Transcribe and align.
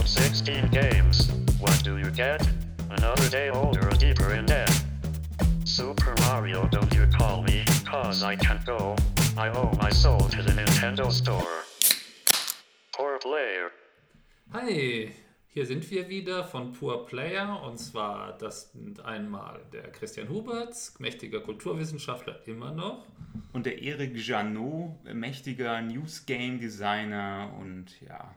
Download 0.00 0.08
16 0.08 0.68
games. 0.68 1.30
What 1.58 1.82
do 1.84 1.98
you 1.98 2.10
get? 2.10 2.46
Another 2.90 3.28
day 3.28 3.50
older, 3.50 3.88
deeper 3.98 4.32
in 4.34 4.46
debt. 4.46 4.70
Super 5.64 6.14
Mario, 6.20 6.66
don't 6.68 6.92
you 6.94 7.06
call 7.06 7.42
me, 7.42 7.64
cause 7.84 8.22
I 8.22 8.36
can't 8.36 8.64
go. 8.64 8.96
I 9.36 9.50
owe 9.50 9.72
my 9.78 9.90
soul 9.90 10.20
to 10.20 10.42
the 10.42 10.52
Nintendo 10.52 11.10
Store. 11.10 11.64
Poor 12.96 13.18
player. 13.18 13.72
Hi, 14.52 15.12
hier 15.48 15.66
sind 15.66 15.90
wir 15.90 16.08
wieder 16.08 16.44
von 16.44 16.72
Pur 16.72 17.06
Player 17.06 17.62
und 17.62 17.78
zwar 17.78 18.38
das 18.38 18.72
sind 18.72 19.04
einmal 19.04 19.60
der 19.72 19.92
Christian 19.92 20.28
Huberts, 20.28 20.98
mächtiger 20.98 21.40
Kulturwissenschaftler 21.40 22.40
immer 22.46 22.72
noch. 22.72 23.06
Und 23.52 23.66
der 23.66 23.82
Eric 23.82 24.16
Janot, 24.16 25.04
mächtiger 25.12 25.82
News 25.82 26.24
Game 26.24 26.58
Designer 26.58 27.54
und 27.60 28.00
ja. 28.00 28.34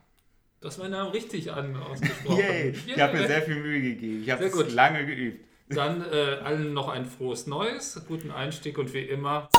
Du 0.64 0.70
hast 0.70 0.78
meinen 0.78 0.92
Namen 0.92 1.12
richtig 1.12 1.52
an 1.52 1.76
ausgesprochen. 1.76 2.38
Yay! 2.38 2.70
Ich 2.88 2.98
habe 2.98 3.18
mir 3.18 3.28
sehr 3.28 3.42
viel 3.42 3.58
Mühe 3.58 3.82
gegeben. 3.82 4.24
Ich 4.24 4.30
habe 4.30 4.46
es 4.46 4.74
lange 4.74 5.06
geübt. 5.06 5.46
Dann 5.68 6.02
äh, 6.10 6.38
allen 6.42 6.72
noch 6.74 6.88
ein 6.88 7.06
frohes 7.06 7.48
Neues, 7.48 8.02
guten 8.08 8.32
Einstieg 8.32 8.78
und 8.78 8.94
wie 8.94 9.02
immer 9.02 9.50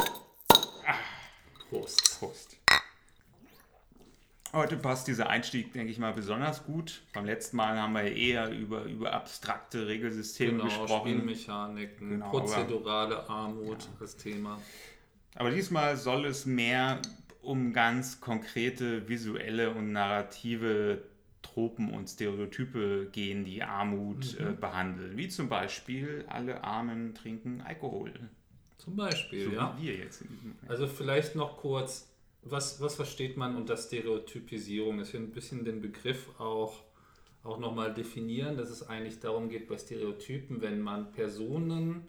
Prost. 1.68 2.18
Prost. 2.18 2.56
Heute 4.54 4.78
passt 4.78 5.06
dieser 5.06 5.28
Einstieg, 5.28 5.74
denke 5.74 5.92
ich 5.92 5.98
mal, 5.98 6.14
besonders 6.14 6.64
gut. 6.64 7.02
Beim 7.12 7.26
letzten 7.26 7.58
Mal 7.58 7.78
haben 7.78 7.92
wir 7.92 8.04
eher 8.04 8.48
über, 8.48 8.84
über 8.84 9.12
abstrakte 9.12 9.86
Regelsysteme 9.86 10.52
Genau, 10.52 10.64
gesprochen. 10.64 11.10
Spielmechaniken, 11.10 12.08
Genau, 12.08 12.30
prozedurale 12.30 13.28
Armut 13.28 13.90
als 14.00 14.16
Thema. 14.16 14.58
Aber 15.34 15.50
diesmal 15.50 15.98
soll 15.98 16.24
es 16.24 16.46
mehr 16.46 17.02
um 17.44 17.72
ganz 17.72 18.20
konkrete 18.20 19.08
visuelle 19.08 19.70
und 19.74 19.92
narrative 19.92 21.02
Tropen 21.42 21.92
und 21.92 22.08
Stereotype 22.08 23.08
gehen, 23.12 23.44
die 23.44 23.62
Armut 23.62 24.36
Mhm. 24.40 24.46
äh, 24.46 24.52
behandeln. 24.52 25.16
Wie 25.16 25.28
zum 25.28 25.48
Beispiel, 25.48 26.24
alle 26.28 26.64
Armen 26.64 27.14
trinken 27.14 27.60
Alkohol. 27.60 28.12
Zum 28.78 28.96
Beispiel, 28.96 29.44
So 29.46 29.52
ja. 29.52 29.76
wie 29.78 29.88
wir 29.88 29.96
jetzt. 29.96 30.24
Also 30.68 30.86
vielleicht 30.86 31.36
noch 31.36 31.56
kurz, 31.58 32.08
was, 32.42 32.80
was 32.80 32.96
versteht 32.96 33.36
man 33.36 33.56
unter 33.56 33.76
Stereotypisierung? 33.76 34.98
Dass 34.98 35.12
wir 35.12 35.20
ein 35.20 35.30
bisschen 35.30 35.64
den 35.64 35.80
Begriff 35.80 36.28
auch, 36.38 36.82
auch 37.42 37.58
nochmal 37.58 37.92
definieren, 37.94 38.56
dass 38.56 38.70
es 38.70 38.88
eigentlich 38.88 39.20
darum 39.20 39.48
geht 39.48 39.68
bei 39.68 39.76
Stereotypen, 39.78 40.60
wenn 40.62 40.80
man 40.80 41.12
Personen 41.12 42.06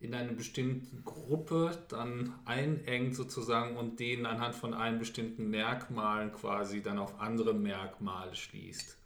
in 0.00 0.14
eine 0.14 0.32
bestimmte 0.32 0.96
Gruppe 1.02 1.76
dann 1.88 2.38
einengt 2.44 3.16
sozusagen 3.16 3.76
und 3.76 3.98
denen 3.98 4.26
anhand 4.26 4.54
von 4.54 4.72
einem 4.72 5.00
bestimmten 5.00 5.50
Merkmalen 5.50 6.32
quasi 6.32 6.82
dann 6.82 6.98
auf 6.98 7.20
andere 7.20 7.52
Merkmale 7.52 8.34
schließt. 8.34 8.96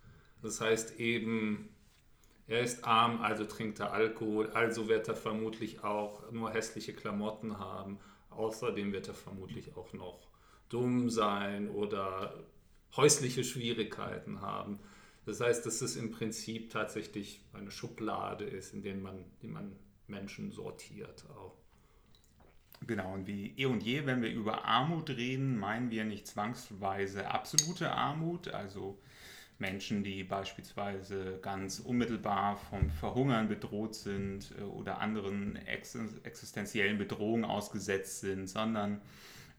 Das 0.42 0.60
heißt 0.60 1.00
eben, 1.00 1.70
er 2.46 2.60
ist 2.60 2.84
arm, 2.84 3.22
also 3.22 3.44
trinkt 3.44 3.80
er 3.80 3.92
Alkohol, 3.92 4.50
also 4.50 4.88
wird 4.88 5.08
er 5.08 5.14
vermutlich 5.14 5.82
auch 5.82 6.30
nur 6.30 6.50
hässliche 6.50 6.92
Klamotten 6.92 7.58
haben. 7.58 7.98
Außerdem 8.30 8.92
wird 8.92 9.08
er 9.08 9.14
vermutlich 9.14 9.74
auch 9.76 9.92
noch 9.94 10.28
dumm 10.68 11.08
sein 11.08 11.70
oder 11.70 12.44
häusliche 12.96 13.44
Schwierigkeiten 13.44 14.42
haben. 14.42 14.80
Das 15.24 15.40
heißt, 15.40 15.64
dass 15.64 15.80
es 15.80 15.96
im 15.96 16.10
Prinzip 16.10 16.70
tatsächlich 16.70 17.44
eine 17.52 17.70
Schublade 17.70 18.44
ist, 18.44 18.74
in 18.74 18.82
der 18.82 18.96
man, 18.96 19.24
die 19.40 19.48
man 19.48 19.76
Menschen 20.12 20.52
sortiert 20.52 21.24
auch. 21.36 21.56
Genau, 22.86 23.14
und 23.14 23.26
wie 23.26 23.54
eh 23.56 23.66
und 23.66 23.82
je, 23.82 24.06
wenn 24.06 24.22
wir 24.22 24.30
über 24.30 24.64
Armut 24.64 25.10
reden, 25.10 25.58
meinen 25.58 25.90
wir 25.90 26.04
nicht 26.04 26.26
zwangsweise 26.26 27.28
absolute 27.30 27.92
Armut, 27.92 28.48
also 28.48 28.98
Menschen, 29.58 30.02
die 30.02 30.24
beispielsweise 30.24 31.38
ganz 31.40 31.78
unmittelbar 31.78 32.56
vom 32.56 32.90
Verhungern 32.90 33.48
bedroht 33.48 33.94
sind 33.94 34.52
äh, 34.58 34.62
oder 34.62 34.98
anderen 34.98 35.56
ex 35.66 35.96
existenziellen 36.24 36.98
Bedrohungen 36.98 37.44
ausgesetzt 37.44 38.20
sind, 38.20 38.48
sondern 38.48 39.00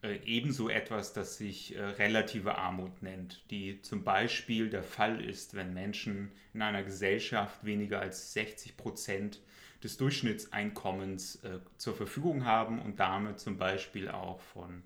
äh, 0.03 0.19
ebenso 0.25 0.69
etwas, 0.69 1.13
das 1.13 1.37
sich 1.37 1.75
äh, 1.75 1.81
relative 1.81 2.57
Armut 2.57 3.01
nennt, 3.01 3.49
die 3.49 3.81
zum 3.81 4.03
Beispiel 4.03 4.69
der 4.69 4.83
Fall 4.83 5.23
ist, 5.23 5.55
wenn 5.55 5.73
Menschen 5.73 6.31
in 6.53 6.61
einer 6.61 6.83
Gesellschaft 6.83 7.63
weniger 7.63 8.01
als 8.01 8.33
60 8.33 8.75
Prozent 8.75 9.39
des 9.83 9.97
Durchschnittseinkommens 9.97 11.43
äh, 11.43 11.59
zur 11.77 11.95
Verfügung 11.95 12.45
haben 12.45 12.81
und 12.81 12.99
damit 12.99 13.39
zum 13.39 13.57
Beispiel 13.57 14.09
auch 14.09 14.39
von, 14.39 14.83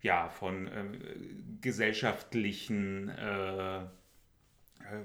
ja, 0.00 0.28
von 0.28 0.66
äh, 0.68 0.84
gesellschaftlichen, 1.60 3.08
äh, 3.08 3.82
äh, 3.82 3.86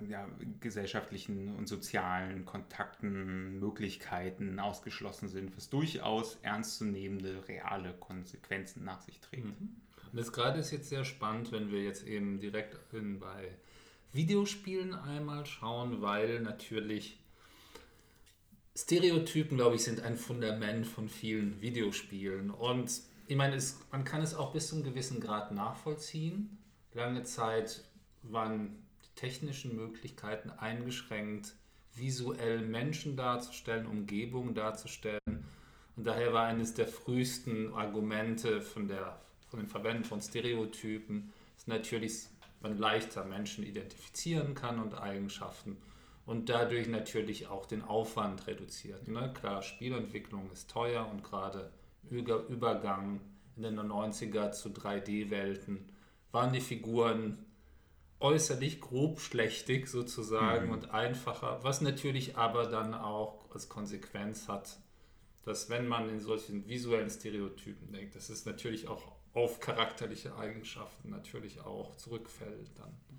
ja, 0.09 0.27
gesellschaftlichen 0.59 1.55
und 1.55 1.67
sozialen 1.67 2.45
Kontakten, 2.45 3.59
Möglichkeiten 3.59 4.59
ausgeschlossen 4.59 5.29
sind, 5.29 5.55
was 5.55 5.69
durchaus 5.69 6.37
ernstzunehmende 6.41 7.47
reale 7.47 7.93
Konsequenzen 7.93 8.83
nach 8.83 9.01
sich 9.01 9.19
trägt. 9.19 9.45
Und 9.45 9.81
das 10.13 10.31
gerade 10.31 10.59
ist 10.59 10.71
jetzt 10.71 10.89
sehr 10.89 11.05
spannend, 11.05 11.51
wenn 11.51 11.71
wir 11.71 11.83
jetzt 11.83 12.07
eben 12.07 12.39
direkt 12.39 12.77
in, 12.93 13.19
bei 13.19 13.49
Videospielen 14.13 14.93
einmal 14.93 15.45
schauen, 15.45 16.01
weil 16.01 16.39
natürlich 16.39 17.19
Stereotypen, 18.77 19.57
glaube 19.57 19.75
ich, 19.75 19.83
sind 19.83 20.03
ein 20.03 20.17
Fundament 20.17 20.85
von 20.85 21.09
vielen 21.09 21.59
Videospielen. 21.61 22.51
Und 22.51 23.01
ich 23.25 23.35
meine, 23.35 23.55
es, 23.55 23.79
man 23.91 24.03
kann 24.03 24.21
es 24.21 24.35
auch 24.35 24.53
bis 24.53 24.67
zu 24.67 24.75
einem 24.75 24.83
gewissen 24.83 25.19
Grad 25.19 25.51
nachvollziehen. 25.51 26.59
Lange 26.93 27.23
Zeit 27.23 27.83
waren 28.21 28.85
die 29.03 29.19
technischen 29.19 29.75
Möglichkeiten 29.75 30.51
eingeschränkt, 30.51 31.55
visuell 31.95 32.61
Menschen 32.61 33.17
darzustellen, 33.17 33.87
Umgebungen 33.87 34.53
darzustellen. 34.53 35.45
Und 35.95 36.05
daher 36.05 36.31
war 36.31 36.45
eines 36.45 36.75
der 36.75 36.87
frühesten 36.87 37.73
Argumente 37.73 38.61
von, 38.61 38.87
der, 38.87 39.19
von 39.49 39.59
dem 39.59 39.69
Verwenden 39.69 40.03
von 40.03 40.21
Stereotypen, 40.21 41.33
dass 41.55 41.65
natürlich 41.65 42.27
man 42.61 42.77
leichter 42.77 43.25
Menschen 43.25 43.65
identifizieren 43.65 44.53
kann 44.53 44.79
und 44.79 44.93
Eigenschaften 44.93 45.77
und 46.27 46.49
dadurch 46.49 46.87
natürlich 46.87 47.47
auch 47.47 47.65
den 47.65 47.81
Aufwand 47.81 48.45
reduziert. 48.47 49.07
Ne? 49.07 49.33
Klar, 49.33 49.63
Spielentwicklung 49.63 50.51
ist 50.51 50.69
teuer 50.69 51.09
und 51.09 51.23
gerade 51.23 51.71
Über- 52.09 52.45
Übergang 52.47 53.21
in 53.55 53.63
den 53.63 53.79
90er 53.79 54.51
zu 54.51 54.69
3D-Welten 54.69 55.89
waren 56.31 56.53
die 56.53 56.61
Figuren 56.61 57.45
äußerlich 58.19 58.81
grobschlächtig 58.81 59.87
sozusagen 59.87 60.71
und 60.71 60.91
einfacher, 60.91 61.59
was 61.63 61.81
natürlich 61.81 62.37
aber 62.37 62.65
dann 62.65 62.93
auch 62.93 63.49
als 63.53 63.69
Konsequenz 63.69 64.47
hat, 64.47 64.79
dass 65.45 65.69
wenn 65.69 65.87
man 65.87 66.09
in 66.09 66.19
solchen 66.19 66.67
visuellen 66.67 67.09
Stereotypen 67.09 67.91
denkt, 67.93 68.15
dass 68.15 68.29
es 68.29 68.45
natürlich 68.45 68.87
auch 68.87 69.03
auf 69.33 69.59
charakterliche 69.59 70.35
Eigenschaften 70.35 71.09
natürlich 71.09 71.61
auch 71.61 71.95
zurückfällt 71.95 72.71
dann. 72.77 73.16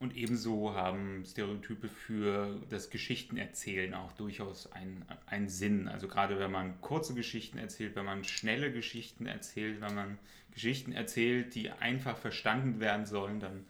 Und 0.00 0.16
ebenso 0.16 0.74
haben 0.74 1.24
Stereotype 1.24 1.88
für 1.88 2.60
das 2.68 2.90
Geschichtenerzählen 2.90 3.94
auch 3.94 4.12
durchaus 4.12 4.70
einen, 4.72 5.04
einen 5.26 5.48
Sinn. 5.48 5.88
Also 5.88 6.08
gerade 6.08 6.38
wenn 6.38 6.50
man 6.50 6.80
kurze 6.80 7.14
Geschichten 7.14 7.58
erzählt, 7.58 7.94
wenn 7.96 8.04
man 8.04 8.24
schnelle 8.24 8.72
Geschichten 8.72 9.26
erzählt, 9.26 9.80
wenn 9.80 9.94
man 9.94 10.18
Geschichten 10.52 10.92
erzählt, 10.92 11.54
die 11.54 11.70
einfach 11.70 12.16
verstanden 12.16 12.80
werden 12.80 13.06
sollen, 13.06 13.40
dann 13.40 13.64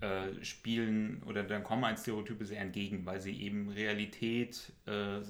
äh, 0.00 0.44
spielen 0.44 1.22
oder 1.26 1.42
dann 1.42 1.62
kommen 1.62 1.84
ein 1.84 1.96
Stereotype 1.96 2.44
sehr 2.44 2.60
entgegen, 2.60 3.04
weil 3.06 3.20
sie 3.20 3.40
eben 3.40 3.68
Realität 3.68 4.72
äh, 4.86 5.20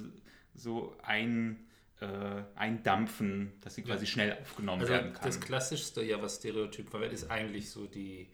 so 0.54 0.94
ein, 1.02 1.58
äh, 2.00 2.06
eindampfen, 2.54 3.52
dass 3.60 3.74
sie 3.74 3.82
quasi 3.82 4.06
schnell 4.06 4.38
aufgenommen 4.40 4.82
Also 4.82 4.92
werden 4.92 5.12
kann. 5.12 5.22
das 5.24 5.40
klassischste, 5.40 6.02
ja, 6.02 6.20
was 6.22 6.36
Stereotyp 6.36 6.88
verwendet, 6.88 7.18
ist 7.18 7.30
eigentlich 7.30 7.70
so 7.70 7.86
die, 7.86 8.28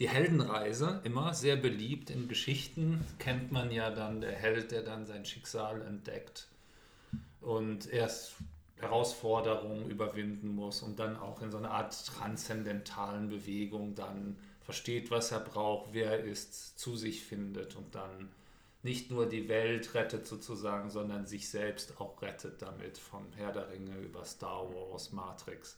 die 0.00 0.08
Heldenreise. 0.08 1.00
Immer 1.04 1.34
sehr 1.34 1.56
beliebt 1.56 2.10
in 2.10 2.26
Geschichten. 2.26 3.04
Kennt 3.18 3.52
man 3.52 3.70
ja 3.70 3.90
dann 3.90 4.20
der 4.20 4.32
Held, 4.32 4.72
der 4.72 4.82
dann 4.82 5.06
sein 5.06 5.24
Schicksal 5.24 5.82
entdeckt 5.82 6.48
und 7.40 7.90
erst 7.90 8.34
Herausforderungen 8.76 9.90
überwinden 9.90 10.48
muss 10.48 10.82
und 10.82 10.98
dann 10.98 11.16
auch 11.16 11.42
in 11.42 11.50
so 11.50 11.58
einer 11.58 11.70
Art 11.70 12.06
transzendentalen 12.06 13.28
Bewegung 13.28 13.94
dann 13.94 14.38
versteht, 14.62 15.10
was 15.10 15.32
er 15.32 15.40
braucht, 15.40 15.92
wer 15.92 16.12
er 16.12 16.24
ist, 16.24 16.78
zu 16.78 16.96
sich 16.96 17.22
findet 17.22 17.76
und 17.76 17.94
dann 17.94 18.30
nicht 18.82 19.10
nur 19.10 19.26
die 19.26 19.48
Welt 19.48 19.94
rettet 19.94 20.26
sozusagen, 20.26 20.88
sondern 20.88 21.26
sich 21.26 21.50
selbst 21.50 22.00
auch 22.00 22.22
rettet 22.22 22.62
damit, 22.62 22.96
von 22.96 23.26
Herr 23.36 23.52
der 23.52 23.70
Ringe 23.70 23.98
über 23.98 24.24
Star 24.24 24.66
Wars, 24.72 25.12
Matrix. 25.12 25.76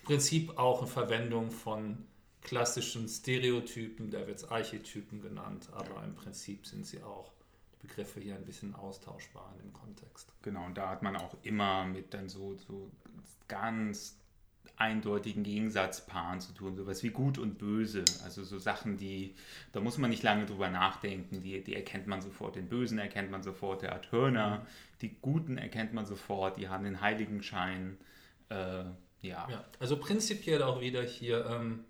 Im 0.00 0.06
Prinzip 0.06 0.58
auch 0.58 0.80
eine 0.80 0.90
Verwendung 0.90 1.52
von 1.52 2.06
klassischen 2.42 3.08
Stereotypen, 3.08 4.10
da 4.10 4.26
wird 4.26 4.38
es 4.38 4.44
Archetypen 4.50 5.20
genannt, 5.20 5.68
aber 5.72 6.02
im 6.04 6.14
Prinzip 6.14 6.66
sind 6.66 6.86
sie 6.86 7.02
auch 7.02 7.32
die 7.72 7.86
Begriffe 7.86 8.20
hier 8.20 8.34
ein 8.34 8.44
bisschen 8.44 8.74
austauschbar 8.74 9.52
in 9.56 9.66
dem 9.68 9.72
Kontext. 9.72 10.32
Genau, 10.42 10.66
und 10.66 10.76
da 10.76 10.88
hat 10.88 11.02
man 11.02 11.16
auch 11.16 11.36
immer 11.42 11.84
mit 11.84 12.14
dann 12.14 12.28
so, 12.28 12.54
so 12.56 12.90
ganz 13.48 14.16
eindeutigen 14.80 15.42
Gegensatzpaaren 15.42 16.40
zu 16.40 16.52
tun, 16.52 16.74
sowas 16.74 17.02
wie 17.02 17.10
gut 17.10 17.36
und 17.36 17.58
böse. 17.58 18.04
Also 18.24 18.42
so 18.44 18.58
Sachen, 18.58 18.96
die, 18.96 19.34
da 19.72 19.80
muss 19.80 19.98
man 19.98 20.08
nicht 20.08 20.22
lange 20.22 20.46
drüber 20.46 20.70
nachdenken, 20.70 21.42
die, 21.42 21.62
die 21.62 21.74
erkennt 21.74 22.06
man 22.06 22.22
sofort. 22.22 22.56
Den 22.56 22.68
Bösen 22.68 22.98
erkennt 22.98 23.30
man 23.30 23.42
sofort, 23.42 23.82
der 23.82 23.90
hat 23.90 24.10
Hörner, 24.10 24.66
die 25.02 25.14
Guten 25.20 25.58
erkennt 25.58 25.92
man 25.92 26.06
sofort, 26.06 26.56
die 26.56 26.68
haben 26.68 26.84
den 26.84 27.02
Heiligenschein. 27.02 27.98
Äh, 28.48 28.84
ja. 29.20 29.48
ja. 29.50 29.64
Also 29.78 29.98
prinzipiell 29.98 30.62
auch 30.62 30.80
wieder 30.80 31.02
hier, 31.02 31.44
ähm, 31.44 31.84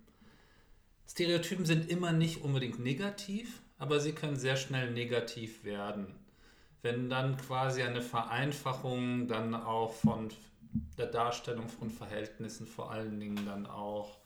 Stereotypen 1.10 1.66
sind 1.66 1.90
immer 1.90 2.12
nicht 2.12 2.42
unbedingt 2.42 2.78
negativ, 2.78 3.60
aber 3.78 3.98
sie 3.98 4.12
können 4.12 4.36
sehr 4.36 4.56
schnell 4.56 4.92
negativ 4.92 5.64
werden. 5.64 6.14
Wenn 6.82 7.10
dann 7.10 7.36
quasi 7.36 7.82
eine 7.82 8.00
Vereinfachung 8.00 9.26
dann 9.26 9.56
auch 9.56 9.92
von 9.92 10.28
der 10.96 11.06
Darstellung 11.06 11.68
von 11.68 11.90
Verhältnissen 11.90 12.64
vor 12.64 12.92
allen 12.92 13.18
Dingen 13.18 13.44
dann 13.44 13.66
auch 13.66 14.18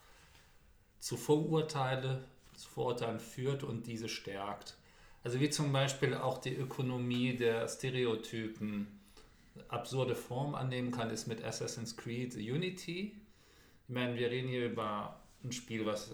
zu 1.00 1.16
Vorurteile, 1.16 2.22
zu 2.54 2.68
Vorurteilen 2.68 3.18
führt 3.18 3.62
und 3.62 3.86
diese 3.86 4.10
stärkt. 4.10 4.76
Also 5.22 5.40
wie 5.40 5.48
zum 5.48 5.72
Beispiel 5.72 6.12
auch 6.12 6.36
die 6.36 6.54
Ökonomie 6.54 7.34
der 7.34 7.66
Stereotypen 7.66 9.00
absurde 9.68 10.14
Form 10.14 10.54
annehmen 10.54 10.90
kann, 10.90 11.08
ist 11.08 11.28
mit 11.28 11.42
Assassin's 11.42 11.96
Creed 11.96 12.34
Unity. 12.34 13.16
Ich 13.88 13.94
meine, 13.94 14.16
wir 14.16 14.30
reden 14.30 14.48
hier 14.48 14.66
über 14.66 15.18
ein 15.42 15.52
Spiel, 15.52 15.86
was 15.86 16.12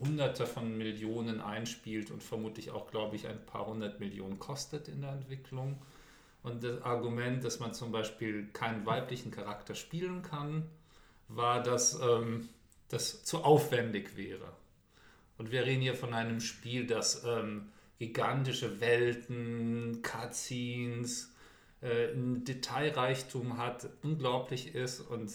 hunderte 0.00 0.46
von 0.46 0.76
Millionen 0.76 1.40
einspielt 1.40 2.10
und 2.10 2.22
vermutlich 2.22 2.70
auch, 2.70 2.90
glaube 2.90 3.16
ich, 3.16 3.26
ein 3.26 3.44
paar 3.44 3.66
hundert 3.66 4.00
Millionen 4.00 4.38
kostet 4.38 4.88
in 4.88 5.02
der 5.02 5.12
Entwicklung. 5.12 5.80
Und 6.42 6.62
das 6.62 6.82
Argument, 6.82 7.44
dass 7.44 7.60
man 7.60 7.74
zum 7.74 7.92
Beispiel 7.92 8.48
keinen 8.52 8.86
weiblichen 8.86 9.30
Charakter 9.30 9.74
spielen 9.74 10.22
kann, 10.22 10.64
war, 11.28 11.62
dass 11.62 12.00
ähm, 12.00 12.48
das 12.88 13.24
zu 13.24 13.38
aufwendig 13.44 14.16
wäre. 14.16 14.52
Und 15.36 15.52
wir 15.52 15.64
reden 15.64 15.82
hier 15.82 15.94
von 15.94 16.14
einem 16.14 16.40
Spiel, 16.40 16.86
das 16.86 17.24
ähm, 17.24 17.68
gigantische 17.98 18.80
Welten, 18.80 20.02
Cutscenes, 20.02 21.32
äh, 21.80 22.12
ein 22.12 22.44
Detailreichtum 22.44 23.58
hat, 23.58 23.88
unglaublich 24.02 24.74
ist. 24.74 25.00
Und 25.00 25.32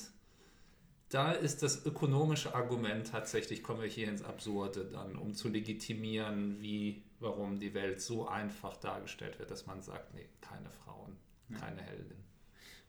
da 1.14 1.32
ist 1.32 1.62
das 1.62 1.86
ökonomische 1.86 2.56
Argument 2.56 3.08
tatsächlich, 3.08 3.62
kommen 3.62 3.82
wir 3.82 3.88
hier 3.88 4.08
ins 4.08 4.24
Absurde 4.24 4.86
dann, 4.86 5.16
um 5.16 5.36
zu 5.36 5.48
legitimieren, 5.48 6.60
wie, 6.60 7.04
warum 7.20 7.60
die 7.60 7.74
Welt 7.76 8.02
so 8.02 8.28
einfach 8.28 8.78
dargestellt 8.78 9.38
wird, 9.38 9.52
dass 9.52 9.68
man 9.68 9.84
sagt, 9.84 10.14
nee, 10.16 10.28
keine 10.42 10.72
Frauen, 10.72 11.16
keine 11.60 11.82
ja. 11.82 11.84
Heldin. 11.84 12.18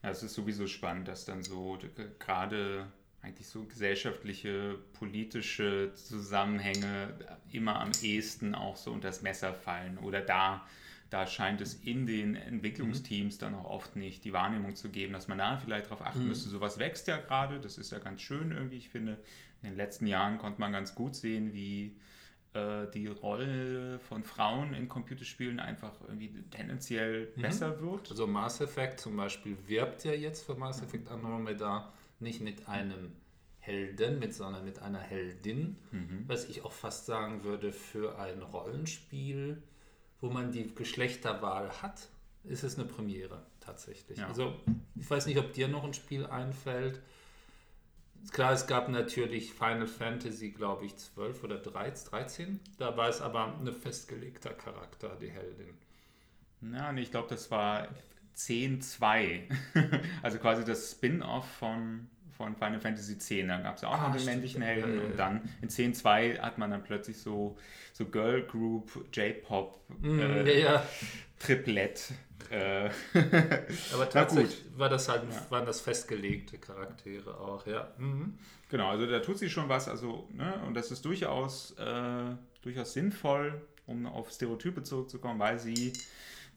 Ja, 0.03 0.11
es 0.11 0.23
ist 0.23 0.35
sowieso 0.35 0.67
spannend, 0.67 1.09
dass 1.09 1.27
dann 1.27 1.43
so 1.43 1.79
gerade 2.19 2.87
eigentlich 3.21 3.47
so 3.47 3.65
gesellschaftliche, 3.65 4.79
politische 4.95 5.93
Zusammenhänge 5.95 7.15
immer 7.53 7.81
am 7.81 7.91
ehesten 8.03 8.55
auch 8.55 8.77
so 8.77 8.91
unter 8.91 9.09
das 9.09 9.21
Messer 9.23 9.53
fallen 9.53 9.99
oder 9.99 10.21
da 10.23 10.67
da 11.11 11.27
scheint 11.27 11.61
es 11.61 11.75
in 11.75 12.07
den 12.07 12.35
Entwicklungsteams 12.35 13.39
dann 13.39 13.55
auch 13.55 13.65
oft 13.65 13.97
nicht 13.97 14.25
die 14.25 14.33
Wahrnehmung 14.33 14.75
zu 14.75 14.89
geben, 14.89 15.13
dass 15.13 15.29
man 15.29 15.39
da 15.39 15.57
vielleicht 15.59 15.87
darauf 15.87 16.03
achten 16.03 16.23
mhm. 16.23 16.29
müsste. 16.29 16.49
Sowas 16.49 16.79
wächst 16.79 17.07
ja 17.09 17.19
gerade, 17.19 17.61
das 17.61 17.79
ist 17.79 17.93
ja 17.93 17.99
ganz 17.99 18.21
schön 18.21 18.53
irgendwie. 18.53 18.77
Ich 18.77 18.89
finde, 18.89 19.19
in 19.63 19.71
den 19.71 19.77
letzten 19.77 20.07
Jahren 20.07 20.39
konnte 20.39 20.61
man 20.61 20.73
ganz 20.73 20.95
gut 20.95 21.15
sehen, 21.15 21.53
wie 21.53 21.97
äh, 22.55 22.87
die 22.93 23.07
Rolle 23.07 23.99
von 24.01 24.23
Frauen 24.23 24.75
in 24.75 24.89
Computerspielen 24.89 25.61
einfach 25.61 25.93
irgendwie 26.07 26.33
tendenziell 26.51 27.33
mhm. 27.37 27.43
besser 27.43 27.81
wird. 27.81 28.11
Also 28.11 28.27
Mass 28.27 28.61
Effect 28.61 29.01
zum 29.01 29.17
Beispiel 29.17 29.57
wirbt 29.67 30.05
ja 30.05 30.13
jetzt 30.13 30.45
für 30.45 30.55
Mass 30.55 30.83
Effect 30.83 31.11
Andromeda 31.11 31.93
nicht 32.21 32.41
mit 32.41 32.69
einem 32.69 33.13
Helden, 33.59 34.19
mit, 34.19 34.35
sondern 34.35 34.65
mit 34.65 34.79
einer 34.81 35.01
Heldin, 35.01 35.77
mhm. 35.91 36.25
was 36.27 36.49
ich 36.49 36.65
auch 36.65 36.73
fast 36.73 37.07
sagen 37.07 37.45
würde 37.45 37.73
für 37.73 38.19
ein 38.19 38.43
Rollenspiel 38.43 39.63
wo 40.25 40.31
man 40.31 40.51
die 40.51 40.75
Geschlechterwahl 40.75 41.83
hat, 41.83 42.09
ist 42.45 42.65
es 42.65 42.79
eine 42.79 42.89
Premiere 42.89 43.43
tatsächlich. 43.61 44.19
Ja. 44.19 44.29
Also 44.29 44.59
ich 44.97 45.09
weiß 45.09 45.27
nicht, 45.27 45.39
ob 45.39 45.53
dir 45.53 45.69
noch 45.69 45.85
ein 45.85 45.93
Spiel 45.93 46.25
einfällt. 46.25 47.03
Klar, 48.33 48.55
es 48.55 48.67
gab 48.67 48.89
natürlich 48.89 49.53
Final 49.53 49.87
Fantasy, 49.87 50.53
glaube 50.53 50.87
ich, 50.87 50.97
12 50.97 51.45
oder 51.45 51.59
13. 51.59 52.59
Da 52.79 52.97
war 52.97 53.11
es 53.11 53.21
aber 53.21 53.55
ein 53.59 53.71
festgelegter 53.71 54.55
Charakter, 54.55 55.15
die 55.21 55.31
Heldin. 55.31 55.75
Ja, 56.73 56.91
nee, 56.91 57.03
ich 57.03 57.11
glaube, 57.11 57.29
das 57.29 57.51
war 57.51 57.89
10-2. 58.35 59.43
also 60.23 60.39
quasi 60.39 60.65
das 60.65 60.91
Spin-off 60.91 61.47
von 61.59 62.09
von 62.37 62.57
Final 62.57 62.81
Fantasy 62.81 63.15
X. 63.15 63.29
Da 63.47 63.59
gab 63.59 63.77
es 63.77 63.83
ja 63.83 63.89
auch 63.89 63.99
ah, 63.99 64.09
noch 64.09 64.17
den 64.17 64.25
männlichen 64.25 64.63
Helden. 64.63 64.99
und 65.01 65.17
dann 65.19 65.49
in 65.63 65.69
10.2 65.69 66.41
hat 66.41 66.59
man 66.59 66.71
dann 66.71 66.83
plötzlich 66.83 67.19
so, 67.19 67.57
so 67.93 68.07
Girl 68.07 68.43
Group, 68.43 69.07
J-Pop, 69.13 69.81
mm, 70.01 70.21
äh, 70.21 70.61
ja. 70.61 70.87
Triplett. 71.39 72.13
Äh. 72.51 72.91
Aber 73.93 74.09
tatsächlich 74.11 74.65
war 74.77 74.89
das 74.89 75.09
halt, 75.09 75.23
ja. 75.31 75.51
waren 75.51 75.67
das 75.67 75.81
festgelegte 75.81 76.59
Charaktere 76.59 77.39
auch, 77.39 77.67
ja. 77.67 77.93
Mhm. 77.99 78.39
Genau, 78.69 78.91
also 78.91 79.07
da 79.07 79.21
tut 79.21 79.39
sich 79.39 79.53
schon 79.53 79.69
was, 79.69 79.89
also, 79.89 80.29
ne, 80.33 80.61
und 80.67 80.75
das 80.75 80.91
ist 80.91 81.05
durchaus, 81.05 81.77
äh, 81.79 82.35
durchaus 82.63 82.93
sinnvoll, 82.93 83.63
um 83.87 84.07
auf 84.07 84.31
Stereotype 84.31 84.83
zurückzukommen, 84.83 85.39
weil 85.39 85.59
sie 85.59 85.93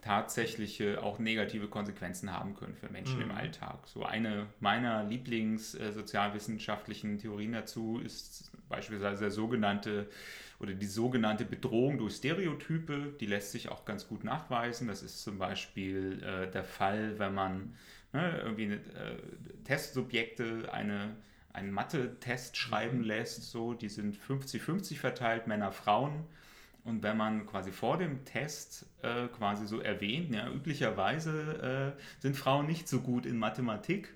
tatsächliche 0.02 1.04
auch 1.04 1.20
negative 1.20 1.68
Konsequenzen 1.68 2.32
haben 2.32 2.56
können 2.56 2.76
für 2.76 2.90
Menschen 2.90 3.18
mhm. 3.18 3.24
im 3.24 3.32
Alltag. 3.32 3.86
So 3.88 4.04
eine 4.04 4.48
meiner 4.60 5.04
Lieblingssozialwissenschaftlichen 5.04 7.16
äh, 7.16 7.20
Theorien 7.20 7.52
dazu 7.54 8.00
ist 8.04 8.52
beispielsweise 8.70 9.22
der 9.22 9.32
sogenannte 9.32 10.08
oder 10.60 10.74
die 10.74 10.88
sogenannte 10.88 11.46
Bedrohung 11.46 12.00
durch 12.00 12.16
Stereotype, 12.16 13.14
die 13.20 13.28
lässt 13.28 13.52
sich 13.52 13.70
auch 13.70 13.86
ganz 13.86 14.08
gut 14.08 14.24
nachweisen. 14.24 14.88
Das 14.88 15.04
ist 15.04 15.22
zum 15.22 15.38
Beispiel 15.38 16.24
äh, 16.24 16.50
der 16.50 16.64
Fall, 16.64 17.20
wenn 17.20 17.36
man 17.36 17.76
ne, 18.12 18.42
irgendwie 18.44 18.66
eine, 18.66 18.76
äh, 18.76 19.20
Testsubjekte 19.66 20.74
eine 20.74 21.16
einen 21.58 21.72
Mathe-Test 21.72 22.56
schreiben 22.56 23.00
mhm. 23.00 23.06
lässt, 23.06 23.50
so, 23.50 23.74
die 23.74 23.90
sind 23.90 24.16
50-50 24.16 24.98
verteilt, 24.98 25.48
Männer, 25.48 25.72
Frauen. 25.72 26.24
Und 26.84 27.04
wenn 27.04 27.18
man 27.18 27.48
quasi 27.48 27.72
vor 27.72 27.98
dem 27.98 28.24
Test 28.24 28.86
äh, 29.08 29.28
quasi 29.28 29.66
so 29.66 29.80
erwähnt, 29.80 30.34
ja, 30.34 30.50
üblicherweise 30.50 31.94
äh, 31.98 32.22
sind 32.22 32.36
Frauen 32.36 32.68
nicht 32.68 32.88
so 32.88 33.02
gut 33.02 33.26
in 33.26 33.38
Mathematik, 33.38 34.14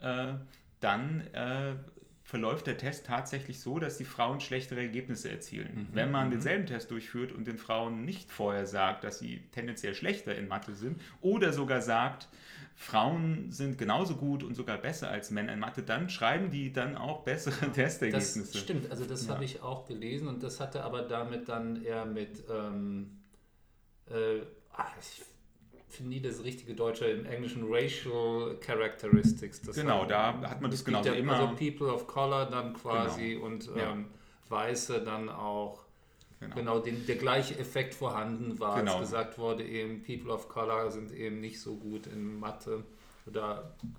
äh, 0.00 0.34
dann 0.80 1.20
äh, 1.32 1.74
verläuft 2.22 2.66
der 2.66 2.76
Test 2.76 3.06
tatsächlich 3.06 3.58
so, 3.60 3.78
dass 3.78 3.96
die 3.96 4.04
Frauen 4.04 4.40
schlechtere 4.40 4.80
Ergebnisse 4.80 5.30
erzielen. 5.30 5.74
Mhm. 5.74 5.86
Wenn 5.92 6.10
man 6.10 6.26
mhm. 6.26 6.32
denselben 6.32 6.66
Test 6.66 6.90
durchführt 6.90 7.32
und 7.32 7.46
den 7.46 7.56
Frauen 7.56 8.04
nicht 8.04 8.30
vorher 8.30 8.66
sagt, 8.66 9.02
dass 9.02 9.18
sie 9.18 9.40
tendenziell 9.52 9.94
schlechter 9.94 10.34
in 10.34 10.46
Mathe 10.46 10.74
sind 10.74 11.00
oder 11.22 11.54
sogar 11.54 11.80
sagt, 11.80 12.28
Frauen 12.76 13.50
sind 13.50 13.78
genauso 13.78 14.14
gut 14.14 14.44
und 14.44 14.54
sogar 14.54 14.78
besser 14.78 15.10
als 15.10 15.30
Männer 15.30 15.54
in 15.54 15.58
Mathe, 15.58 15.82
dann 15.82 16.10
schreiben 16.10 16.50
die 16.50 16.72
dann 16.72 16.96
auch 16.96 17.24
bessere 17.24 17.72
Testergebnisse. 17.72 18.40
Das 18.40 18.56
stimmt, 18.58 18.90
also 18.90 19.04
das 19.04 19.26
ja. 19.26 19.34
habe 19.34 19.44
ich 19.44 19.62
auch 19.62 19.86
gelesen 19.86 20.28
und 20.28 20.42
das 20.42 20.60
hatte 20.60 20.84
aber 20.84 21.02
damit 21.02 21.48
dann 21.48 21.82
eher 21.82 22.04
mit, 22.04 22.44
ähm, 22.48 23.17
äh, 24.10 24.42
ach, 24.72 24.92
ich 25.00 25.22
finde 25.88 26.10
nie 26.10 26.20
das 26.20 26.42
richtige 26.44 26.74
Deutsche 26.74 27.06
im 27.06 27.26
Englischen 27.26 27.64
Racial 27.68 28.56
Characteristics. 28.60 29.62
Das 29.62 29.76
genau, 29.76 30.04
da 30.04 30.40
hat 30.42 30.60
man 30.60 30.70
das 30.70 30.84
genau 30.84 31.02
immer. 31.02 31.34
Also 31.34 31.54
People 31.56 31.92
of 31.92 32.06
Color 32.06 32.46
dann 32.46 32.74
quasi 32.74 33.34
genau. 33.34 33.46
und 33.46 33.68
ähm, 33.68 33.76
ja. 33.76 33.96
Weiße 34.48 35.02
dann 35.02 35.28
auch 35.28 35.82
Genau, 36.40 36.54
genau 36.54 36.78
den, 36.78 37.04
der 37.04 37.16
gleiche 37.16 37.58
Effekt 37.58 37.94
vorhanden 37.94 38.60
war, 38.60 38.78
genau. 38.78 38.92
als 38.92 39.00
gesagt 39.00 39.38
wurde, 39.38 39.64
eben 39.64 40.04
People 40.04 40.32
of 40.32 40.48
Color 40.48 40.92
sind 40.92 41.10
eben 41.10 41.40
nicht 41.40 41.60
so 41.60 41.74
gut 41.74 42.06
in 42.06 42.38
Mathe 42.38 42.84
oder 43.26 43.74
genau. 43.80 43.92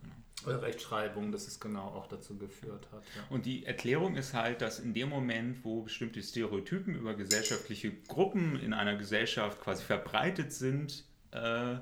Rechtschreibung, 0.45 1.31
dass 1.31 1.47
es 1.47 1.59
genau 1.59 1.87
auch 1.87 2.07
dazu 2.07 2.37
geführt 2.37 2.87
hat. 2.91 3.03
Ja. 3.15 3.23
Und 3.29 3.45
die 3.45 3.65
Erklärung 3.65 4.15
ist 4.15 4.33
halt, 4.33 4.61
dass 4.61 4.79
in 4.79 4.93
dem 4.93 5.09
Moment, 5.09 5.63
wo 5.63 5.83
bestimmte 5.83 6.21
Stereotypen 6.23 6.95
über 6.95 7.13
gesellschaftliche 7.13 7.91
Gruppen 8.07 8.59
in 8.59 8.73
einer 8.73 8.95
Gesellschaft 8.95 9.59
quasi 9.61 9.83
verbreitet 9.83 10.53
sind, 10.53 11.05
äh, 11.31 11.75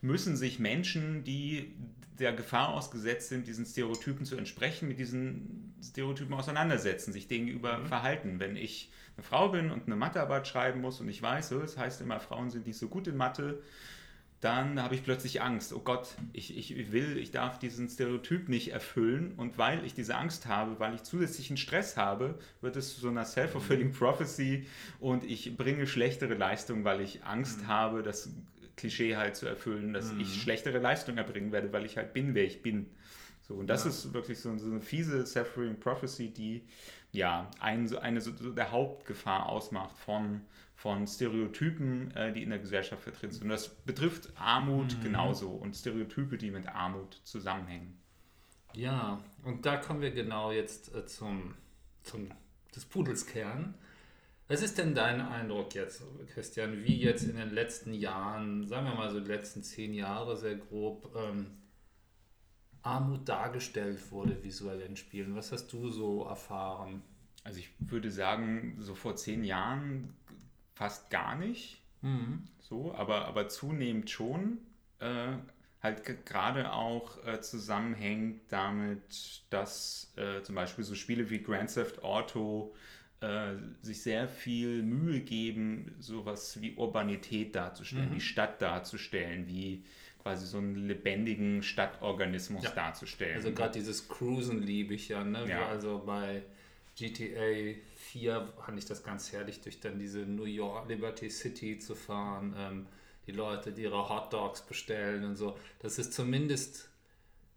müssen 0.00 0.36
sich 0.36 0.58
Menschen, 0.58 1.24
die 1.24 1.74
der 2.18 2.32
Gefahr 2.32 2.70
ausgesetzt 2.70 3.28
sind, 3.28 3.46
diesen 3.46 3.66
Stereotypen 3.66 4.24
zu 4.24 4.36
entsprechen, 4.36 4.88
mit 4.88 4.98
diesen 4.98 5.74
Stereotypen 5.82 6.34
auseinandersetzen, 6.34 7.12
sich 7.12 7.28
gegenüber 7.28 7.78
mhm. 7.78 7.86
verhalten. 7.86 8.40
Wenn 8.40 8.56
ich 8.56 8.90
eine 9.16 9.24
Frau 9.24 9.48
bin 9.48 9.70
und 9.70 9.86
eine 9.86 9.96
Mathearbeit 9.96 10.48
schreiben 10.48 10.80
muss 10.80 11.00
und 11.00 11.08
ich 11.08 11.20
weiß, 11.20 11.52
es 11.52 11.74
das 11.74 11.78
heißt 11.78 12.00
immer, 12.00 12.20
Frauen 12.20 12.50
sind 12.50 12.66
nicht 12.66 12.78
so 12.78 12.88
gut 12.88 13.06
in 13.06 13.16
Mathe, 13.16 13.62
dann 14.40 14.82
habe 14.82 14.94
ich 14.94 15.02
plötzlich 15.02 15.40
Angst. 15.40 15.72
Oh 15.72 15.80
Gott, 15.80 16.14
ich, 16.32 16.56
ich 16.56 16.92
will, 16.92 17.16
ich 17.16 17.30
darf 17.30 17.58
diesen 17.58 17.88
Stereotyp 17.88 18.48
nicht 18.48 18.72
erfüllen. 18.72 19.32
Und 19.36 19.56
weil 19.56 19.84
ich 19.84 19.94
diese 19.94 20.14
Angst 20.16 20.46
habe, 20.46 20.78
weil 20.78 20.94
ich 20.94 21.02
zusätzlichen 21.02 21.56
Stress 21.56 21.96
habe, 21.96 22.38
wird 22.60 22.76
es 22.76 22.94
zu 22.94 23.00
so 23.00 23.08
einer 23.08 23.24
self-fulfilling 23.24 23.92
prophecy 23.92 24.66
und 25.00 25.24
ich 25.24 25.56
bringe 25.56 25.86
schlechtere 25.86 26.34
Leistungen, 26.34 26.84
weil 26.84 27.00
ich 27.00 27.24
Angst 27.24 27.62
mhm. 27.62 27.68
habe, 27.68 28.02
das 28.02 28.30
Klischee 28.76 29.16
halt 29.16 29.36
zu 29.36 29.46
erfüllen, 29.46 29.94
dass 29.94 30.12
mhm. 30.12 30.20
ich 30.20 30.42
schlechtere 30.42 30.78
Leistungen 30.78 31.16
erbringen 31.16 31.50
werde, 31.50 31.72
weil 31.72 31.86
ich 31.86 31.96
halt 31.96 32.12
bin, 32.12 32.34
wer 32.34 32.44
ich 32.44 32.60
bin. 32.60 32.90
So, 33.40 33.54
und 33.54 33.68
das 33.68 33.84
ja. 33.84 33.90
ist 33.90 34.12
wirklich 34.12 34.38
so, 34.38 34.56
so 34.58 34.66
eine 34.66 34.80
fiese 34.80 35.24
Self-Fulfilling 35.24 35.80
Prophecy, 35.80 36.30
die 36.30 36.64
ja 37.12 37.50
ein, 37.60 37.86
so 37.86 37.98
eine 37.98 38.20
so 38.20 38.32
der 38.32 38.70
Hauptgefahr 38.70 39.48
ausmacht 39.48 39.96
von, 39.98 40.42
von 40.86 41.04
Stereotypen, 41.08 42.12
äh, 42.12 42.32
die 42.32 42.44
in 42.44 42.50
der 42.50 42.60
Gesellschaft 42.60 43.02
vertreten 43.02 43.32
sind. 43.32 43.42
Und 43.42 43.48
das 43.48 43.68
betrifft 43.68 44.30
Armut 44.36 44.96
mhm. 44.96 45.02
genauso 45.02 45.50
und 45.50 45.74
Stereotype, 45.74 46.38
die 46.38 46.52
mit 46.52 46.68
Armut 46.68 47.20
zusammenhängen. 47.24 47.98
Ja, 48.72 49.20
und 49.42 49.66
da 49.66 49.78
kommen 49.78 50.00
wir 50.00 50.12
genau 50.12 50.52
jetzt 50.52 50.94
äh, 50.94 51.04
zum, 51.04 51.54
zum 52.04 52.28
des 52.76 52.84
Pudels 52.84 53.26
Kern. 53.26 53.74
Was 54.46 54.62
ist 54.62 54.78
denn 54.78 54.94
dein 54.94 55.20
Eindruck 55.20 55.74
jetzt, 55.74 56.04
Christian, 56.32 56.84
wie 56.84 57.02
jetzt 57.02 57.24
in 57.24 57.36
den 57.36 57.50
letzten 57.50 57.92
Jahren, 57.92 58.64
sagen 58.68 58.86
wir 58.86 58.94
mal 58.94 59.10
so 59.10 59.18
die 59.18 59.26
letzten 59.26 59.64
zehn 59.64 59.92
Jahre 59.92 60.36
sehr 60.36 60.54
grob, 60.54 61.12
ähm, 61.16 61.48
Armut 62.82 63.28
dargestellt 63.28 64.12
wurde 64.12 64.44
visuell 64.44 64.82
in 64.82 64.94
Spielen? 64.94 65.34
Was 65.34 65.50
hast 65.50 65.72
du 65.72 65.90
so 65.90 66.26
erfahren? 66.26 67.02
Also 67.42 67.60
ich 67.60 67.70
würde 67.78 68.10
sagen, 68.10 68.76
so 68.80 68.94
vor 68.96 69.14
zehn 69.14 69.44
Jahren 69.44 70.14
fast 70.76 71.10
gar 71.10 71.34
nicht. 71.34 71.82
Mhm. 72.02 72.44
So, 72.60 72.94
aber, 72.94 73.26
aber 73.26 73.48
zunehmend 73.48 74.10
schon. 74.10 74.58
Äh, 75.00 75.36
halt 75.82 76.26
gerade 76.26 76.72
auch 76.72 77.24
äh, 77.26 77.40
zusammenhängt 77.40 78.40
damit, 78.48 79.42
dass 79.50 80.12
äh, 80.16 80.42
zum 80.42 80.54
Beispiel 80.54 80.84
so 80.84 80.94
Spiele 80.94 81.30
wie 81.30 81.42
Grand 81.42 81.72
Theft 81.72 82.02
Auto 82.02 82.74
äh, 83.20 83.54
sich 83.82 84.02
sehr 84.02 84.28
viel 84.28 84.82
Mühe 84.82 85.20
geben, 85.20 85.94
sowas 85.98 86.60
wie 86.60 86.74
Urbanität 86.74 87.54
darzustellen, 87.54 88.10
mhm. 88.10 88.14
die 88.14 88.20
Stadt 88.20 88.60
darzustellen, 88.60 89.46
wie 89.48 89.84
quasi 90.22 90.46
so 90.46 90.58
einen 90.58 90.74
lebendigen 90.74 91.62
Stadtorganismus 91.62 92.64
ja. 92.64 92.70
darzustellen. 92.70 93.36
Also 93.36 93.52
gerade 93.52 93.72
dieses 93.72 94.08
Cruisen 94.08 94.62
liebe 94.62 94.94
ich 94.94 95.08
ja, 95.08 95.22
ne? 95.24 95.48
Ja. 95.48 95.66
Also 95.68 96.02
bei 96.04 96.42
GTA 96.96 97.74
4 97.96 98.52
fand 98.64 98.78
ich 98.78 98.86
das 98.86 99.02
ganz 99.02 99.32
herrlich, 99.32 99.60
durch 99.60 99.80
dann 99.80 99.98
diese 99.98 100.20
New 100.20 100.44
York 100.44 100.88
Liberty 100.88 101.28
City 101.28 101.78
zu 101.78 101.94
fahren, 101.94 102.54
ähm, 102.56 102.86
die 103.26 103.32
Leute, 103.32 103.72
die 103.72 103.82
ihre 103.82 104.08
Hot 104.08 104.32
Dogs 104.32 104.62
bestellen 104.62 105.24
und 105.24 105.36
so. 105.36 105.58
Das 105.80 105.98
ist 105.98 106.14
zumindest 106.14 106.88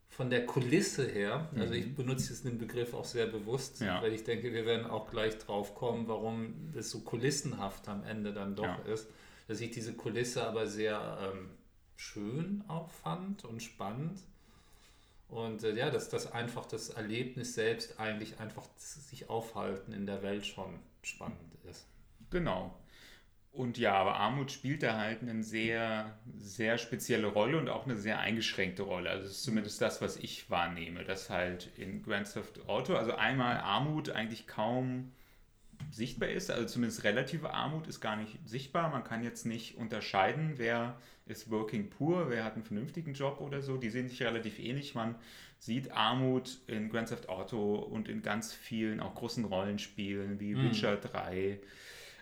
von 0.09 0.29
der 0.29 0.45
Kulisse 0.45 1.07
her, 1.07 1.49
also 1.55 1.73
ich 1.73 1.85
mhm. 1.85 1.95
benutze 1.95 2.33
jetzt 2.33 2.43
den 2.43 2.57
Begriff 2.57 2.93
auch 2.93 3.05
sehr 3.05 3.27
bewusst, 3.27 3.79
ja. 3.79 4.01
weil 4.01 4.11
ich 4.11 4.25
denke, 4.25 4.51
wir 4.51 4.65
werden 4.65 4.85
auch 4.87 5.09
gleich 5.09 5.37
drauf 5.37 5.75
kommen, 5.75 6.09
warum 6.09 6.71
das 6.73 6.89
so 6.89 7.01
kulissenhaft 7.01 7.87
am 7.87 8.03
Ende 8.03 8.33
dann 8.33 8.55
doch 8.55 8.65
ja. 8.65 8.93
ist, 8.93 9.07
dass 9.47 9.61
ich 9.61 9.71
diese 9.71 9.93
Kulisse 9.93 10.45
aber 10.45 10.67
sehr 10.67 11.19
ähm, 11.21 11.51
schön 11.95 12.65
auch 12.67 12.89
fand 12.89 13.45
und 13.45 13.63
spannend. 13.63 14.19
Und 15.29 15.63
äh, 15.63 15.75
ja, 15.75 15.91
dass 15.91 16.09
das 16.09 16.31
einfach 16.31 16.65
das 16.65 16.89
Erlebnis 16.89 17.53
selbst 17.53 17.99
eigentlich 17.99 18.39
einfach 18.39 18.67
sich 18.75 19.29
aufhalten 19.29 19.93
in 19.93 20.05
der 20.05 20.23
Welt 20.23 20.45
schon 20.45 20.79
spannend 21.03 21.55
ist. 21.69 21.85
Genau. 22.31 22.75
Und 23.51 23.77
ja, 23.77 23.93
aber 23.93 24.15
Armut 24.15 24.51
spielt 24.51 24.83
da 24.83 24.97
halt 24.97 25.21
eine 25.21 25.43
sehr, 25.43 26.17
sehr 26.37 26.77
spezielle 26.77 27.27
Rolle 27.27 27.57
und 27.57 27.69
auch 27.69 27.85
eine 27.85 27.95
sehr 27.97 28.19
eingeschränkte 28.19 28.83
Rolle. 28.83 29.09
Also 29.09 29.23
das 29.23 29.37
ist 29.37 29.43
zumindest 29.43 29.81
das, 29.81 30.01
was 30.01 30.17
ich 30.17 30.49
wahrnehme, 30.49 31.03
dass 31.03 31.29
halt 31.29 31.69
in 31.77 32.03
Grand 32.03 32.31
Theft 32.31 32.67
Auto, 32.67 32.95
also 32.95 33.15
einmal 33.15 33.57
Armut 33.57 34.11
eigentlich 34.11 34.47
kaum 34.47 35.11
sichtbar 35.91 36.29
ist, 36.29 36.51
also 36.51 36.65
zumindest 36.65 37.03
relative 37.03 37.51
Armut 37.51 37.87
ist 37.87 38.01
gar 38.01 38.15
nicht 38.17 38.37
sichtbar. 38.45 38.89
Man 38.89 39.03
kann 39.03 39.23
jetzt 39.23 39.45
nicht 39.45 39.77
unterscheiden, 39.77 40.53
wer 40.57 40.99
ist 41.29 41.49
working 41.51 41.89
poor, 41.89 42.29
wer 42.29 42.43
hat 42.43 42.55
einen 42.55 42.63
vernünftigen 42.63 43.13
Job 43.13 43.39
oder 43.39 43.61
so. 43.61 43.77
Die 43.77 43.89
sehen 43.89 44.09
sich 44.09 44.21
relativ 44.21 44.59
ähnlich. 44.59 44.95
Man 44.95 45.15
sieht 45.59 45.91
Armut 45.91 46.59
in 46.67 46.89
Grand 46.89 47.09
Theft 47.09 47.29
Auto 47.29 47.75
und 47.75 48.07
in 48.07 48.21
ganz 48.21 48.53
vielen 48.53 48.99
auch 48.99 49.15
großen 49.15 49.45
Rollenspielen 49.45 50.39
wie 50.39 50.55
mhm. 50.55 50.63
Witcher 50.63 50.97
3 50.97 51.59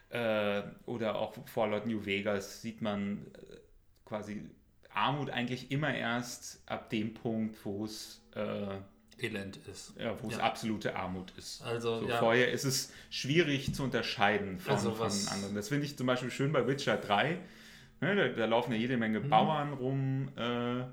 äh, 0.09 0.63
oder 0.85 1.15
auch 1.15 1.35
Fallout 1.47 1.85
New 1.85 2.05
Vegas 2.05 2.61
sieht 2.61 2.81
man 2.81 3.27
äh, 3.33 3.57
quasi 4.05 4.49
Armut 4.93 5.29
eigentlich 5.29 5.71
immer 5.71 5.93
erst 5.93 6.61
ab 6.65 6.89
dem 6.89 7.13
Punkt, 7.13 7.55
wo 7.63 7.85
es 7.85 8.21
äh, 8.35 8.77
Elend 9.19 9.57
ist. 9.71 9.93
Ja, 9.99 10.15
wo 10.21 10.29
ja. 10.29 10.35
es 10.35 10.39
absolute 10.39 10.95
Armut 10.95 11.33
ist. 11.37 11.61
Also, 11.63 12.01
so, 12.01 12.07
ja. 12.07 12.17
Vorher 12.17 12.51
ist 12.51 12.65
es 12.65 12.91
schwierig 13.09 13.73
zu 13.73 13.83
unterscheiden 13.83 14.59
von, 14.59 14.73
also 14.73 14.93
von 14.93 15.11
anderen. 15.31 15.55
Das 15.55 15.69
finde 15.69 15.85
ich 15.85 15.97
zum 15.97 16.07
Beispiel 16.07 16.31
schön 16.31 16.51
bei 16.51 16.67
Witcher 16.67 16.97
3. 16.97 17.39
Ne, 18.00 18.16
da, 18.16 18.27
da, 18.27 18.46
laufen 18.46 18.72
ja 18.72 18.77
jede 18.77 18.98
Menge 18.98 19.20
mhm. 19.20 19.30
Bauern 19.30 19.74
rum. 19.74 20.30
Äh, 20.36 20.84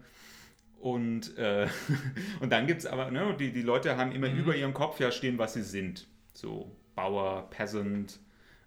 und, 0.80 1.36
äh, 1.38 1.66
und 2.40 2.50
dann 2.50 2.66
gibt 2.66 2.80
es 2.80 2.86
aber, 2.86 3.10
ne, 3.10 3.34
die, 3.38 3.52
die 3.52 3.62
Leute 3.62 3.96
haben 3.96 4.12
immer 4.12 4.28
mhm. 4.28 4.38
über 4.38 4.56
ihrem 4.56 4.74
Kopf 4.74 5.00
ja 5.00 5.10
stehen, 5.10 5.38
was 5.38 5.54
sie 5.54 5.62
sind. 5.62 6.06
So 6.32 6.70
Bauer, 6.94 7.48
Peasant, 7.50 8.18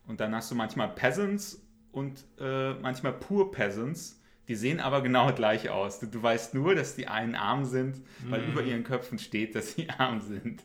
und 0.08 0.20
dann 0.22 0.34
hast 0.34 0.50
du 0.50 0.56
manchmal 0.56 0.89
Peasants 0.89 1.62
und 1.91 2.25
äh, 2.39 2.74
manchmal 2.75 3.13
Poor 3.13 3.51
Peasants. 3.51 4.22
Die 4.47 4.55
sehen 4.55 4.79
aber 4.79 5.01
genau 5.01 5.33
gleich 5.33 5.69
aus. 5.69 5.99
Du, 5.99 6.07
du 6.07 6.23
weißt 6.23 6.53
nur, 6.53 6.73
dass 6.73 6.95
die 6.95 7.07
einen 7.07 7.35
arm 7.35 7.65
sind, 7.65 8.01
weil 8.29 8.41
mhm. 8.41 8.51
über 8.51 8.63
ihren 8.63 8.83
Köpfen 8.83 9.19
steht, 9.19 9.55
dass 9.55 9.73
sie 9.73 9.89
arm 9.97 10.21
sind. 10.21 10.63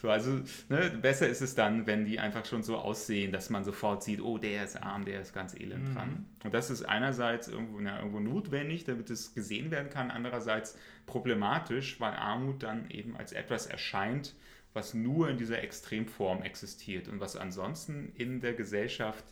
So, 0.00 0.10
also 0.10 0.40
ne, 0.68 0.90
besser 1.02 1.28
ist 1.28 1.40
es 1.40 1.54
dann, 1.54 1.86
wenn 1.86 2.04
die 2.04 2.20
einfach 2.20 2.44
schon 2.44 2.62
so 2.62 2.76
aussehen, 2.76 3.32
dass 3.32 3.50
man 3.50 3.64
sofort 3.64 4.04
sieht, 4.04 4.20
oh, 4.20 4.38
der 4.38 4.64
ist 4.64 4.80
arm, 4.80 5.04
der 5.04 5.20
ist 5.20 5.32
ganz 5.32 5.54
elend 5.54 5.88
mhm. 5.88 5.94
dran. 5.94 6.26
Und 6.44 6.54
das 6.54 6.70
ist 6.70 6.84
einerseits 6.84 7.48
irgendwo, 7.48 7.80
na, 7.80 7.98
irgendwo 7.98 8.20
notwendig, 8.20 8.84
damit 8.84 9.10
es 9.10 9.34
gesehen 9.34 9.70
werden 9.70 9.90
kann, 9.90 10.10
andererseits 10.10 10.78
problematisch, 11.06 12.00
weil 12.00 12.14
Armut 12.14 12.62
dann 12.62 12.88
eben 12.90 13.16
als 13.16 13.32
etwas 13.32 13.66
erscheint, 13.66 14.34
was 14.72 14.94
nur 14.94 15.30
in 15.30 15.38
dieser 15.38 15.62
Extremform 15.62 16.42
existiert 16.42 17.08
und 17.08 17.18
was 17.18 17.34
ansonsten 17.34 18.12
in 18.14 18.40
der 18.40 18.52
Gesellschaft 18.52 19.24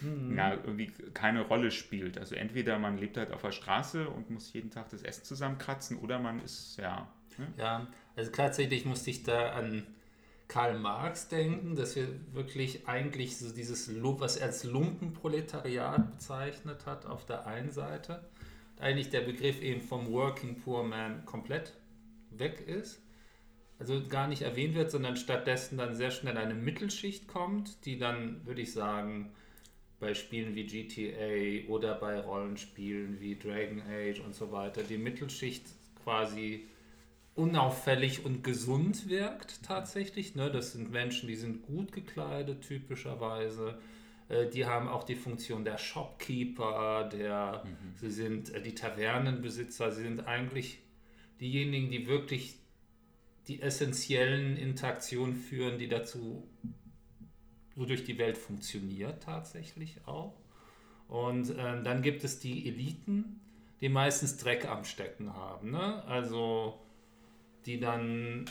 mhm. 0.00 0.36
ja, 0.36 0.52
irgendwie 0.54 0.92
keine 1.14 1.42
Rolle 1.42 1.70
spielt. 1.70 2.18
Also 2.18 2.34
entweder 2.34 2.78
man 2.78 2.98
lebt 2.98 3.16
halt 3.16 3.32
auf 3.32 3.42
der 3.42 3.52
Straße 3.52 4.08
und 4.08 4.30
muss 4.30 4.52
jeden 4.52 4.70
Tag 4.70 4.90
das 4.90 5.02
Essen 5.02 5.24
zusammenkratzen 5.24 5.98
oder 5.98 6.18
man 6.18 6.40
ist, 6.40 6.76
ja. 6.78 7.08
Ne? 7.38 7.46
Ja, 7.58 7.86
also 8.16 8.30
tatsächlich 8.30 8.84
musste 8.84 9.10
ich 9.10 9.22
da 9.22 9.50
an 9.50 9.86
Karl 10.48 10.78
Marx 10.78 11.28
denken, 11.28 11.76
dass 11.76 11.96
wir 11.96 12.08
wirklich 12.32 12.88
eigentlich 12.88 13.36
so 13.36 13.52
dieses, 13.52 13.90
was 14.02 14.36
er 14.36 14.46
als 14.46 14.64
Lumpenproletariat 14.64 16.12
bezeichnet 16.12 16.86
hat, 16.86 17.04
auf 17.04 17.26
der 17.26 17.46
einen 17.46 17.72
Seite, 17.72 18.24
eigentlich 18.78 19.10
der 19.10 19.22
Begriff 19.22 19.60
eben 19.60 19.82
vom 19.82 20.10
Working 20.12 20.60
Poor 20.60 20.84
Man 20.84 21.24
komplett 21.26 21.74
weg 22.30 22.60
ist 22.66 23.00
also 23.78 24.06
gar 24.08 24.26
nicht 24.26 24.42
erwähnt 24.42 24.74
wird, 24.74 24.90
sondern 24.90 25.16
stattdessen 25.16 25.76
dann 25.76 25.94
sehr 25.94 26.10
schnell 26.10 26.36
eine 26.36 26.54
Mittelschicht 26.54 27.28
kommt, 27.28 27.84
die 27.84 27.98
dann, 27.98 28.44
würde 28.46 28.62
ich 28.62 28.72
sagen, 28.72 29.32
bei 29.98 30.14
Spielen 30.14 30.54
wie 30.54 30.66
GTA 30.66 31.68
oder 31.70 31.94
bei 31.94 32.20
Rollenspielen 32.20 33.20
wie 33.20 33.38
Dragon 33.38 33.82
Age 33.82 34.20
und 34.20 34.34
so 34.34 34.52
weiter, 34.52 34.82
die 34.82 34.98
Mittelschicht 34.98 35.64
quasi 36.04 36.66
unauffällig 37.34 38.24
und 38.24 38.42
gesund 38.42 39.08
wirkt 39.08 39.62
tatsächlich. 39.62 40.34
Ne? 40.34 40.50
Das 40.50 40.72
sind 40.72 40.90
Menschen, 40.90 41.28
die 41.28 41.36
sind 41.36 41.62
gut 41.62 41.92
gekleidet 41.92 42.62
typischerweise. 42.62 43.78
Äh, 44.28 44.48
die 44.48 44.66
haben 44.66 44.88
auch 44.88 45.04
die 45.04 45.14
Funktion 45.14 45.64
der 45.64 45.78
Shopkeeper, 45.78 47.08
der, 47.12 47.62
mhm. 47.64 47.94
sie 47.96 48.10
sind 48.10 48.52
äh, 48.54 48.62
die 48.62 48.74
Tavernenbesitzer, 48.74 49.92
sie 49.92 50.02
sind 50.02 50.26
eigentlich 50.26 50.78
diejenigen, 51.40 51.90
die 51.90 52.06
wirklich 52.06 52.56
die 53.48 53.62
essentiellen 53.62 54.56
Interaktionen 54.56 55.36
führen, 55.36 55.78
die 55.78 55.88
dazu, 55.88 56.48
wodurch 57.76 58.04
die 58.04 58.18
Welt 58.18 58.36
funktioniert 58.36 59.22
tatsächlich 59.22 59.98
auch. 60.06 60.34
Und 61.08 61.54
ähm, 61.56 61.84
dann 61.84 62.02
gibt 62.02 62.24
es 62.24 62.40
die 62.40 62.68
Eliten, 62.68 63.40
die 63.80 63.88
meistens 63.88 64.38
Dreck 64.38 64.66
am 64.66 64.84
Stecken 64.84 65.34
haben. 65.34 65.70
Ne? 65.70 66.02
Also 66.04 66.80
die 67.66 67.78
dann 67.78 68.46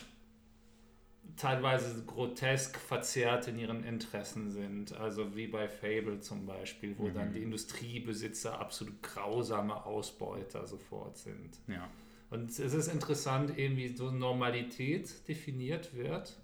teilweise 1.35 2.03
grotesk 2.05 2.77
verzerrt 2.77 3.47
in 3.47 3.59
ihren 3.59 3.83
Interessen 3.83 4.51
sind. 4.51 4.93
Also 4.93 5.35
wie 5.35 5.47
bei 5.47 5.67
Fable 5.67 6.19
zum 6.19 6.45
Beispiel, 6.45 6.97
wo 6.97 7.07
mhm. 7.07 7.13
dann 7.13 7.33
die 7.33 7.41
Industriebesitzer 7.41 8.59
absolut 8.59 9.01
grausame 9.01 9.85
Ausbeuter 9.85 10.65
sofort 10.67 11.17
sind. 11.17 11.59
Ja. 11.67 11.89
Und 12.29 12.49
es 12.49 12.59
ist 12.59 12.87
interessant, 12.87 13.57
eben 13.57 13.77
wie 13.77 13.95
so 13.95 14.11
Normalität 14.11 15.27
definiert 15.27 15.95
wird 15.95 16.37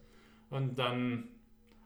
und 0.50 0.78
dann 0.78 1.28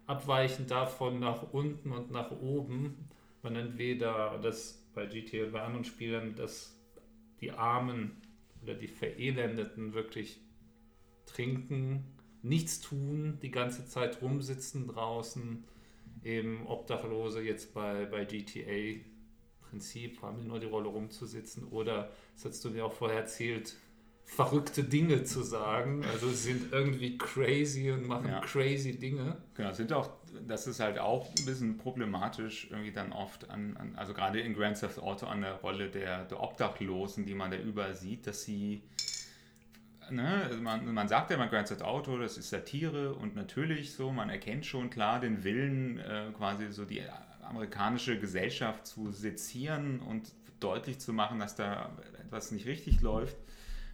abweichend 0.07 0.71
davon 0.71 1.19
nach 1.19 1.53
unten 1.53 1.91
und 1.91 2.11
nach 2.11 2.31
oben. 2.31 3.09
Man 3.41 3.55
entweder 3.55 4.39
das 4.41 4.83
bei 4.93 5.05
GTA 5.05 5.45
und 5.45 5.51
bei 5.51 5.61
anderen 5.61 5.85
Spielern, 5.85 6.35
dass 6.35 6.77
die 7.41 7.51
Armen 7.51 8.21
oder 8.61 8.73
die 8.73 8.87
Verelendeten 8.87 9.93
wirklich 9.93 10.39
trinken, 11.25 12.05
nichts 12.41 12.79
tun, 12.79 13.39
die 13.41 13.51
ganze 13.51 13.85
Zeit 13.85 14.21
rumsitzen 14.21 14.87
draußen, 14.87 15.63
eben 16.23 16.65
Obdachlose 16.65 17.41
jetzt 17.41 17.73
bei, 17.73 18.05
bei 18.05 18.25
GTA 18.25 19.01
Prinzip 19.75 20.21
haben 20.21 20.47
nur 20.47 20.59
die 20.61 20.67
Rolle 20.67 20.87
rumzusitzen. 20.87 21.67
Oder, 21.67 22.09
das 22.33 22.45
hast 22.45 22.63
du 22.63 22.69
mir 22.69 22.85
auch 22.85 22.93
vorher 22.93 23.19
erzählt, 23.19 23.75
verrückte 24.25 24.83
Dinge 24.83 25.23
zu 25.23 25.43
sagen. 25.43 26.03
Also 26.11 26.27
sie 26.29 26.53
sind 26.53 26.73
irgendwie 26.73 27.17
crazy 27.17 27.91
und 27.91 28.07
machen 28.07 28.29
Ja. 28.29 28.41
crazy 28.41 28.97
Dinge. 28.97 29.37
Genau, 29.53 29.71
sind 29.71 29.93
auch, 29.93 30.09
das 30.47 30.67
ist 30.67 30.79
halt 30.79 30.97
auch 30.99 31.29
ein 31.37 31.45
bisschen 31.45 31.77
problematisch 31.77 32.67
irgendwie 32.71 32.91
dann 32.91 33.13
oft 33.13 33.49
an, 33.49 33.77
an 33.77 33.95
also 33.95 34.13
gerade 34.13 34.41
in 34.41 34.53
Grand 34.53 34.79
Theft 34.79 34.99
Auto 34.99 35.27
an 35.27 35.41
der 35.41 35.53
Rolle 35.53 35.89
der, 35.89 36.25
der 36.25 36.41
Obdachlosen, 36.41 37.25
die 37.25 37.35
man 37.35 37.51
da 37.51 37.57
überall 37.57 37.93
sieht, 37.93 38.25
dass 38.25 38.43
sie, 38.43 38.81
ne, 40.09 40.43
also 40.45 40.59
man, 40.59 40.91
man 40.93 41.07
sagt 41.07 41.29
ja 41.29 41.37
immer 41.37 41.47
Grand 41.47 41.67
Theft 41.67 41.83
Auto, 41.83 42.17
das 42.17 42.37
ist 42.37 42.49
Satire 42.49 43.13
und 43.13 43.35
natürlich 43.35 43.93
so, 43.93 44.11
man 44.11 44.29
erkennt 44.29 44.65
schon 44.65 44.89
klar 44.89 45.19
den 45.19 45.43
Willen, 45.43 45.99
äh, 45.99 46.31
quasi 46.35 46.71
so 46.71 46.83
die 46.83 47.03
amerikanische 47.43 48.19
Gesellschaft 48.19 48.87
zu 48.87 49.11
sezieren 49.11 49.99
und 49.99 50.33
deutlich 50.59 50.99
zu 50.99 51.13
machen, 51.13 51.39
dass 51.39 51.55
da 51.55 51.95
etwas 52.19 52.51
nicht 52.51 52.65
richtig 52.65 53.01
läuft. 53.01 53.37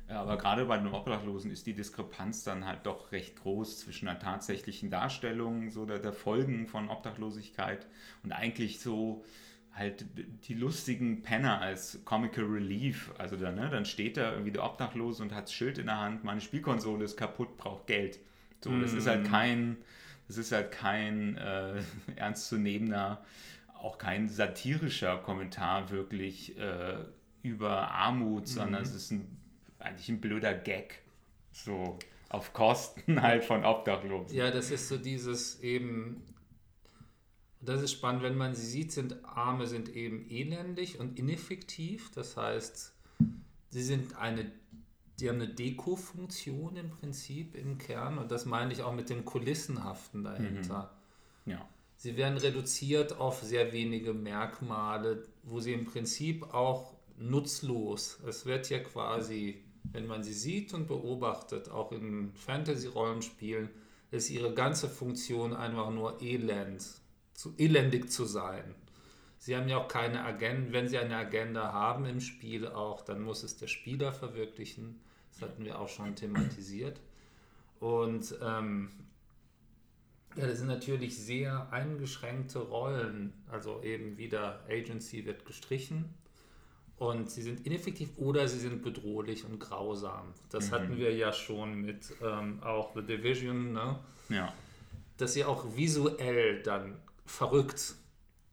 Aber 0.08 0.38
gerade 0.38 0.65
bei 0.65 0.77
den 0.77 0.88
Obdachlosen 0.88 1.51
ist 1.51 1.65
die 1.67 1.74
Diskrepanz 1.74 2.43
dann 2.43 2.65
halt 2.65 2.86
doch 2.86 3.12
recht 3.12 3.41
groß 3.41 3.79
zwischen 3.79 4.08
der 4.08 4.20
tatsächlichen 4.20 4.89
Darstellung 4.89 5.70
so 5.70 5.86
der, 5.86 6.00
der 6.00 6.13
Folgen 6.13 6.67
von 6.67 6.89
Obdachlosigkeit 6.89 7.88
und 8.24 8.34
eigentlich 8.34 8.81
so 8.81 9.24
halt 9.74 10.05
die 10.48 10.53
lustigen 10.53 11.22
Penner 11.22 11.62
als 11.62 12.03
Comical 12.03 12.43
Relief. 12.46 13.12
Also 13.17 13.38
dann, 13.38 13.55
ne, 13.55 13.70
dann 13.70 13.86
steht 13.86 14.17
da 14.17 14.31
irgendwie 14.34 14.51
der 14.51 14.63
Obdachlose 14.63 15.24
und 15.24 15.34
hat 15.34 15.46
das 15.46 15.53
Schild 15.53 15.77
in 15.77 15.86
der 15.86 16.00
Hand, 16.00 16.24
meine 16.24 16.41
Spielkonsole 16.41 17.05
ist 17.05 17.17
kaputt, 17.17 17.58
braucht 17.58 17.88
Geld. 17.88 18.20
So, 18.63 18.77
das 18.79 18.93
ist 18.93 19.08
halt 19.08 19.27
kein, 19.27 19.77
das 20.27 20.38
ist 20.38 20.51
halt 20.51 20.72
kein 20.72 21.36
äh, 21.38 21.81
ernstzunehmender, 22.15 23.24
auch 23.74 23.98
kein 23.98 24.29
satirischer 24.29 25.17
Kommentar 25.17 25.89
wirklich 25.89 26.58
äh, 26.60 26.98
über 27.41 27.89
Armut, 27.89 28.48
sondern 28.48 28.84
es 28.84 28.93
ist 28.93 29.12
ein, 29.12 29.40
eigentlich 29.81 30.09
ein 30.09 30.21
blöder 30.21 30.53
Gag. 30.53 31.01
So 31.51 31.97
auf 32.29 32.53
Kosten 32.53 33.21
halt 33.21 33.43
von 33.43 33.65
Obdachlosen. 33.65 34.35
Ja, 34.35 34.51
das 34.51 34.71
ist 34.71 34.88
so 34.88 34.97
dieses 34.97 35.59
eben, 35.61 36.23
das 37.59 37.81
ist 37.81 37.91
spannend, 37.91 38.23
wenn 38.23 38.38
man 38.38 38.55
sie 38.55 38.65
sieht, 38.65 38.91
sind 38.91 39.23
Arme 39.25 39.67
sind 39.67 39.89
eben 39.89 40.29
elendig 40.29 41.00
und 41.00 41.19
ineffektiv. 41.19 42.11
Das 42.11 42.38
heißt, 42.38 42.93
sie 43.69 43.83
sind 43.83 44.17
eine, 44.17 44.51
die 45.19 45.29
haben 45.29 45.41
eine 45.41 45.50
Deko-Funktion 45.50 46.77
im 46.77 46.89
Prinzip 46.89 47.55
im 47.55 47.77
Kern 47.77 48.17
und 48.17 48.31
das 48.31 48.45
meine 48.45 48.71
ich 48.71 48.81
auch 48.81 48.93
mit 48.93 49.09
dem 49.09 49.25
Kulissenhaften 49.25 50.23
dahinter. 50.23 50.95
Ja. 51.45 51.67
Sie 51.97 52.17
werden 52.17 52.38
reduziert 52.39 53.19
auf 53.19 53.43
sehr 53.43 53.73
wenige 53.73 54.13
Merkmale, 54.13 55.27
wo 55.43 55.59
sie 55.59 55.73
im 55.73 55.85
Prinzip 55.85 56.51
auch 56.51 56.95
nutzlos, 57.21 58.19
es 58.27 58.45
wird 58.45 58.69
ja 58.69 58.79
quasi, 58.79 59.63
wenn 59.83 60.07
man 60.07 60.23
sie 60.23 60.33
sieht 60.33 60.73
und 60.73 60.88
beobachtet, 60.88 61.69
auch 61.69 61.91
in 61.91 62.33
Fantasy-Rollenspielen, 62.33 63.69
ist 64.11 64.29
ihre 64.29 64.53
ganze 64.53 64.89
Funktion 64.89 65.53
einfach 65.53 65.89
nur 65.89 66.21
elend, 66.21 66.85
zu, 67.33 67.53
elendig 67.57 68.11
zu 68.11 68.25
sein. 68.25 68.75
Sie 69.38 69.55
haben 69.55 69.67
ja 69.67 69.77
auch 69.77 69.88
keine 69.88 70.23
Agenda, 70.23 70.73
wenn 70.73 70.88
sie 70.88 70.97
eine 70.97 71.15
Agenda 71.15 71.73
haben 71.73 72.05
im 72.05 72.21
Spiel 72.21 72.67
auch, 72.67 73.01
dann 73.01 73.23
muss 73.23 73.43
es 73.43 73.57
der 73.57 73.67
Spieler 73.67 74.11
verwirklichen. 74.11 75.00
Das 75.31 75.41
hatten 75.41 75.65
wir 75.65 75.79
auch 75.79 75.89
schon 75.89 76.15
thematisiert. 76.15 77.00
Und 77.79 78.35
ähm, 78.43 78.91
ja, 80.35 80.45
das 80.45 80.59
sind 80.59 80.67
natürlich 80.67 81.17
sehr 81.17 81.71
eingeschränkte 81.71 82.59
Rollen. 82.59 83.33
Also 83.50 83.81
eben 83.81 84.17
wieder 84.17 84.63
Agency 84.69 85.25
wird 85.25 85.45
gestrichen 85.45 86.13
und 87.01 87.31
sie 87.31 87.41
sind 87.41 87.65
ineffektiv 87.65 88.10
oder 88.17 88.48
sie 88.48 88.60
sind 88.60 88.84
bedrohlich 88.84 89.43
und 89.43 89.60
grausam. 89.60 90.36
Das 90.51 90.72
hatten 90.72 90.98
wir 90.98 91.12
ja 91.15 91.34
schon 91.34 91.81
mit 91.81 92.13
ähm, 92.22 92.62
auch 92.62 92.93
The 92.93 93.01
Division, 93.01 93.74
ne? 93.74 93.98
Ja. 94.29 94.53
dass 95.17 95.34
sie 95.34 95.43
auch 95.43 95.75
visuell 95.75 96.62
dann 96.62 96.93
verrückt, 97.25 97.96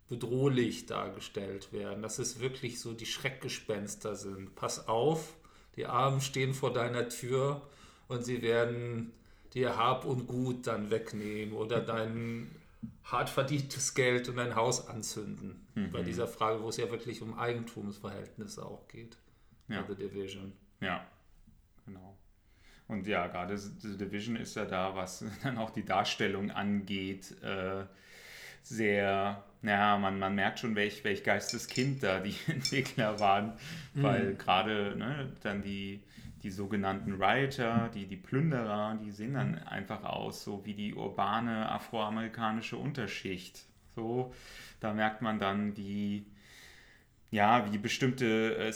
bedrohlich 0.08 0.86
dargestellt 0.86 1.74
werden. 1.74 2.00
Dass 2.00 2.18
es 2.18 2.40
wirklich 2.40 2.80
so 2.80 2.94
die 2.94 3.04
Schreckgespenster 3.04 4.16
sind. 4.16 4.54
Pass 4.54 4.88
auf, 4.88 5.34
die 5.76 5.84
Armen 5.84 6.22
stehen 6.22 6.54
vor 6.54 6.72
deiner 6.72 7.10
Tür 7.10 7.60
und 8.08 8.24
sie 8.24 8.40
werden 8.40 9.12
dir 9.52 9.76
Hab 9.76 10.06
und 10.06 10.26
Gut 10.26 10.66
dann 10.66 10.90
wegnehmen 10.90 11.54
oder 11.54 11.80
dein 11.80 12.50
hart 13.04 13.30
verdientes 13.30 13.94
Geld 13.94 14.28
und 14.28 14.36
dein 14.36 14.54
Haus 14.54 14.86
anzünden. 14.88 15.66
Bei 15.92 16.02
dieser 16.02 16.26
Frage, 16.26 16.62
wo 16.62 16.68
es 16.68 16.76
ja 16.76 16.90
wirklich 16.90 17.22
um 17.22 17.38
Eigentumsverhältnisse 17.38 18.64
auch 18.64 18.88
geht. 18.88 19.16
Ja. 19.68 19.84
The 19.86 19.94
Division. 19.94 20.52
Ja, 20.80 21.06
genau. 21.86 22.16
Und 22.88 23.06
ja, 23.06 23.26
gerade 23.26 23.56
The 23.56 23.96
Division 23.96 24.36
ist 24.36 24.56
ja 24.56 24.64
da, 24.64 24.94
was 24.94 25.24
dann 25.42 25.58
auch 25.58 25.70
die 25.70 25.84
Darstellung 25.84 26.50
angeht, 26.50 27.40
äh, 27.42 27.84
sehr, 28.62 29.44
naja, 29.62 29.98
man, 29.98 30.18
man 30.18 30.34
merkt 30.34 30.58
schon, 30.58 30.74
welch, 30.74 31.04
welch 31.04 31.22
Geisteskind 31.22 32.02
da 32.02 32.20
die 32.20 32.34
Entwickler 32.46 33.20
waren, 33.20 33.52
weil 33.94 34.34
gerade 34.34 34.96
ne, 34.96 35.32
dann 35.42 35.62
die, 35.62 36.00
die 36.42 36.50
sogenannten 36.50 37.22
Rioter, 37.22 37.90
die, 37.94 38.06
die 38.06 38.16
Plünderer, 38.16 38.98
die 39.02 39.10
sehen 39.10 39.34
dann 39.34 39.58
einfach 39.58 40.04
aus, 40.04 40.44
so 40.44 40.64
wie 40.64 40.74
die 40.74 40.94
urbane 40.94 41.68
afroamerikanische 41.70 42.76
Unterschicht. 42.76 43.64
So, 43.94 44.32
da 44.80 44.94
merkt 44.94 45.22
man 45.22 45.38
dann 45.38 45.74
die, 45.74 46.26
ja, 47.30 47.70
wie 47.70 47.78
bestimmte, 47.78 48.56
äh, 48.56 48.72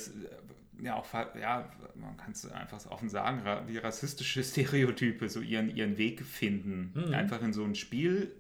ja, 0.83 0.97
auch, 0.97 1.07
ja, 1.13 1.71
man 1.95 2.17
kann 2.17 2.33
es 2.33 2.51
einfach 2.51 2.85
offen 2.91 3.09
sagen, 3.09 3.43
wie 3.69 3.79
rassistische 3.79 4.43
Stereotype 4.45 5.29
so 5.29 5.41
ihren, 5.41 5.75
ihren 5.75 5.97
Weg 5.99 6.23
finden. 6.23 6.93
Einfach 7.15 7.41
in 7.43 7.53
so 7.53 7.65
ein 7.65 7.77
Spiel, 7.77 8.35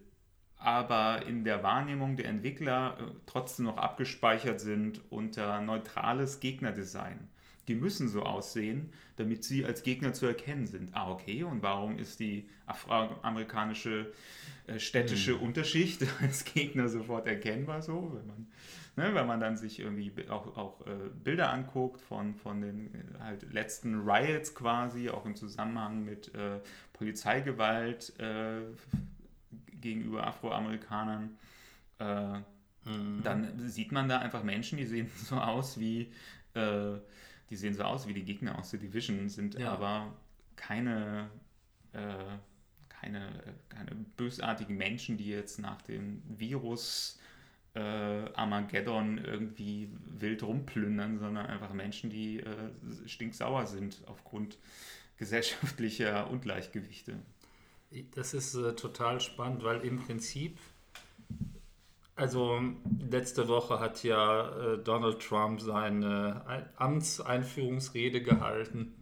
aber 0.62 1.26
in 1.26 1.44
der 1.44 1.62
Wahrnehmung 1.62 2.16
der 2.16 2.26
Entwickler 2.26 2.96
äh, 2.98 3.04
trotzdem 3.26 3.66
noch 3.66 3.78
abgespeichert 3.78 4.60
sind 4.60 5.00
unter 5.10 5.60
neutrales 5.60 6.40
Gegnerdesign. 6.40 7.28
Die 7.68 7.74
müssen 7.74 8.08
so 8.08 8.22
aussehen, 8.22 8.92
damit 9.16 9.44
sie 9.44 9.64
als 9.64 9.82
Gegner 9.82 10.12
zu 10.12 10.26
erkennen 10.26 10.66
sind. 10.66 10.94
Ah, 10.94 11.10
okay, 11.10 11.44
und 11.44 11.62
warum 11.62 11.98
ist 11.98 12.20
die 12.20 12.48
afroamerikanische 12.66 14.12
äh, 14.66 14.78
städtische 14.78 15.36
Unterschicht 15.36 16.04
als 16.20 16.44
Gegner 16.44 16.88
sofort 16.88 17.26
erkennbar 17.26 17.82
so, 17.82 18.16
wenn 18.16 18.26
man, 18.26 18.46
ne, 18.96 19.14
wenn 19.14 19.26
man 19.26 19.40
dann 19.40 19.56
sich 19.56 19.80
irgendwie 19.80 20.12
auch, 20.28 20.56
auch 20.56 20.86
äh, 20.86 21.10
Bilder 21.22 21.52
anguckt 21.52 22.00
von, 22.00 22.34
von 22.34 22.60
den 22.60 22.94
äh, 22.94 22.98
halt 23.20 23.52
letzten 23.52 24.00
Riots 24.00 24.54
quasi, 24.54 25.10
auch 25.10 25.26
im 25.26 25.36
Zusammenhang 25.36 26.04
mit 26.04 26.34
äh, 26.34 26.60
Polizeigewalt 26.92 28.12
äh, 28.18 28.62
gegenüber 29.80 30.26
Afroamerikanern, 30.26 31.36
äh, 31.98 32.40
dann 33.22 33.68
sieht 33.68 33.92
man 33.92 34.08
da 34.08 34.18
einfach 34.18 34.42
Menschen, 34.42 34.76
die 34.78 34.86
sehen 34.86 35.08
so 35.16 35.36
aus 35.36 35.78
wie 35.78 36.10
die 37.52 37.56
sehen 37.56 37.74
so 37.74 37.82
aus 37.82 38.08
wie 38.08 38.14
die 38.14 38.24
Gegner 38.24 38.58
aus 38.58 38.70
The 38.70 38.78
Division, 38.78 39.28
sind 39.28 39.58
Ja. 39.58 39.72
aber 39.74 40.10
keine, 40.56 41.28
äh, 41.92 42.38
keine, 42.88 43.28
keine 43.68 43.90
bösartigen 44.16 44.78
Menschen, 44.78 45.18
die 45.18 45.28
jetzt 45.28 45.58
nach 45.58 45.82
dem 45.82 46.22
Virus 46.26 47.20
äh, 47.74 47.80
Armageddon 47.80 49.18
irgendwie 49.18 49.90
wild 50.18 50.42
rumplündern, 50.42 51.18
sondern 51.18 51.44
einfach 51.44 51.74
Menschen, 51.74 52.08
die 52.08 52.40
äh, 52.40 52.70
stinksauer 53.04 53.66
sind 53.66 54.00
aufgrund 54.06 54.56
gesellschaftlicher 55.18 56.30
Ungleichgewichte. 56.30 57.18
Das 58.14 58.32
ist 58.32 58.54
äh, 58.54 58.74
total 58.74 59.20
spannend, 59.20 59.62
weil 59.62 59.82
im 59.82 59.98
Prinzip, 59.98 60.58
also 62.14 62.60
letzte 63.10 63.48
Woche 63.48 63.80
hat 63.80 64.02
ja 64.04 64.74
äh, 64.74 64.78
Donald 64.78 65.20
Trump 65.20 65.60
seine 65.60 66.42
Ein- 66.46 66.68
Amtseinführungsrede 66.76 68.22
gehalten. 68.22 68.94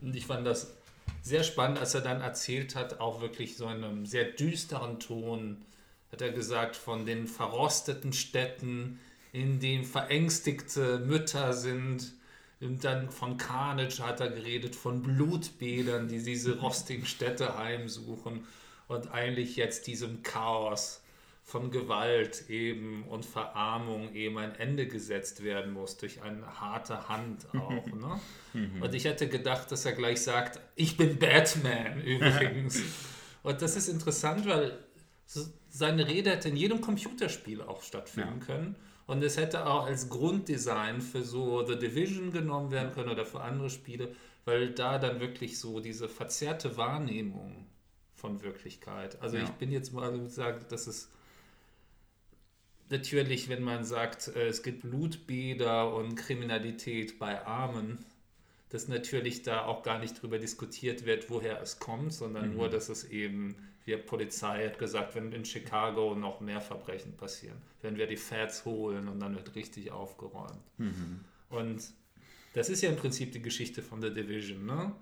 Und 0.00 0.14
ich 0.14 0.26
fand 0.26 0.46
das 0.46 0.76
sehr 1.22 1.44
spannend, 1.44 1.78
als 1.78 1.94
er 1.94 2.00
dann 2.00 2.20
erzählt 2.20 2.74
hat, 2.74 3.00
auch 3.00 3.20
wirklich 3.20 3.56
so 3.56 3.64
in 3.64 3.84
einem 3.84 4.06
sehr 4.06 4.24
düsteren 4.24 4.98
Ton, 4.98 5.64
hat 6.10 6.20
er 6.20 6.32
gesagt, 6.32 6.76
von 6.76 7.06
den 7.06 7.26
verrosteten 7.26 8.12
Städten, 8.12 8.98
in 9.32 9.60
denen 9.60 9.84
verängstigte 9.84 10.98
Mütter 10.98 11.52
sind. 11.54 12.12
Und 12.60 12.84
dann 12.84 13.10
von 13.10 13.38
Carnage 13.38 14.00
hat 14.00 14.20
er 14.20 14.30
geredet, 14.30 14.76
von 14.76 15.02
Blutbädern, 15.02 16.08
die 16.08 16.22
diese 16.22 16.58
rostigen 16.60 17.06
Städte 17.06 17.56
heimsuchen. 17.56 18.46
Und 18.88 19.10
eigentlich 19.10 19.56
jetzt 19.56 19.86
diesem 19.86 20.22
Chaos 20.22 21.01
von 21.44 21.70
Gewalt 21.70 22.48
eben 22.48 23.02
und 23.08 23.24
Verarmung 23.26 24.14
eben 24.14 24.38
ein 24.38 24.54
Ende 24.54 24.86
gesetzt 24.86 25.42
werden 25.42 25.72
muss 25.72 25.96
durch 25.96 26.22
eine 26.22 26.60
harte 26.60 27.08
Hand 27.08 27.46
auch. 27.54 27.86
Ne? 27.86 28.20
Und 28.80 28.94
ich 28.94 29.04
hätte 29.04 29.28
gedacht, 29.28 29.70
dass 29.72 29.84
er 29.84 29.92
gleich 29.92 30.22
sagt, 30.22 30.60
ich 30.76 30.96
bin 30.96 31.18
Batman 31.18 32.00
übrigens. 32.04 32.80
und 33.42 33.60
das 33.60 33.76
ist 33.76 33.88
interessant, 33.88 34.46
weil 34.46 34.78
seine 35.68 36.06
Rede 36.06 36.30
hätte 36.30 36.48
in 36.48 36.56
jedem 36.56 36.80
Computerspiel 36.80 37.62
auch 37.62 37.82
stattfinden 37.82 38.40
können. 38.40 38.76
Und 39.06 39.22
es 39.24 39.36
hätte 39.36 39.66
auch 39.66 39.86
als 39.86 40.08
Grunddesign 40.08 41.00
für 41.00 41.22
so 41.22 41.66
The 41.66 41.76
Division 41.78 42.30
genommen 42.30 42.70
werden 42.70 42.92
können 42.92 43.08
oder 43.10 43.26
für 43.26 43.40
andere 43.40 43.68
Spiele. 43.70 44.14
weil 44.44 44.70
da 44.72 44.98
dann 44.98 45.20
wirklich 45.20 45.58
so 45.60 45.78
diese 45.78 46.08
verzerrte 46.08 46.76
Wahrnehmung 46.76 47.66
von 48.14 48.42
Wirklichkeit. 48.42 49.20
Also 49.22 49.36
Ja. 49.36 49.44
ich 49.44 49.50
bin 49.50 49.70
jetzt 49.70 49.92
mal 49.92 50.10
gesagt, 50.18 50.72
dass 50.72 50.88
es 50.88 51.10
natürlich, 52.92 53.48
wenn 53.48 53.62
man 53.62 53.84
sagt, 53.84 54.28
äh, 54.28 54.46
es 54.46 54.62
gibt 54.62 54.82
Blutbäder 54.82 55.92
und 55.92 56.14
Kriminalität 56.14 57.18
bei 57.18 57.44
Armen, 57.44 57.98
dass 58.68 58.86
natürlich 58.86 59.42
da 59.42 59.64
auch 59.64 59.82
gar 59.82 59.98
nicht 59.98 60.22
drüber 60.22 60.38
diskutiert 60.38 61.04
wird, 61.04 61.28
woher 61.28 61.60
es 61.60 61.78
kommt, 61.80 62.12
sondern 62.12 62.54
nur, 62.54 62.68
dass 62.70 62.88
es 62.88 63.04
eben, 63.04 63.56
wir 63.84 63.98
Polizei 63.98 64.66
hat 64.66 64.78
gesagt, 64.78 65.14
wenn 65.14 65.32
in 65.32 65.44
Chicago 65.44 66.14
noch 66.14 66.40
mehr 66.40 66.60
Verbrechen 66.60 67.16
passieren, 67.16 67.58
werden 67.82 67.98
wir 67.98 68.06
die 68.06 68.16
Feds 68.16 68.64
holen 68.64 69.08
und 69.08 69.20
dann 69.20 69.34
wird 69.34 69.54
richtig 69.56 69.90
aufgeräumt. 69.90 70.62
Und 71.50 71.82
das 72.54 72.68
ist 72.68 72.82
ja 72.82 72.90
im 72.90 72.96
Prinzip 72.96 73.32
die 73.32 73.42
Geschichte 73.42 73.82
von 73.82 74.00
The 74.00 74.12
Division, 74.12 74.64
ne? 74.66 74.92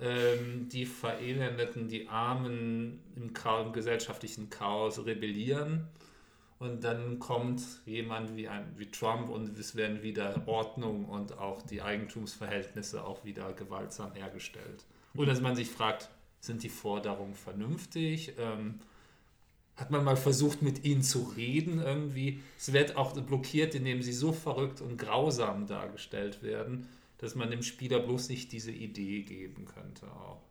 Ähm, 0.00 0.68
die 0.68 0.86
Verelendeten, 0.86 1.88
die 1.88 2.08
Armen 2.08 3.00
im 3.16 3.32
gesellschaftlichen 3.72 4.50
Chaos 4.50 5.04
rebellieren. 5.04 5.86
Und 6.60 6.84
dann 6.84 7.18
kommt 7.18 7.62
jemand 7.86 8.36
wie, 8.36 8.46
ein, 8.46 8.74
wie 8.76 8.90
Trump 8.90 9.30
und 9.30 9.58
es 9.58 9.76
werden 9.76 10.02
wieder 10.02 10.42
Ordnung 10.46 11.06
und 11.06 11.38
auch 11.38 11.62
die 11.62 11.80
Eigentumsverhältnisse 11.80 13.02
auch 13.02 13.24
wieder 13.24 13.54
gewaltsam 13.54 14.12
hergestellt. 14.12 14.84
Und 15.14 15.26
dass 15.26 15.40
man 15.40 15.56
sich 15.56 15.70
fragt, 15.70 16.10
sind 16.38 16.62
die 16.62 16.68
Forderungen 16.68 17.34
vernünftig? 17.34 18.34
Ähm, 18.38 18.80
hat 19.74 19.90
man 19.90 20.04
mal 20.04 20.16
versucht, 20.16 20.60
mit 20.60 20.84
ihnen 20.84 21.02
zu 21.02 21.32
reden 21.34 21.78
irgendwie? 21.78 22.42
Es 22.58 22.74
wird 22.74 22.94
auch 22.94 23.18
blockiert, 23.18 23.74
indem 23.74 24.02
sie 24.02 24.12
so 24.12 24.30
verrückt 24.30 24.82
und 24.82 24.98
grausam 24.98 25.66
dargestellt 25.66 26.42
werden, 26.42 26.86
dass 27.16 27.34
man 27.36 27.50
dem 27.50 27.62
Spieler 27.62 28.00
bloß 28.00 28.28
nicht 28.28 28.52
diese 28.52 28.70
Idee 28.70 29.22
geben 29.22 29.64
könnte 29.64 30.12
auch. 30.12 30.42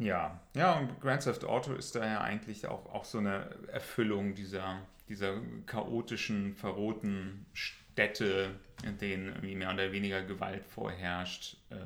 Ja, 0.00 0.40
ja, 0.56 0.78
und 0.78 0.98
Grand 1.00 1.22
Theft 1.22 1.44
Auto 1.44 1.74
ist 1.74 1.94
da 1.94 2.06
ja 2.06 2.20
eigentlich 2.22 2.66
auch, 2.66 2.86
auch 2.86 3.04
so 3.04 3.18
eine 3.18 3.50
Erfüllung 3.70 4.34
dieser, 4.34 4.78
dieser 5.10 5.34
chaotischen, 5.66 6.54
verrohten 6.54 7.44
Städte, 7.52 8.58
in 8.82 8.96
denen 8.96 9.28
irgendwie 9.28 9.56
mehr 9.56 9.70
oder 9.72 9.92
weniger 9.92 10.22
Gewalt 10.22 10.64
vorherrscht. 10.64 11.58
Äh, 11.68 11.76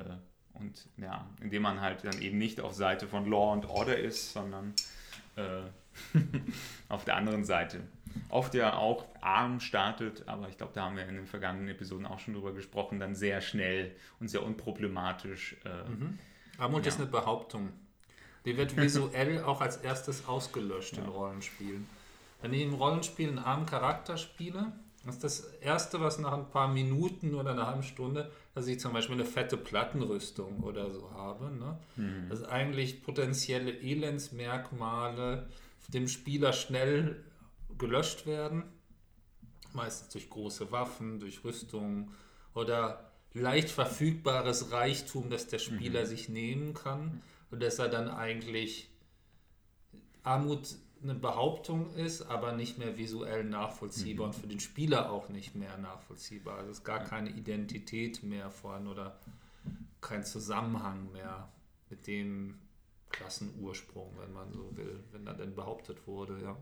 und 0.53 0.87
ja, 0.95 1.29
indem 1.41 1.63
man 1.63 1.81
halt 1.81 2.05
dann 2.05 2.21
eben 2.21 2.37
nicht 2.37 2.61
auf 2.61 2.73
Seite 2.73 3.05
von 3.09 3.29
Law 3.29 3.51
and 3.51 3.65
Order 3.65 3.97
ist, 3.97 4.31
sondern 4.31 4.73
äh, 5.35 5.63
auf 6.87 7.03
der 7.03 7.17
anderen 7.17 7.43
Seite. 7.43 7.81
Oft 8.29 8.53
ja 8.53 8.77
auch 8.77 9.05
arm 9.19 9.59
startet, 9.59 10.25
aber 10.25 10.47
ich 10.47 10.57
glaube, 10.57 10.71
da 10.73 10.85
haben 10.85 10.95
wir 10.95 11.05
in 11.05 11.15
den 11.15 11.27
vergangenen 11.27 11.67
Episoden 11.67 12.05
auch 12.05 12.19
schon 12.19 12.33
drüber 12.33 12.53
gesprochen, 12.53 12.97
dann 12.97 13.13
sehr 13.13 13.41
schnell 13.41 13.93
und 14.21 14.29
sehr 14.29 14.41
unproblematisch. 14.41 15.57
Äh, 15.65 16.61
Armut 16.61 16.83
Ja. 16.85 16.87
ist 16.87 17.01
eine 17.01 17.07
Behauptung. 17.07 17.73
Die 18.45 18.57
wird 18.57 18.77
visuell 18.77 19.43
auch 19.43 19.61
als 19.61 19.77
erstes 19.77 20.27
ausgelöscht 20.27 20.97
in 20.97 21.05
Rollenspielen. 21.05 21.87
Wenn 22.41 22.53
ich 22.53 22.61
im 22.61 22.75
Rollenspiel 22.75 23.29
einen 23.29 23.39
armen 23.39 23.65
Charakter 23.65 24.17
spiele, 24.17 24.71
ist 25.07 25.23
das 25.23 25.41
Erste, 25.61 25.99
was 25.99 26.19
nach 26.19 26.33
ein 26.33 26.49
paar 26.49 26.67
Minuten 26.67 27.35
oder 27.35 27.51
einer 27.51 27.67
halben 27.67 27.83
Stunde, 27.83 28.31
dass 28.53 28.67
ich 28.67 28.79
zum 28.79 28.93
Beispiel 28.93 29.15
eine 29.15 29.25
fette 29.25 29.57
Plattenrüstung 29.57 30.61
oder 30.61 30.91
so 30.91 31.11
habe. 31.11 31.51
Ne? 31.51 31.77
Das 32.29 32.39
ist 32.39 32.45
eigentlich 32.45 33.03
potenzielle 33.03 33.71
Elendsmerkmale 33.71 35.47
dem 35.87 36.07
Spieler 36.07 36.53
schnell 36.53 37.23
gelöscht 37.77 38.25
werden. 38.25 38.63
Meistens 39.73 40.09
durch 40.09 40.29
große 40.29 40.71
Waffen, 40.71 41.19
durch 41.19 41.43
Rüstung 41.43 42.11
oder 42.53 43.11
leicht 43.33 43.69
verfügbares 43.69 44.71
Reichtum, 44.71 45.29
das 45.29 45.47
der 45.47 45.59
Spieler 45.59 46.05
sich 46.05 46.29
nehmen 46.29 46.73
kann 46.73 47.21
und 47.55 47.63
dass 47.63 47.79
er 47.79 47.87
dann 47.87 48.09
eigentlich 48.09 48.89
Armut 50.23 50.75
eine 51.01 51.15
Behauptung 51.15 51.89
ist, 51.95 52.23
aber 52.23 52.51
nicht 52.51 52.77
mehr 52.77 52.97
visuell 52.97 53.45
nachvollziehbar 53.45 54.27
und 54.27 54.33
für 54.33 54.47
den 54.47 54.59
Spieler 54.59 55.09
auch 55.09 55.29
nicht 55.29 55.55
mehr 55.55 55.77
nachvollziehbar. 55.77 56.57
Also 56.57 56.71
es 56.71 56.79
ist 56.79 56.83
gar 56.83 57.01
keine 57.05 57.29
Identität 57.29 58.23
mehr 58.23 58.49
vorhanden 58.49 58.89
oder 58.89 59.17
kein 60.01 60.25
Zusammenhang 60.25 61.13
mehr 61.13 61.47
mit 61.89 62.07
dem 62.07 62.59
Klassenursprung, 63.09 64.11
wenn 64.19 64.33
man 64.33 64.51
so 64.51 64.75
will, 64.75 65.01
wenn 65.13 65.25
er 65.25 65.35
denn 65.35 65.55
behauptet 65.55 66.05
wurde, 66.07 66.37
ja. 66.43 66.57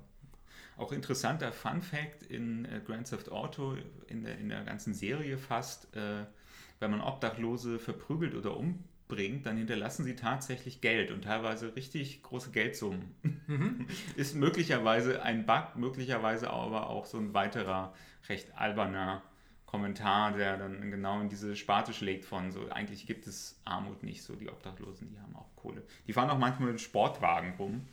Auch 0.77 0.91
interessanter 0.91 1.51
Fun 1.51 1.81
Fact 1.81 2.21
in 2.21 2.65
äh, 2.65 2.81
Grand 2.85 3.09
Theft 3.09 3.31
Auto, 3.31 3.77
in 4.05 4.25
der, 4.25 4.37
in 4.37 4.49
der 4.49 4.63
ganzen 4.63 4.93
Serie 4.93 5.39
fast, 5.39 5.95
äh, 5.95 6.25
wenn 6.79 6.91
man 6.91 7.01
Obdachlose 7.01 7.79
verprügelt 7.79 8.35
oder 8.35 8.55
umbringt, 9.13 9.45
dann 9.45 9.57
hinterlassen 9.57 10.03
sie 10.03 10.15
tatsächlich 10.15 10.81
Geld 10.81 11.11
und 11.11 11.23
teilweise 11.23 11.75
richtig 11.75 12.23
große 12.23 12.51
Geldsummen. 12.51 13.15
Ist 14.15 14.35
möglicherweise 14.35 15.21
ein 15.21 15.45
Bug, 15.45 15.75
möglicherweise 15.75 16.49
aber 16.49 16.89
auch 16.89 17.05
so 17.05 17.17
ein 17.17 17.33
weiterer 17.33 17.93
recht 18.29 18.47
alberner 18.55 19.21
Kommentar, 19.65 20.33
der 20.33 20.57
dann 20.57 20.91
genau 20.91 21.19
in 21.19 21.29
diese 21.29 21.55
Sparte 21.55 21.93
schlägt 21.93 22.25
von 22.25 22.51
so, 22.51 22.69
eigentlich 22.69 23.07
gibt 23.07 23.25
es 23.27 23.59
Armut 23.65 24.03
nicht, 24.03 24.23
so 24.23 24.35
die 24.35 24.49
Obdachlosen, 24.49 25.09
die 25.09 25.19
haben 25.19 25.35
auch 25.35 25.49
Kohle. 25.55 25.81
Die 26.07 26.13
fahren 26.13 26.29
auch 26.29 26.37
manchmal 26.37 26.71
mit 26.71 26.81
Sportwagen 26.81 27.53
rum. 27.57 27.87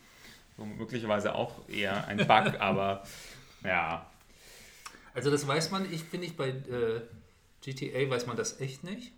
So 0.56 0.66
möglicherweise 0.66 1.34
auch 1.34 1.68
eher 1.68 2.06
ein 2.06 2.18
Bug, 2.18 2.28
aber 2.60 3.04
ja. 3.64 4.06
Also 5.14 5.30
das 5.30 5.46
weiß 5.46 5.70
man, 5.70 5.90
ich 5.90 6.04
finde 6.04 6.26
ich 6.26 6.36
bei 6.36 6.48
äh, 6.48 7.00
GTA 7.62 8.10
weiß 8.10 8.26
man 8.26 8.36
das 8.36 8.60
echt 8.60 8.84
nicht, 8.84 9.12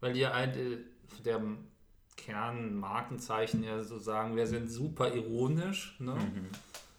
weil 0.00 0.16
ja 0.16 0.32
ein 0.32 0.50
äh, 0.50 0.78
der 1.22 1.40
Kernmarkenzeichen 2.16 3.62
ja 3.62 3.82
so 3.82 3.98
sagen, 3.98 4.36
wir 4.36 4.46
sind 4.46 4.70
super 4.70 5.14
ironisch, 5.14 5.96
ne? 5.98 6.16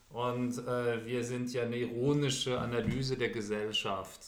Und 0.10 0.58
äh, 0.68 1.06
wir 1.06 1.24
sind 1.24 1.54
ja 1.54 1.64
eine 1.64 1.78
ironische 1.78 2.60
Analyse 2.60 3.16
der 3.16 3.30
Gesellschaft. 3.30 4.22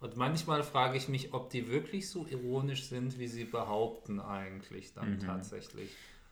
Und 0.00 0.16
manchmal 0.16 0.62
frage 0.62 0.96
ich 0.96 1.08
mich, 1.08 1.32
ob 1.32 1.50
die 1.50 1.68
wirklich 1.68 2.08
so 2.08 2.26
ironisch 2.26 2.84
sind, 2.84 3.18
wie 3.18 3.28
sie 3.28 3.44
behaupten 3.44 4.20
eigentlich 4.20 4.92
dann 4.94 5.20
tatsächlich. 5.20 5.90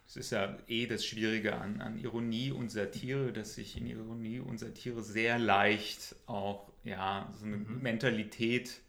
Es 0.08 0.16
ist 0.16 0.30
ja 0.30 0.56
eh 0.66 0.86
das 0.86 1.04
Schwierige 1.04 1.54
an, 1.54 1.80
an 1.80 1.96
Ironie 1.96 2.50
und 2.50 2.68
Satire, 2.68 3.32
dass 3.32 3.54
sich 3.54 3.76
in 3.76 3.86
Ironie 3.86 4.40
und 4.40 4.58
Satire 4.58 5.02
sehr 5.02 5.38
leicht 5.38 6.16
auch 6.26 6.68
ja, 6.82 7.32
so 7.38 7.46
eine 7.46 7.58
Mentalität, 7.58 8.80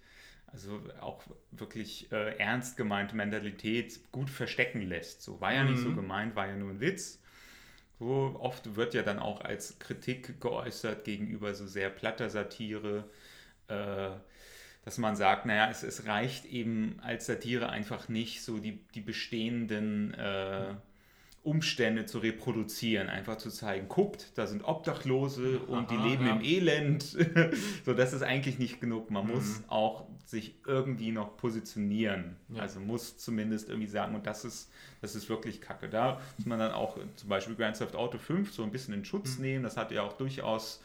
also 0.52 0.82
auch 1.00 1.24
wirklich 1.52 2.12
äh, 2.12 2.38
ernst 2.38 2.78
gemeinte 2.78 3.16
Mentalität 3.16 4.12
gut 4.12 4.30
verstecken 4.30 4.82
lässt. 4.82 5.22
So 5.22 5.40
war 5.40 5.54
ja 5.54 5.64
nicht 5.64 5.80
so 5.80 5.94
gemeint, 5.94 6.36
war 6.36 6.48
ja 6.48 6.56
nur 6.56 6.72
ein 6.72 6.80
Witz. 6.82 7.22
So 8.00 8.36
oft 8.40 8.76
wird 8.76 8.94
ja 8.94 9.04
dann 9.04 9.20
auch 9.20 9.42
als 9.42 9.78
Kritik 9.80 10.42
geäußert 10.42 11.04
gegenüber 11.06 11.54
so 11.54 11.68
sehr 11.68 11.90
platter 11.90 12.30
Satire, 12.30 13.10
äh, 13.68 14.10
dass 14.84 14.98
man 14.98 15.16
sagt, 15.16 15.46
naja, 15.46 15.70
es, 15.70 15.84
es 15.84 16.08
reicht 16.08 16.46
eben 16.46 17.00
als 17.02 17.28
Satire 17.28 17.70
einfach 17.70 18.10
nicht, 18.10 18.42
so 18.44 18.58
die, 18.58 18.84
die 18.96 19.02
bestehenden 19.02 20.14
äh, 20.16 20.74
Umstände 21.44 22.06
zu 22.06 22.20
reproduzieren, 22.20 23.10
einfach 23.10 23.38
zu 23.38 23.50
zeigen, 23.50 23.88
guckt, 23.88 24.32
da 24.36 24.46
sind 24.46 24.64
Obdachlose 24.64 25.60
und 25.60 25.90
die 25.90 25.96
Aha, 25.96 26.08
leben 26.08 26.26
ja. 26.28 26.36
im 26.36 26.42
Elend. 26.44 27.04
so, 27.86 27.94
das 27.94 28.14
ist 28.14 28.22
eigentlich 28.22 28.60
nicht 28.60 28.80
genug. 28.80 29.10
Man 29.10 29.28
muss 29.28 29.64
auch 29.68 30.06
sich 30.24 30.56
irgendwie 30.68 31.12
noch 31.12 31.38
positionieren. 31.38 32.36
Ja. 32.50 32.62
Also 32.62 32.80
muss 32.80 33.18
zumindest 33.18 33.70
irgendwie 33.70 33.88
sagen, 33.88 34.14
und 34.14 34.28
das 34.28 34.46
ist, 34.46 34.70
das 35.02 35.16
ist 35.16 35.30
wirklich 35.30 35.62
kacke. 35.62 35.90
Da 35.90 36.22
muss 36.38 36.46
man 36.46 36.60
dann 36.60 36.74
auch 36.74 37.00
zum 37.16 37.30
Beispiel 37.30 37.56
Grand 37.56 37.76
Theft 37.76 37.96
Auto 37.96 38.20
5 38.20 38.54
so 38.54 38.64
ein 38.64 38.72
bisschen 38.72 38.94
in 38.94 39.04
Schutz 39.04 39.40
nehmen. 39.40 39.64
Das 39.64 39.78
hat 39.78 39.92
ja 39.92 40.04
auch 40.04 40.14
durchaus 40.14 40.84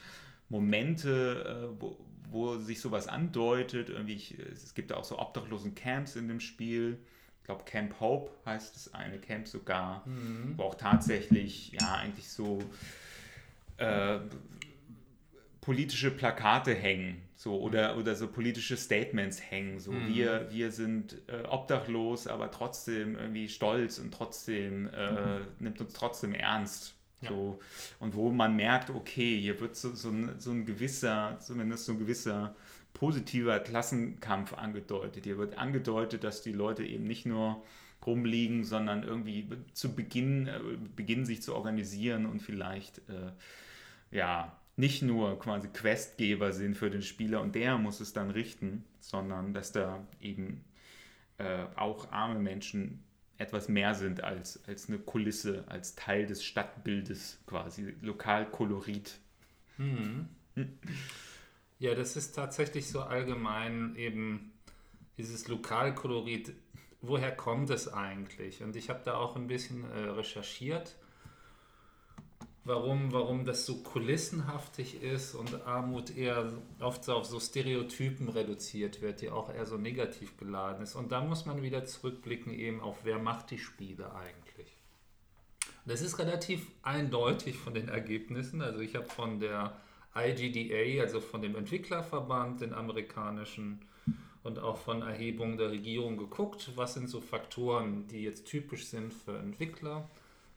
Momente, 0.49 1.71
äh, 1.75 1.81
wo, 1.81 1.99
wo 2.31 2.57
sich 2.57 2.81
sowas 2.81 3.09
andeutet. 3.09 3.91
Irgendwie, 3.91 4.15
ich, 4.15 4.39
es 4.39 4.73
gibt 4.73 4.91
auch 4.95 5.05
so 5.05 5.19
obdachlosen 5.19 5.75
Camps 5.75 6.17
in 6.17 6.29
dem 6.29 6.41
Spiel. 6.41 6.99
Ich 7.47 7.49
glaube, 7.49 7.63
Camp 7.63 8.01
Hope 8.01 8.33
heißt 8.45 8.75
das 8.75 8.93
eine 8.93 9.19
Camp 9.21 9.47
sogar, 9.47 10.03
wo 10.57 10.65
auch 10.65 10.75
tatsächlich, 10.75 11.71
ja, 11.71 11.95
eigentlich 11.95 12.29
so 12.29 12.59
äh, 13.77 14.19
politische 15.61 16.11
Plakate 16.11 16.75
hängen, 16.75 17.23
so 17.37 17.61
oder, 17.61 17.99
oder 17.99 18.17
so 18.17 18.27
politische 18.27 18.77
Statements 18.77 19.41
hängen, 19.41 19.79
so 19.79 19.93
wir, 19.93 20.49
wir 20.51 20.73
sind 20.73 21.19
äh, 21.29 21.47
obdachlos, 21.47 22.27
aber 22.27 22.51
trotzdem 22.51 23.17
irgendwie 23.17 23.49
stolz 23.49 24.01
und 24.01 24.13
trotzdem 24.13 24.89
äh, 24.89 25.39
nimmt 25.61 25.81
uns 25.81 25.93
trotzdem 25.93 26.35
ernst. 26.35 26.97
Ja. 27.21 27.29
So, 27.29 27.61
und 28.01 28.17
wo 28.17 28.33
man 28.33 28.57
merkt, 28.57 28.91
okay, 28.91 29.41
hier 29.41 29.61
wird 29.61 29.77
so, 29.77 29.95
so, 29.95 30.09
ein, 30.09 30.35
so 30.41 30.51
ein 30.51 30.67
gewisser, 30.67 31.39
zumindest 31.39 31.85
so 31.85 31.93
ein 31.93 32.01
gewisser 32.01 32.57
positiver 32.97 33.61
Klassenkampf 33.61 34.55
angedeutet. 34.55 35.25
Hier 35.25 35.37
wird 35.37 35.59
angedeutet, 35.59 36.25
dass 36.25 36.41
die 36.41 36.53
Leute 36.53 36.83
eben 36.83 37.05
nicht 37.05 37.27
nur 37.27 37.63
rumliegen, 38.07 38.65
sondern 38.65 39.03
irgendwie 39.03 39.47
zu 39.75 39.95
Beginn 39.95 40.47
äh, 40.47 40.61
beginnen 40.95 41.27
sich 41.27 41.43
zu 41.43 41.55
organisieren 41.55 42.25
und 42.25 42.41
vielleicht 42.41 42.99
äh, 43.11 43.33
ja 44.11 44.57
nicht 44.77 45.03
nur 45.03 45.39
quasi 45.39 45.69
Questgeber 45.69 46.53
sind 46.53 46.75
für 46.75 46.89
den 46.89 47.03
Spieler 47.03 47.43
und 47.43 47.55
der 47.55 47.77
muss 47.77 48.01
es 48.01 48.15
dann 48.15 48.31
richten, 48.31 48.85
sondern 49.01 49.53
dass 49.53 49.73
da 49.73 50.07
eben 50.21 50.65
äh, 51.37 51.65
auch 51.77 52.11
arme 52.13 52.39
Menschen 52.39 53.03
etwas 53.37 53.69
mehr 53.69 53.95
sind 53.95 54.25
als, 54.25 54.65
als 54.67 54.89
eine 54.89 54.99
Kulisse, 54.99 55.65
als 55.69 55.97
Teil 55.97 56.27
des 56.27 56.43
Stadtbildes 56.43 57.39
quasi, 57.47 57.95
Lokalkolorit. 58.01 59.19
Hm. 59.77 60.29
Ja, 61.79 61.95
das 61.95 62.17
ist 62.17 62.35
tatsächlich 62.35 62.89
so 62.89 63.01
allgemein 63.01 63.95
eben 63.97 64.53
dieses 65.19 65.49
Lokalkolorit. 65.49 66.53
Woher 67.03 67.35
kommt 67.35 67.71
es 67.71 67.93
eigentlich? 67.93 68.63
Und 68.63 68.77
ich 68.77 68.89
habe 68.89 69.01
da 69.05 69.17
auch 69.17 69.37
ein 69.37 69.47
bisschen 69.47 69.85
äh, 69.91 70.09
recherchiert 70.09 70.97
warum, 72.67 73.13
warum 73.13 73.45
das 73.45 73.65
so 73.65 73.77
kulissenhaftig 73.77 75.03
ist 75.03 75.35
und 75.35 75.67
Armut 75.67 76.17
eher 76.17 76.53
oft 76.81 77.05
so 77.05 77.15
auf 77.15 77.25
so 77.25 77.39
Stereotypen 77.39 78.29
reduziert 78.29 79.01
wird, 79.01 79.21
die 79.21 79.31
auch 79.31 79.55
eher 79.55 79.67
so 79.67 79.77
negativ 79.77 80.37
geladen 80.37 80.83
ist. 80.83 80.97
Und 80.97 81.13
da 81.13 81.23
muss 81.23 81.47
man 81.47 81.63
wieder 81.63 81.85
zurückblicken 81.85 82.53
eben 82.53 82.81
auf, 82.81 82.99
wer 83.05 83.19
macht 83.19 83.53
die 83.53 83.59
Spiele 83.59 84.13
eigentlich. 84.15 84.77
Das 85.87 86.03
ist 86.03 86.19
relativ 86.19 86.67
eindeutig 86.83 87.57
von 87.57 87.73
den 87.73 87.89
Ergebnissen. 87.89 88.61
Also 88.61 88.81
ich 88.81 88.97
habe 88.97 89.07
von 89.07 89.39
der 89.39 89.77
IGDA, 90.17 91.03
also 91.03 91.21
von 91.21 91.43
dem 91.43 91.57
Entwicklerverband, 91.57 92.61
den 92.61 92.73
amerikanischen, 92.73 93.81
und 94.43 94.61
auch 94.61 94.77
von 94.77 95.03
Erhebungen 95.03 95.59
der 95.59 95.71
Regierung 95.73 96.17
geguckt, 96.17 96.71
was 96.77 96.95
sind 96.95 97.09
so 97.09 97.21
Faktoren, 97.21 98.07
die 98.07 98.23
jetzt 98.23 98.47
typisch 98.47 98.87
sind 98.87 99.13
für 99.13 99.37
Entwickler. 99.39 100.09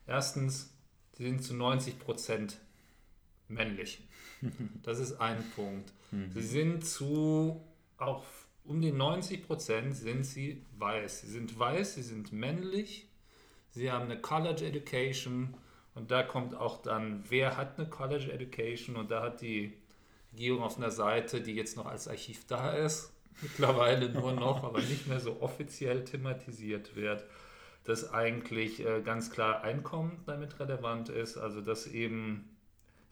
Erstens, 0.06 0.72
Sie 1.19 1.26
sind 1.26 1.43
zu 1.43 1.54
90 1.54 2.00
Prozent 2.00 2.58
männlich. 3.50 4.02
Das 4.84 5.00
ist 5.00 5.19
ein 5.19 5.43
Punkt. 5.54 5.91
Mhm. 6.12 6.32
Sie 6.32 6.41
sind 6.41 6.86
zu, 6.86 7.62
auch 7.98 8.24
um 8.63 8.80
die 8.80 8.93
90 8.93 9.45
Prozent 9.45 9.98
sind 9.98 10.26
sie 10.26 10.63
weiß. 10.78 11.22
Sie 11.22 11.28
sind 11.28 11.60
weiß, 11.60 11.95
sie 11.95 12.04
sind 12.04 12.32
männlich, 12.32 13.10
sie 13.72 13.91
haben 13.91 14.06
eine 14.06 14.22
College 14.22 14.65
Education 14.65 15.56
und 15.99 16.12
da 16.12 16.23
kommt 16.23 16.55
auch 16.55 16.81
dann, 16.81 17.23
wer 17.29 17.57
hat 17.57 17.77
eine 17.77 17.88
College 17.88 18.31
Education 18.31 18.95
und 18.95 19.12
da 19.12 19.21
hat 19.21 19.41
die 19.41 19.73
Regierung 20.33 20.63
auf 20.63 20.77
einer 20.77 20.91
Seite, 20.91 21.41
die 21.41 21.53
jetzt 21.53 21.77
noch 21.77 21.85
als 21.85 22.07
Archiv 22.07 22.47
da 22.47 22.71
ist, 22.71 23.13
mittlerweile 23.41 24.09
nur 24.09 24.33
noch, 24.33 24.63
aber 24.63 24.79
nicht 24.79 25.07
mehr 25.07 25.19
so 25.19 25.41
offiziell 25.41 26.03
thematisiert 26.03 26.95
wird 26.95 27.23
dass 27.89 28.12
eigentlich 28.13 28.85
äh, 28.85 29.01
ganz 29.01 29.31
klar 29.31 29.63
Einkommen 29.63 30.21
damit 30.27 30.59
relevant 30.59 31.09
ist. 31.09 31.38
Also 31.38 31.59
dass 31.59 31.88
eben, 31.88 32.55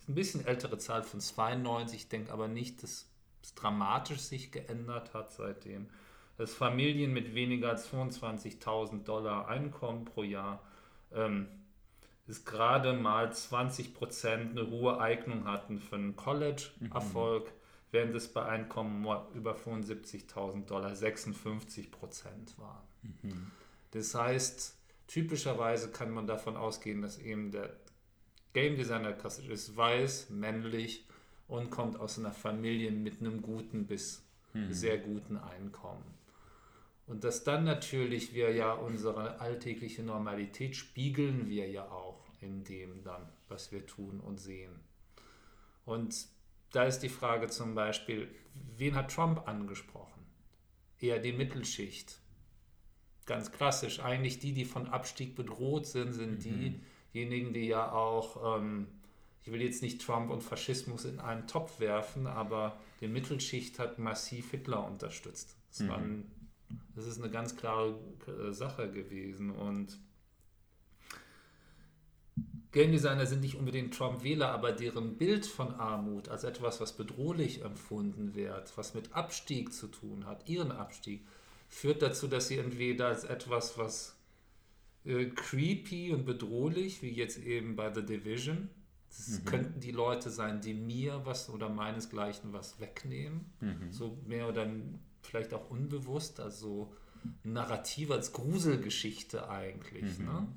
ein 0.08 0.16
bisschen 0.16 0.46
ältere 0.46 0.78
Zahl 0.78 1.04
von 1.04 1.20
92, 1.20 2.02
ich 2.02 2.10
denke 2.10 2.32
aber 2.32 2.48
nicht, 2.48 2.84
dass 2.84 3.10
es 3.42 3.56
dramatisch 3.56 4.20
sich 4.20 4.52
geändert 4.52 5.14
hat 5.14 5.34
seitdem. 5.34 5.88
Dass 6.38 6.54
Familien 6.54 7.12
mit 7.12 7.34
weniger 7.34 7.70
als 7.70 7.92
25.000 7.92 9.04
Dollar 9.04 9.48
Einkommen 9.48 10.06
pro 10.06 10.24
Jahr 10.24 10.62
ähm, 11.12 11.48
ist 12.28 12.46
gerade 12.46 12.94
mal 12.94 13.32
20 13.32 13.94
Prozent 13.94 14.52
eine 14.52 14.70
hohe 14.70 15.00
Eignung 15.00 15.46
hatten 15.46 15.80
für 15.80 15.96
einen 15.96 16.16
College-Erfolg, 16.16 17.46
mhm. 17.46 17.52
während 17.92 18.16
es 18.16 18.28
bei 18.28 18.46
Einkommen 18.46 19.06
über 19.34 19.56
75.000 19.56 20.66
Dollar 20.66 20.96
56 20.96 21.92
Prozent 21.92 22.58
war. 22.58 22.86
Mhm. 23.02 23.52
Das 23.92 24.14
heißt, 24.14 24.78
typischerweise 25.08 25.90
kann 25.92 26.12
man 26.12 26.28
davon 26.28 26.58
ausgehen, 26.58 27.02
dass 27.02 27.18
eben 27.18 27.52
der 27.52 27.74
Game 28.54 28.76
Designer 28.76 29.14
klassisch 29.14 29.48
ist, 29.48 29.78
weiß, 29.78 30.30
männlich 30.30 31.08
und 31.48 31.70
kommt 31.70 32.00
aus 32.00 32.20
einer 32.20 32.32
Familie 32.32 32.92
mit 32.92 33.22
einem 33.22 33.42
guten 33.42 33.86
bis 33.88 34.24
hm. 34.54 34.74
sehr 34.74 34.98
guten 34.98 35.38
Einkommen. 35.38 36.17
Und 37.08 37.24
dass 37.24 37.44
dann 37.44 37.64
natürlich 37.64 38.34
wir 38.34 38.54
ja 38.54 38.74
unsere 38.74 39.40
alltägliche 39.40 40.04
Normalität 40.04 40.76
spiegeln 40.76 41.48
wir 41.48 41.70
ja 41.70 41.90
auch 41.90 42.22
in 42.42 42.64
dem 42.64 43.04
dann, 43.04 43.28
was 43.48 43.72
wir 43.72 43.86
tun 43.86 44.20
und 44.20 44.40
sehen. 44.40 44.80
Und 45.86 46.28
da 46.72 46.84
ist 46.84 47.00
die 47.00 47.10
Frage 47.10 47.48
zum 47.48 47.74
Beispiel, 47.76 48.28
wen 48.76 48.96
hat 48.96 49.12
Trump 49.12 49.48
angesprochen? 49.48 50.26
Eher 51.00 51.20
die 51.20 51.32
Mittelschicht 51.32 52.20
ganz 53.28 53.52
klassisch. 53.52 54.00
Eigentlich 54.00 54.40
die, 54.40 54.54
die 54.54 54.66
von 54.66 54.88
Abstieg 54.88 55.36
bedroht 55.36 55.86
sind, 55.86 56.14
sind 56.14 56.46
mhm. 56.46 56.82
diejenigen, 57.14 57.54
die 57.54 57.68
ja 57.68 57.92
auch, 57.92 58.58
ähm, 58.58 58.88
ich 59.44 59.52
will 59.52 59.62
jetzt 59.62 59.84
nicht 59.84 60.02
Trump 60.02 60.32
und 60.32 60.42
Faschismus 60.42 61.06
in 61.06 61.20
einen 61.20 61.46
Topf 61.46 61.80
werfen, 61.80 62.26
aber 62.26 62.80
die 63.02 63.08
Mittelschicht 63.08 63.78
hat 63.78 64.00
massiv 64.00 64.52
Hitler 64.52 64.86
unterstützt. 64.88 65.56
Das, 65.70 65.80
mhm. 65.82 65.92
ein, 65.92 66.32
das 66.98 67.06
ist 67.06 67.22
eine 67.22 67.32
ganz 67.32 67.56
klare 67.56 67.96
äh, 68.28 68.52
Sache 68.52 68.92
gewesen 68.92 69.52
und 69.52 70.00
Game 72.72 72.92
Designer 72.92 73.26
sind 73.26 73.42
nicht 73.42 73.56
unbedingt 73.56 73.96
Trump-Wähler, 73.96 74.50
aber 74.50 74.72
deren 74.72 75.16
Bild 75.18 75.46
von 75.46 75.76
Armut 75.76 76.28
als 76.28 76.44
etwas, 76.44 76.82
was 76.82 76.98
bedrohlich 76.98 77.64
empfunden 77.64 78.36
wird, 78.36 78.76
was 78.78 78.94
mit 78.94 79.14
Abstieg 79.14 79.74
zu 79.74 79.88
tun 79.88 80.26
hat, 80.26 80.50
ihren 80.50 80.72
Abstieg, 80.72 81.26
führt 81.70 82.02
dazu, 82.02 82.28
dass 82.28 82.48
sie 82.48 82.58
entweder 82.58 83.08
als 83.08 83.24
etwas, 83.24 83.78
was 83.78 84.16
äh, 85.06 85.28
creepy 85.28 86.12
und 86.14 86.26
bedrohlich, 86.26 87.02
wie 87.04 87.12
jetzt 87.12 87.38
eben 87.38 87.76
bei 87.76 87.94
The 87.94 88.06
Division, 88.06 88.70
das 89.10 89.40
mhm. 89.40 89.46
könnten 89.46 89.80
die 89.80 89.92
Leute 89.92 90.32
sein, 90.32 90.62
die 90.62 90.74
mir 90.74 91.22
was 91.26 91.50
oder 91.50 91.70
meinesgleichen 91.70 92.54
was 92.54 92.80
wegnehmen, 92.80 93.52
mhm. 93.62 93.92
so 93.92 94.18
mehr 94.26 94.50
oder 94.50 94.68
vielleicht 95.22 95.54
auch 95.54 95.70
unbewusst, 95.70 96.40
also 96.40 96.94
narrativ 97.44 98.12
als 98.12 98.34
Gruselgeschichte 98.34 99.50
eigentlich. 99.50 100.20
Mhm. 100.20 100.26
Ne? 100.26 100.48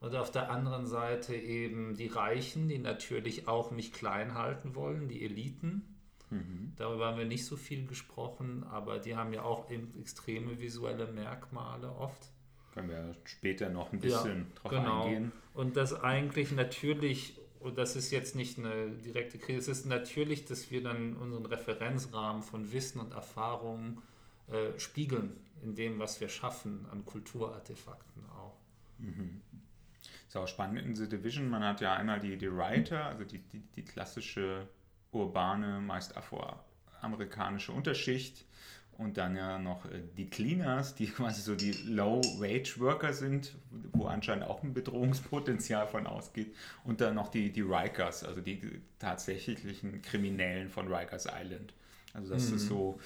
Und 0.00 0.14
auf 0.14 0.30
der 0.30 0.50
anderen 0.50 0.86
Seite 0.86 1.34
eben 1.34 1.96
die 1.96 2.06
Reichen, 2.06 2.68
die 2.68 2.78
natürlich 2.78 3.48
auch 3.48 3.70
mich 3.70 3.92
klein 3.92 4.34
halten 4.34 4.74
wollen, 4.74 5.08
die 5.08 5.24
Eliten, 5.24 5.96
Mhm. 6.30 6.72
Darüber 6.76 7.06
haben 7.06 7.18
wir 7.18 7.24
nicht 7.24 7.46
so 7.46 7.56
viel 7.56 7.86
gesprochen, 7.86 8.64
aber 8.64 8.98
die 8.98 9.16
haben 9.16 9.32
ja 9.32 9.42
auch 9.42 9.70
extreme 9.70 10.58
visuelle 10.58 11.06
Merkmale 11.06 11.90
oft. 11.92 12.30
Können 12.74 12.88
wir 12.88 13.14
später 13.24 13.70
noch 13.70 13.92
ein 13.92 14.00
bisschen 14.00 14.38
ja, 14.38 14.60
drauf 14.60 14.70
genau. 14.70 15.04
eingehen. 15.04 15.32
Und 15.54 15.76
das 15.76 15.94
eigentlich 15.94 16.52
natürlich, 16.52 17.40
und 17.66 17.76
das 17.78 17.96
ist 17.96 18.12
jetzt 18.12 18.36
nicht 18.36 18.58
eine 18.58 18.90
direkte 18.90 19.38
Krise, 19.38 19.72
es 19.72 19.80
ist 19.80 19.86
natürlich, 19.86 20.44
dass 20.44 20.70
wir 20.70 20.82
dann 20.82 21.16
unseren 21.16 21.44
Referenzrahmen 21.46 22.42
von 22.42 22.72
Wissen 22.72 23.00
und 23.00 23.12
Erfahrungen 23.12 24.00
äh, 24.48 24.78
spiegeln 24.78 25.36
in 25.64 25.74
dem, 25.74 25.98
was 25.98 26.20
wir 26.20 26.28
schaffen 26.28 26.86
an 26.92 27.04
Kulturartefakten 27.04 28.24
auch. 28.30 28.56
Mhm. 28.98 29.42
Ist 30.28 30.36
auch 30.36 30.46
spannend 30.46 30.78
in 30.78 30.94
The 30.94 31.08
Division. 31.08 31.48
Man 31.48 31.64
hat 31.64 31.80
ja 31.80 31.94
einmal 31.94 32.20
die, 32.20 32.36
die 32.36 32.54
Writer, 32.56 33.06
also 33.06 33.24
die, 33.24 33.38
die, 33.38 33.60
die 33.74 33.84
klassische 33.84 34.68
urbane, 35.10 35.80
meist 35.80 36.16
afroamerikanische 36.16 37.72
Unterschicht 37.72 38.44
und 38.98 39.18
dann 39.18 39.36
ja 39.36 39.58
noch 39.58 39.84
äh, 39.86 40.00
die 40.16 40.28
Cleaners, 40.28 40.94
die 40.94 41.06
quasi 41.10 41.42
so 41.42 41.54
die 41.54 41.72
Low-Wage-Worker 41.72 43.12
sind, 43.12 43.54
wo 43.92 44.06
anscheinend 44.06 44.44
auch 44.44 44.62
ein 44.62 44.72
Bedrohungspotenzial 44.72 45.86
von 45.86 46.06
ausgeht. 46.06 46.54
Und 46.84 47.00
dann 47.00 47.14
noch 47.14 47.28
die, 47.28 47.50
die 47.50 47.62
Rikers, 47.62 48.24
also 48.24 48.40
die 48.40 48.60
tatsächlichen 48.98 50.02
Kriminellen 50.02 50.70
von 50.70 50.92
Rikers 50.92 51.26
Island. 51.26 51.74
Also 52.14 52.32
das 52.32 52.48
mhm. 52.48 52.56
ist 52.56 52.66
so, 52.68 53.00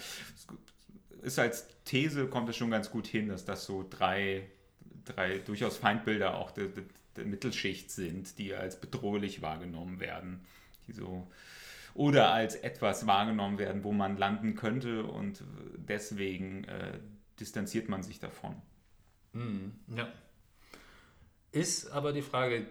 ist 1.22 1.38
als 1.38 1.66
These, 1.84 2.26
kommt 2.26 2.48
es 2.48 2.56
schon 2.56 2.70
ganz 2.70 2.90
gut 2.90 3.06
hin, 3.06 3.28
dass 3.28 3.44
das 3.44 3.64
so 3.64 3.84
drei, 3.88 4.46
drei 5.04 5.38
durchaus 5.38 5.76
Feindbilder 5.76 6.36
auch 6.36 6.52
der, 6.52 6.66
der, 6.66 6.84
der 7.16 7.24
Mittelschicht 7.26 7.90
sind, 7.90 8.38
die 8.38 8.54
als 8.54 8.80
bedrohlich 8.80 9.42
wahrgenommen 9.42 9.98
werden. 9.98 10.40
Die 10.86 10.92
so 10.92 11.26
oder 12.00 12.32
als 12.32 12.54
etwas 12.54 13.06
wahrgenommen 13.06 13.58
werden, 13.58 13.84
wo 13.84 13.92
man 13.92 14.16
landen 14.16 14.54
könnte 14.54 15.04
und 15.04 15.44
deswegen 15.76 16.64
äh, 16.64 16.98
distanziert 17.38 17.90
man 17.90 18.02
sich 18.02 18.18
davon. 18.18 18.56
Mm, 19.34 19.68
ja. 19.94 20.08
Ist 21.52 21.90
aber 21.90 22.14
die 22.14 22.22
Frage, 22.22 22.64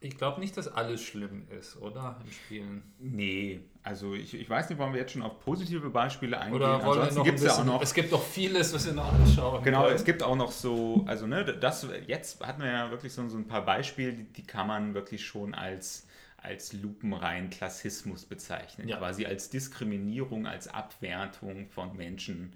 ich 0.00 0.18
glaube 0.18 0.40
nicht, 0.40 0.54
dass 0.54 0.68
alles 0.68 1.00
schlimm 1.00 1.48
ist, 1.48 1.80
oder? 1.80 2.20
In 2.26 2.30
Spielen. 2.30 2.82
Nee, 2.98 3.60
also 3.82 4.12
ich, 4.12 4.34
ich 4.34 4.50
weiß 4.50 4.68
nicht, 4.68 4.78
wollen 4.78 4.92
wir 4.92 5.00
jetzt 5.00 5.12
schon 5.12 5.22
auf 5.22 5.40
positive 5.40 5.88
Beispiele 5.88 6.38
eingehen? 6.38 6.56
Oder 6.56 6.84
wollen 6.84 7.00
Ansonsten 7.00 7.14
wir 7.14 7.18
noch 7.20 7.26
ein 7.28 7.32
bisschen, 7.32 7.48
ja 7.48 7.54
auch 7.54 7.64
noch, 7.64 7.82
es 7.82 7.94
gibt 7.94 8.12
doch 8.12 8.22
vieles, 8.22 8.74
was 8.74 8.84
wir 8.84 8.92
noch 8.92 9.10
anschauen 9.14 9.64
Genau, 9.64 9.84
wollen. 9.84 9.94
es 9.94 10.04
gibt 10.04 10.22
auch 10.22 10.36
noch 10.36 10.52
so, 10.52 11.04
also 11.06 11.26
ne, 11.26 11.42
das, 11.42 11.86
jetzt 12.06 12.46
hat 12.46 12.58
man 12.58 12.68
ja 12.68 12.90
wirklich 12.90 13.14
so, 13.14 13.26
so 13.30 13.38
ein 13.38 13.48
paar 13.48 13.64
Beispiele, 13.64 14.12
die, 14.12 14.24
die 14.24 14.42
kann 14.42 14.66
man 14.66 14.92
wirklich 14.92 15.24
schon 15.24 15.54
als 15.54 16.06
als 16.38 16.72
lupenrein 16.72 17.50
Klassismus 17.50 18.24
bezeichnet, 18.24 18.88
ja. 18.88 18.98
quasi 18.98 19.26
als 19.26 19.50
Diskriminierung, 19.50 20.46
als 20.46 20.68
Abwertung 20.68 21.68
von 21.68 21.96
Menschen, 21.96 22.52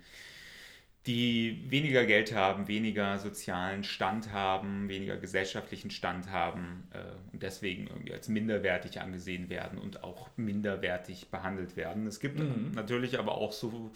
die 1.06 1.64
weniger 1.68 2.04
Geld 2.04 2.34
haben, 2.34 2.68
weniger 2.68 3.18
sozialen 3.18 3.84
Stand 3.84 4.32
haben, 4.32 4.90
weniger 4.90 5.16
gesellschaftlichen 5.16 5.90
Stand 5.90 6.30
haben 6.30 6.84
äh, 6.92 6.98
und 7.32 7.42
deswegen 7.42 7.86
irgendwie 7.86 8.12
als 8.12 8.28
minderwertig 8.28 9.00
angesehen 9.00 9.48
werden 9.48 9.78
und 9.78 10.04
auch 10.04 10.28
minderwertig 10.36 11.30
behandelt 11.30 11.76
werden. 11.76 12.06
Es 12.06 12.20
gibt 12.20 12.38
mhm. 12.38 12.72
natürlich 12.74 13.18
aber 13.18 13.38
auch 13.38 13.52
so, 13.52 13.92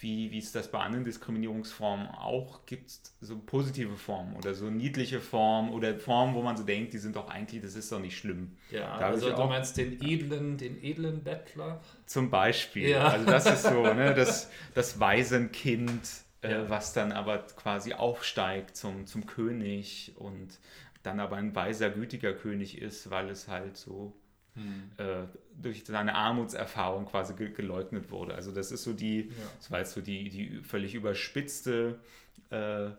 wie, 0.00 0.30
wie 0.30 0.38
es 0.38 0.50
das 0.50 0.70
bei 0.70 0.78
anderen 0.78 1.04
Diskriminierungsformen 1.04 2.08
auch 2.08 2.64
gibt, 2.64 2.92
so 3.20 3.38
positive 3.38 3.96
Formen 3.96 4.34
oder 4.34 4.54
so 4.54 4.70
niedliche 4.70 5.20
Formen 5.20 5.70
oder 5.70 5.98
Formen, 5.98 6.34
wo 6.34 6.40
man 6.40 6.56
so 6.56 6.64
denkt, 6.64 6.94
die 6.94 6.98
sind 6.98 7.14
doch 7.14 7.28
eigentlich, 7.28 7.60
das 7.60 7.74
ist 7.74 7.92
doch 7.92 8.00
nicht 8.00 8.16
schlimm. 8.16 8.56
Ja, 8.70 8.98
da 8.98 9.08
also 9.08 9.30
du 9.30 9.44
meinst 9.44 9.76
den 9.76 10.00
edlen, 10.02 10.56
den 10.56 10.82
edlen 10.82 11.22
Bettler? 11.22 11.82
Zum 12.06 12.30
Beispiel. 12.30 12.88
Ja. 12.88 13.08
Also 13.08 13.26
das 13.26 13.44
ist 13.44 13.64
so, 13.64 13.82
ne, 13.82 14.14
das, 14.14 14.50
das 14.74 14.98
Waisenkind 14.98 16.26
ja. 16.42 16.70
was 16.70 16.92
dann 16.92 17.12
aber 17.12 17.38
quasi 17.38 17.94
aufsteigt 17.94 18.76
zum, 18.76 19.06
zum 19.06 19.26
König 19.26 20.12
und 20.16 20.58
dann 21.02 21.20
aber 21.20 21.36
ein 21.36 21.54
weiser, 21.54 21.90
gütiger 21.90 22.32
König 22.34 22.78
ist, 22.78 23.10
weil 23.10 23.30
es 23.30 23.48
halt 23.48 23.76
so 23.76 24.14
hm. 24.54 24.90
äh, 24.98 25.24
durch 25.54 25.84
seine 25.84 26.14
Armutserfahrung 26.14 27.06
quasi 27.06 27.34
ge 27.34 27.50
geleugnet 27.50 28.10
wurde. 28.10 28.34
Also 28.34 28.52
das 28.52 28.72
ist 28.72 28.84
so 28.84 28.92
die, 28.92 29.28
ja. 29.28 29.34
das 29.58 29.70
war 29.70 29.78
jetzt 29.80 29.92
so 29.92 30.00
die, 30.00 30.28
die 30.28 30.60
völlig 30.62 30.94
überspitzte 30.94 31.98
äh, 32.50 32.90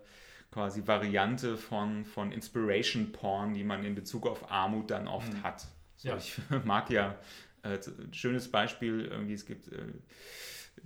quasi 0.50 0.86
Variante 0.86 1.56
von, 1.56 2.04
von 2.04 2.32
Inspiration 2.32 3.12
Porn, 3.12 3.54
die 3.54 3.64
man 3.64 3.84
in 3.84 3.94
Bezug 3.94 4.26
auf 4.26 4.50
Armut 4.50 4.90
dann 4.90 5.06
oft 5.06 5.32
hm. 5.32 5.42
hat. 5.42 5.66
So, 5.96 6.08
ja. 6.08 6.16
Ich 6.16 6.36
mag 6.64 6.90
ja, 6.90 7.16
äh, 7.62 7.78
schönes 8.12 8.50
Beispiel, 8.50 9.04
irgendwie 9.04 9.34
es 9.34 9.46
gibt 9.46 9.68
äh, 9.68 9.84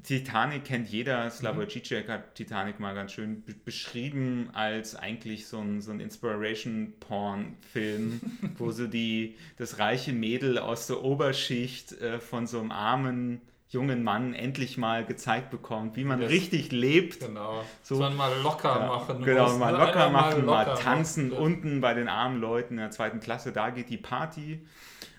Titanic 0.03 0.65
kennt 0.65 0.89
jeder. 0.89 1.31
Slavoj 1.31 1.65
mhm. 1.65 1.71
Žižek 1.71 2.09
hat 2.09 2.35
Titanic 2.35 2.81
mal 2.81 2.95
ganz 2.95 3.13
schön 3.13 3.43
beschrieben 3.65 4.51
als 4.53 4.97
eigentlich 4.97 5.47
so 5.47 5.61
ein, 5.61 5.81
so 5.81 5.93
ein 5.93 6.01
Inspiration-Porn-Film, 6.01 8.21
wo 8.59 8.71
so 8.71 8.87
die, 8.87 9.37
das 9.57 9.79
reiche 9.79 10.13
Mädel 10.13 10.59
aus 10.59 10.87
der 10.87 11.03
Oberschicht 11.03 11.99
äh, 12.01 12.21
von 12.21 12.47
so 12.47 12.61
einem 12.61 12.73
armen 12.73 13.41
jungen 13.71 14.05
Mann 14.05 14.35
endlich 14.35 14.77
mal 14.79 15.05
gezeigt 15.05 15.51
bekommt, 15.51 15.97
wie 15.97 16.05
man 16.05 16.21
das, 16.21 16.31
richtig 16.31 16.71
lebt. 16.71 17.19
Genau. 17.21 17.65
So 17.83 17.99
man 17.99 18.17
mal 18.17 18.31
locker 18.43 18.81
ja, 18.81 18.87
machen 18.87 19.25
Genau, 19.25 19.49
muss, 19.49 19.59
mal 19.59 19.73
ne? 19.73 19.79
locker 19.79 20.11
machen, 20.11 20.47
mal, 20.47 20.61
locker 20.61 20.75
mal 20.75 20.79
tanzen 20.79 21.31
machen. 21.31 21.43
unten 21.43 21.81
bei 21.81 21.95
den 21.95 22.09
armen 22.09 22.41
Leuten 22.41 22.75
in 22.75 22.81
der 22.81 22.91
zweiten 22.91 23.21
Klasse. 23.21 23.53
Da 23.53 23.71
geht 23.71 23.89
die 23.91 23.99
Party. 23.99 24.61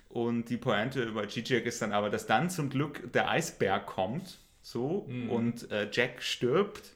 Und 0.09 0.49
die 0.49 0.57
Pointe 0.57 1.03
über 1.03 1.27
Zizek 1.27 1.65
ist 1.65 1.81
dann 1.81 1.91
aber, 1.91 2.09
dass 2.09 2.25
dann 2.25 2.49
zum 2.49 2.69
Glück 2.69 3.11
der 3.11 3.29
Eisberg 3.29 3.85
kommt 3.85 4.37
so 4.65 5.05
mhm. 5.07 5.29
und 5.29 5.71
äh, 5.71 5.87
Jack 5.91 6.23
stirbt 6.23 6.95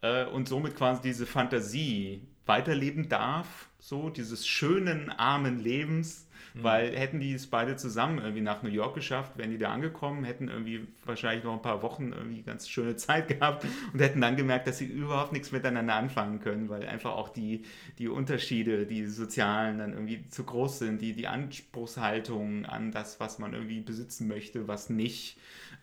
äh, 0.00 0.24
und 0.24 0.48
somit 0.48 0.74
quasi 0.74 1.02
diese 1.02 1.26
Fantasie 1.26 2.22
weiterleben 2.46 3.10
darf, 3.10 3.68
so 3.78 4.08
dieses 4.08 4.46
schönen, 4.46 5.10
armen 5.10 5.58
Lebens, 5.58 6.26
mhm. 6.54 6.62
weil 6.62 6.96
hätten 6.96 7.20
die 7.20 7.34
es 7.34 7.46
beide 7.46 7.76
zusammen 7.76 8.20
irgendwie 8.20 8.40
nach 8.40 8.62
New 8.62 8.70
York 8.70 8.94
geschafft, 8.94 9.36
wären 9.36 9.50
die 9.50 9.58
da 9.58 9.70
angekommen, 9.70 10.24
hätten 10.24 10.48
irgendwie 10.48 10.86
wahrscheinlich 11.04 11.44
noch 11.44 11.52
ein 11.52 11.60
paar 11.60 11.82
Wochen 11.82 12.12
irgendwie 12.12 12.40
ganz 12.40 12.70
schöne 12.70 12.96
Zeit 12.96 13.28
gehabt 13.28 13.66
und 13.92 14.00
hätten 14.00 14.22
dann 14.22 14.36
gemerkt, 14.36 14.66
dass 14.66 14.78
sie 14.78 14.86
überhaupt 14.86 15.32
nichts 15.32 15.52
miteinander 15.52 15.96
anfangen 15.96 16.40
können, 16.40 16.70
weil 16.70 16.86
einfach 16.86 17.12
auch 17.12 17.28
die, 17.28 17.64
die 17.98 18.08
Unterschiede, 18.08 18.86
die 18.86 19.04
sozialen 19.04 19.76
dann 19.76 19.92
irgendwie 19.92 20.26
zu 20.30 20.44
groß 20.44 20.78
sind, 20.78 21.02
die, 21.02 21.12
die 21.12 21.26
Anspruchshaltung 21.26 22.64
an 22.64 22.92
das, 22.92 23.20
was 23.20 23.38
man 23.38 23.52
irgendwie 23.52 23.82
besitzen 23.82 24.26
möchte, 24.26 24.68
was 24.68 24.88
nicht 24.88 25.36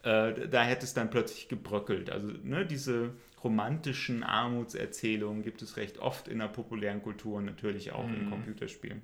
äh, 0.04 0.48
da 0.48 0.64
hätte 0.64 0.86
es 0.86 0.94
dann 0.94 1.10
plötzlich 1.10 1.48
gebröckelt. 1.48 2.10
Also 2.10 2.28
ne, 2.44 2.66
diese 2.66 3.14
romantischen 3.44 4.24
Armutserzählungen 4.24 5.44
gibt 5.44 5.62
es 5.62 5.78
recht 5.78 6.00
oft 6.00 6.28
in 6.28 6.40
der 6.40 6.48
populären 6.48 7.02
Kultur, 7.02 7.42
natürlich 7.42 7.92
auch 7.92 8.06
mhm. 8.06 8.14
in 8.16 8.30
Computerspielen. 8.30 9.02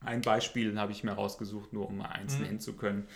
Ein 0.00 0.22
Beispiel 0.22 0.78
habe 0.78 0.92
ich 0.92 1.04
mir 1.04 1.12
rausgesucht, 1.12 1.72
nur 1.72 1.88
um 1.88 1.98
mal 1.98 2.06
eins 2.06 2.38
mhm. 2.38 2.44
nennen 2.44 2.60
zu 2.60 2.74
können. 2.74 3.06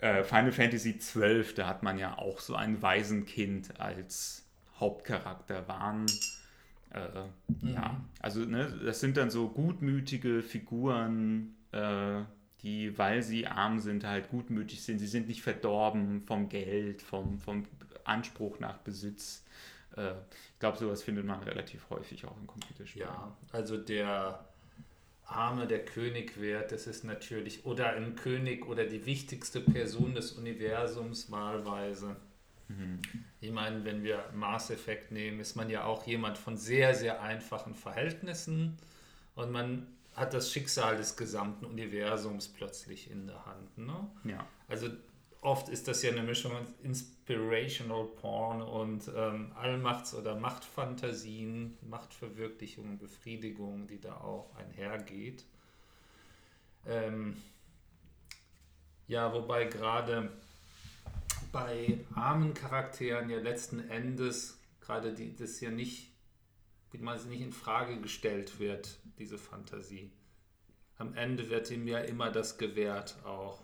Äh, 0.00 0.24
Final 0.24 0.52
Fantasy 0.52 0.98
XII, 0.98 1.44
da 1.54 1.66
hat 1.66 1.82
man 1.82 1.98
ja 1.98 2.18
auch 2.18 2.40
so 2.40 2.54
ein 2.54 2.82
Waisenkind 2.82 3.80
als 3.80 4.44
Hauptcharakter. 4.78 5.66
Waren 5.68 6.06
äh, 6.90 7.24
mhm. 7.48 7.74
ja, 7.74 8.00
also 8.20 8.40
ne, 8.40 8.72
das 8.84 9.00
sind 9.00 9.16
dann 9.16 9.30
so 9.30 9.48
gutmütige 9.48 10.42
Figuren, 10.42 11.54
äh, 11.72 12.20
die, 12.62 12.96
weil 12.98 13.22
sie 13.22 13.46
arm 13.46 13.80
sind, 13.80 14.04
halt 14.04 14.30
gutmütig 14.30 14.82
sind. 14.82 14.98
Sie 14.98 15.06
sind 15.06 15.28
nicht 15.28 15.42
verdorben 15.42 16.20
vom 16.20 16.48
Geld, 16.48 17.02
vom, 17.02 17.38
vom 17.38 17.66
Anspruch 18.04 18.60
nach 18.60 18.78
Besitz. 18.78 19.44
Äh, 19.96 20.12
ich 20.52 20.58
glaube, 20.60 20.78
sowas 20.78 21.02
findet 21.02 21.26
man 21.26 21.42
relativ 21.42 21.88
häufig 21.90 22.24
auch 22.24 22.36
in 22.40 22.46
Computerspielen. 22.46 23.08
Ja, 23.08 23.36
also 23.52 23.76
der 23.76 24.44
Arme, 25.24 25.66
der 25.66 25.84
König 25.84 26.40
wird, 26.40 26.72
das 26.72 26.86
ist 26.86 27.04
natürlich, 27.04 27.64
oder 27.64 27.90
ein 27.90 28.16
König 28.16 28.66
oder 28.66 28.84
die 28.84 29.06
wichtigste 29.06 29.60
Person 29.60 30.14
des 30.14 30.32
Universums 30.32 31.30
wahlweise. 31.30 32.16
Mhm. 32.68 33.00
Ich 33.40 33.50
meine, 33.50 33.84
wenn 33.84 34.02
wir 34.02 34.24
Mass 34.34 34.70
Effect 34.70 35.10
nehmen, 35.10 35.40
ist 35.40 35.56
man 35.56 35.68
ja 35.68 35.84
auch 35.84 36.06
jemand 36.06 36.38
von 36.38 36.56
sehr, 36.56 36.94
sehr 36.94 37.22
einfachen 37.22 37.74
Verhältnissen 37.74 38.76
und 39.34 39.50
man 39.50 39.86
hat 40.14 40.34
das 40.34 40.52
Schicksal 40.52 40.96
des 40.96 41.16
gesamten 41.16 41.64
Universums 41.64 42.48
plötzlich 42.48 43.10
in 43.10 43.26
der 43.26 43.46
Hand. 43.46 43.78
Ne? 43.78 44.10
Ja. 44.24 44.46
Also 44.68 44.88
oft 45.40 45.68
ist 45.68 45.88
das 45.88 46.02
ja 46.02 46.10
eine 46.10 46.22
Mischung 46.22 46.52
aus 46.52 46.68
Inspirational 46.82 48.04
Porn 48.04 48.62
und 48.62 49.10
ähm, 49.14 49.52
Allmachts- 49.54 50.14
oder 50.14 50.36
Machtfantasien, 50.36 51.78
Machtverwirklichung, 51.82 52.98
Befriedigung, 52.98 53.86
die 53.86 54.00
da 54.00 54.16
auch 54.16 54.54
einhergeht. 54.56 55.44
Ähm, 56.86 57.36
ja, 59.08 59.32
wobei 59.32 59.64
gerade 59.64 60.30
bei 61.52 62.00
armen 62.14 62.54
Charakteren 62.54 63.28
ja 63.30 63.38
letzten 63.38 63.90
Endes 63.90 64.58
gerade 64.80 65.12
die, 65.12 65.34
das 65.34 65.60
ja 65.60 65.70
nicht 65.70 66.11
wie 66.92 66.98
man 66.98 67.18
sie 67.18 67.28
nicht 67.28 67.40
in 67.40 67.52
Frage 67.52 68.00
gestellt 68.00 68.58
wird, 68.60 68.98
diese 69.18 69.38
Fantasie. 69.38 70.10
Am 70.98 71.14
Ende 71.14 71.48
wird 71.48 71.70
ihm 71.70 71.88
ja 71.88 71.98
immer 71.98 72.30
das 72.30 72.58
gewährt, 72.58 73.16
auch 73.24 73.62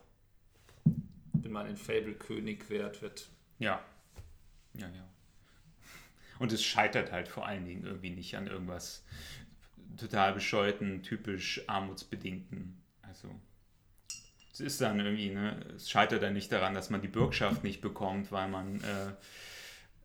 wenn 1.32 1.52
man 1.52 1.66
in 1.66 1.76
Fable 1.76 2.14
König 2.14 2.68
wird, 2.70 3.00
wird. 3.02 3.28
Ja. 3.58 3.84
Ja, 4.74 4.88
ja. 4.88 5.08
Und 6.38 6.52
es 6.52 6.64
scheitert 6.64 7.12
halt 7.12 7.28
vor 7.28 7.46
allen 7.46 7.64
Dingen 7.64 7.84
irgendwie 7.84 8.10
nicht 8.10 8.36
an 8.36 8.46
irgendwas 8.46 9.04
total 9.96 10.32
bescheuerten, 10.32 11.02
typisch 11.02 11.62
armutsbedingten. 11.66 12.80
Also 13.02 13.28
es 14.52 14.60
ist 14.60 14.80
dann 14.80 15.00
irgendwie, 15.00 15.30
ne, 15.30 15.60
es 15.76 15.90
scheitert 15.90 16.22
dann 16.22 16.34
nicht 16.34 16.50
daran, 16.50 16.74
dass 16.74 16.90
man 16.90 17.02
die 17.02 17.08
Bürgschaft 17.08 17.64
nicht 17.64 17.80
bekommt, 17.80 18.32
weil 18.32 18.48
man 18.48 18.76
äh, 18.76 19.12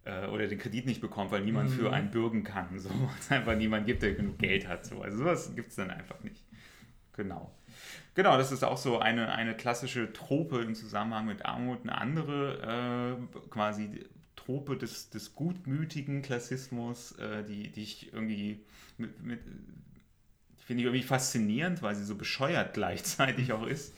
äh, 0.05 0.27
oder 0.27 0.47
den 0.47 0.59
Kredit 0.59 0.85
nicht 0.85 1.01
bekommt, 1.01 1.31
weil 1.31 1.41
niemand 1.41 1.69
mhm. 1.69 1.73
für 1.73 1.93
einen 1.93 2.11
bürgen 2.11 2.43
kann. 2.43 2.67
So, 2.79 2.89
es 3.19 3.31
einfach 3.31 3.55
niemand 3.55 3.85
gibt, 3.85 4.01
der 4.01 4.13
genug 4.13 4.39
Geld 4.39 4.67
hat. 4.67 4.85
So. 4.85 5.01
Also 5.01 5.19
sowas 5.19 5.55
gibt 5.55 5.69
es 5.69 5.75
dann 5.75 5.91
einfach 5.91 6.21
nicht. 6.23 6.43
Genau. 7.13 7.53
Genau, 8.15 8.37
das 8.37 8.51
ist 8.51 8.63
auch 8.63 8.77
so 8.77 8.99
eine, 8.99 9.31
eine 9.31 9.55
klassische 9.55 10.13
Trope 10.13 10.61
im 10.61 10.75
Zusammenhang 10.75 11.25
mit 11.25 11.45
Armut. 11.45 11.79
Eine 11.83 11.97
andere 11.97 13.17
äh, 13.17 13.49
quasi 13.49 14.05
Trope 14.35 14.77
des, 14.77 15.09
des 15.09 15.35
gutmütigen 15.35 16.21
Klassismus, 16.21 17.13
äh, 17.13 17.43
die, 17.43 17.71
die 17.71 17.83
ich 17.83 18.13
irgendwie 18.13 18.63
mit, 18.97 19.23
mit 19.23 19.39
finde 20.65 20.81
ich 20.81 20.85
irgendwie 20.85 21.05
faszinierend, 21.05 21.81
weil 21.81 21.95
sie 21.95 22.05
so 22.05 22.15
bescheuert 22.15 22.73
gleichzeitig 22.73 23.51
auch 23.51 23.65
ist. 23.65 23.93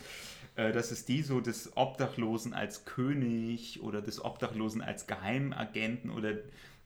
Äh, 0.56 0.72
das 0.72 0.91
ist 0.91 1.08
die 1.10 1.22
so 1.22 1.41
des 1.41 1.76
Obdachlosen 1.76 2.54
als 2.54 2.86
König 2.86 3.82
oder 3.82 4.02
des 4.02 4.24
Obdachlosen 4.24 4.82
als 4.82 5.08
Geheimagenten 5.08 6.10
oder 6.10 6.34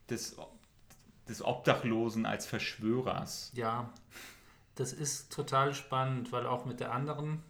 des, 0.09 0.37
des 1.27 1.43
Obdachlosen 1.43 2.25
als 2.25 2.45
Verschwörers. 2.45 3.51
Ja, 3.55 3.93
das 4.75 4.93
ist 4.93 5.31
total 5.31 5.73
spannend, 5.73 6.31
weil 6.31 6.45
auch 6.45 6.65
mit 6.65 6.79
der 6.79 6.93
anderen, 6.93 7.43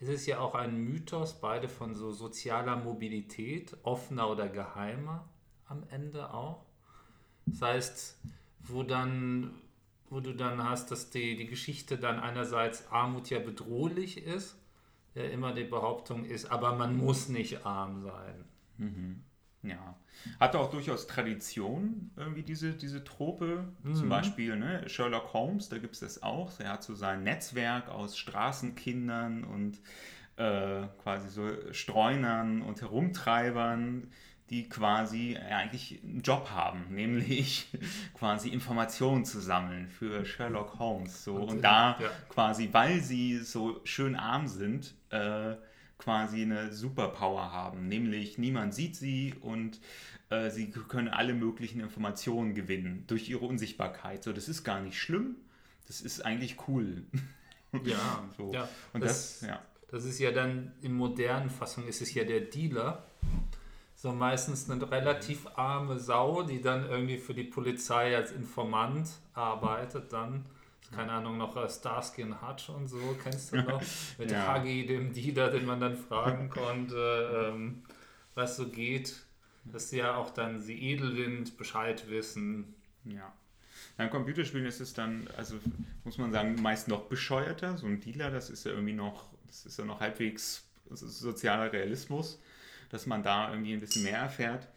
es 0.00 0.08
ist 0.08 0.26
ja 0.26 0.40
auch 0.40 0.54
ein 0.54 0.76
Mythos, 0.76 1.40
beide 1.40 1.68
von 1.68 1.94
so 1.94 2.12
sozialer 2.12 2.76
Mobilität, 2.76 3.76
offener 3.82 4.28
oder 4.28 4.48
geheimer 4.48 5.28
am 5.66 5.84
Ende 5.90 6.34
auch. 6.34 6.64
Das 7.46 7.62
heißt, 7.62 8.18
wo 8.60 8.82
dann 8.82 9.54
wo 10.10 10.20
du 10.20 10.34
dann 10.34 10.62
hast, 10.62 10.90
dass 10.90 11.08
die, 11.08 11.36
die 11.36 11.46
Geschichte 11.46 11.96
dann 11.96 12.20
einerseits 12.20 12.86
Armut 12.88 13.30
ja 13.30 13.38
bedrohlich 13.38 14.18
ist 14.18 14.61
ja 15.14 15.24
immer 15.24 15.52
die 15.52 15.64
Behauptung 15.64 16.24
ist, 16.24 16.50
aber 16.50 16.74
man 16.74 16.96
muss 16.96 17.28
nicht 17.28 17.64
arm 17.66 18.02
sein. 18.02 18.44
Mhm. 18.78 19.22
Ja. 19.62 19.96
Hat 20.40 20.56
auch 20.56 20.70
durchaus 20.70 21.06
Tradition, 21.06 22.10
irgendwie 22.16 22.42
diese, 22.42 22.74
diese 22.74 23.04
Trope. 23.04 23.64
Mhm. 23.82 23.94
Zum 23.94 24.08
Beispiel 24.08 24.56
ne, 24.56 24.88
Sherlock 24.88 25.32
Holmes, 25.32 25.68
da 25.68 25.78
gibt 25.78 25.94
es 25.94 26.00
das 26.00 26.22
auch. 26.22 26.58
Er 26.58 26.72
hat 26.72 26.82
so 26.82 26.94
sein 26.94 27.22
Netzwerk 27.22 27.88
aus 27.88 28.16
Straßenkindern 28.16 29.44
und 29.44 29.80
äh, 30.36 30.86
quasi 31.02 31.28
so 31.28 31.48
Streunern 31.72 32.62
und 32.62 32.80
Herumtreibern, 32.80 34.10
die 34.52 34.68
quasi 34.68 35.38
eigentlich 35.38 35.98
einen 36.02 36.20
Job 36.20 36.50
haben, 36.50 36.84
nämlich 36.90 37.68
quasi 38.12 38.50
Informationen 38.50 39.24
zu 39.24 39.40
sammeln 39.40 39.88
für 39.88 40.26
Sherlock 40.26 40.78
Holmes. 40.78 41.24
So. 41.24 41.36
Und, 41.36 41.48
und 41.48 41.62
da 41.62 41.98
ja. 41.98 42.10
quasi, 42.28 42.68
weil 42.70 43.00
sie 43.00 43.38
so 43.38 43.80
schön 43.84 44.14
arm 44.14 44.46
sind, 44.46 44.94
äh, 45.08 45.54
quasi 45.96 46.42
eine 46.42 46.70
Superpower 46.70 47.50
haben, 47.52 47.88
nämlich 47.88 48.36
niemand 48.36 48.74
sieht 48.74 48.94
sie 48.96 49.34
und 49.40 49.80
äh, 50.28 50.50
sie 50.50 50.70
können 50.70 51.08
alle 51.08 51.32
möglichen 51.32 51.80
Informationen 51.80 52.54
gewinnen 52.54 53.04
durch 53.06 53.30
ihre 53.30 53.46
Unsichtbarkeit. 53.46 54.22
So, 54.22 54.34
das 54.34 54.48
ist 54.48 54.64
gar 54.64 54.80
nicht 54.80 54.98
schlimm, 54.98 55.36
das 55.86 56.02
ist 56.02 56.24
eigentlich 56.24 56.56
cool. 56.68 57.04
Ja, 57.84 58.28
so. 58.36 58.52
ja. 58.52 58.68
Und 58.92 59.02
das, 59.02 59.40
das, 59.40 59.48
ja. 59.48 59.62
das 59.88 60.04
ist 60.04 60.18
ja 60.18 60.30
dann 60.30 60.72
in 60.82 60.92
modernen 60.92 61.48
Fassung 61.48 61.88
ist 61.88 62.02
es 62.02 62.12
ja 62.12 62.22
der 62.22 62.40
Dealer. 62.42 63.06
So 64.02 64.12
meistens 64.12 64.68
eine 64.68 64.90
relativ 64.90 65.46
arme 65.54 65.96
Sau, 65.98 66.42
die 66.42 66.60
dann 66.60 66.90
irgendwie 66.90 67.18
für 67.18 67.34
die 67.34 67.44
Polizei 67.44 68.16
als 68.16 68.32
Informant 68.32 69.08
arbeitet 69.32 70.12
dann 70.12 70.44
keine 70.92 71.12
Ahnung, 71.12 71.38
noch 71.38 71.56
äh, 71.56 71.68
Starsky 71.68 72.22
und 72.22 72.40
Hutch 72.42 72.68
und 72.68 72.88
so, 72.88 73.16
kennst 73.22 73.52
du 73.52 73.56
noch? 73.62 73.82
Mit 74.18 74.30
ja. 74.30 74.54
Huggy, 74.54 74.86
dem 74.86 75.12
Dealer, 75.12 75.50
den 75.50 75.64
man 75.64 75.80
dann 75.80 75.96
fragen 75.96 76.50
konnte, 76.50 77.50
ähm, 77.54 77.82
was 78.34 78.56
so 78.56 78.68
geht. 78.68 79.24
Dass 79.64 79.90
sie 79.90 79.98
ja 79.98 80.16
auch 80.16 80.30
dann 80.30 80.60
sie 80.60 80.76
Edelwind 80.76 81.56
Bescheid 81.56 82.10
wissen. 82.10 82.74
Ja. 83.04 83.32
Beim 83.96 84.10
Computerspielen 84.10 84.66
ist 84.66 84.80
es 84.80 84.92
dann, 84.92 85.28
also 85.36 85.54
muss 86.04 86.18
man 86.18 86.32
sagen, 86.32 86.60
meist 86.60 86.88
noch 86.88 87.02
bescheuerter. 87.02 87.78
So 87.78 87.86
ein 87.86 88.00
Dealer, 88.00 88.30
das 88.30 88.50
ist 88.50 88.64
ja 88.64 88.72
irgendwie 88.72 88.92
noch, 88.92 89.30
das 89.46 89.64
ist 89.64 89.78
ja 89.78 89.84
noch 89.84 90.00
halbwegs 90.00 90.64
sozialer 90.90 91.72
Realismus, 91.72 92.38
dass 92.92 93.06
man 93.06 93.24
da 93.24 93.50
irgendwie 93.50 93.72
ein 93.72 93.80
bisschen 93.80 94.04
mehr 94.04 94.18
erfährt. 94.18 94.68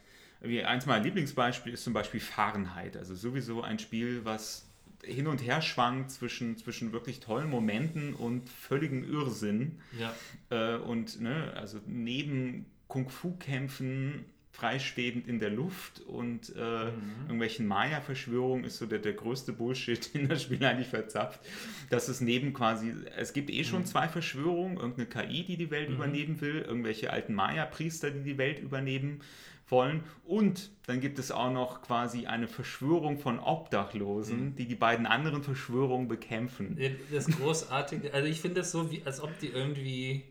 Wie 0.41 0.63
eins 0.63 0.85
meiner 0.85 1.03
Lieblingsbeispiele 1.03 1.73
ist 1.73 1.83
zum 1.83 1.93
Beispiel 1.93 2.19
Fahrenheit. 2.19 2.97
Also 2.97 3.13
sowieso 3.13 3.61
ein 3.61 3.77
Spiel, 3.77 4.21
was 4.23 4.67
hin 5.03 5.27
und 5.27 5.43
her 5.43 5.61
schwankt 5.61 6.11
zwischen, 6.11 6.57
zwischen 6.57 6.91
wirklich 6.91 7.19
tollen 7.19 7.49
Momenten 7.49 8.15
und 8.15 8.49
völligem 8.49 9.03
Irrsinn. 9.03 9.79
Ja. 9.99 10.13
Äh, 10.49 10.77
und 10.77 11.21
ne, 11.21 11.53
also 11.55 11.79
neben 11.85 12.65
Kung-Fu-Kämpfen 12.87 14.25
freischwebend 14.55 15.27
in 15.27 15.39
der 15.39 15.49
Luft 15.49 15.99
und 16.01 16.53
äh, 16.55 16.85
mhm. 16.85 16.91
irgendwelchen 17.23 17.67
Maya-Verschwörungen 17.67 18.63
ist 18.63 18.77
so 18.77 18.85
der, 18.85 18.99
der 18.99 19.13
größte 19.13 19.51
Bullshit, 19.51 20.13
den 20.13 20.29
das 20.29 20.43
Spiel 20.43 20.63
eigentlich 20.63 20.87
verzapft. 20.87 21.41
Dass 21.89 22.07
es 22.07 22.21
neben 22.21 22.53
quasi, 22.53 22.93
es 23.17 23.33
gibt 23.33 23.49
eh 23.49 23.65
schon 23.65 23.81
mhm. 23.81 23.85
zwei 23.85 24.07
Verschwörungen, 24.07 24.77
irgendeine 24.77 25.07
KI, 25.07 25.43
die 25.43 25.57
die 25.57 25.71
Welt 25.71 25.89
mhm. 25.89 25.95
übernehmen 25.95 26.41
will, 26.41 26.61
irgendwelche 26.61 27.11
alten 27.11 27.33
Maya-Priester, 27.33 28.11
die 28.11 28.23
die 28.23 28.37
Welt 28.37 28.59
übernehmen 28.59 29.21
wollen. 29.67 30.03
Und 30.23 30.71
dann 30.85 31.01
gibt 31.01 31.19
es 31.19 31.31
auch 31.31 31.51
noch 31.51 31.81
quasi 31.81 32.25
eine 32.25 32.47
Verschwörung 32.47 33.17
von 33.17 33.39
Obdachlosen, 33.39 34.45
mhm. 34.45 34.55
die 34.55 34.67
die 34.67 34.75
beiden 34.75 35.05
anderen 35.05 35.43
Verschwörungen 35.43 36.07
bekämpfen. 36.07 36.79
Das 37.11 37.27
Großartige, 37.27 38.13
also 38.13 38.27
ich 38.27 38.39
finde 38.39 38.61
das 38.61 38.71
so, 38.71 38.89
wie, 38.89 39.01
als 39.03 39.19
ob 39.19 39.37
die 39.39 39.49
irgendwie 39.49 40.23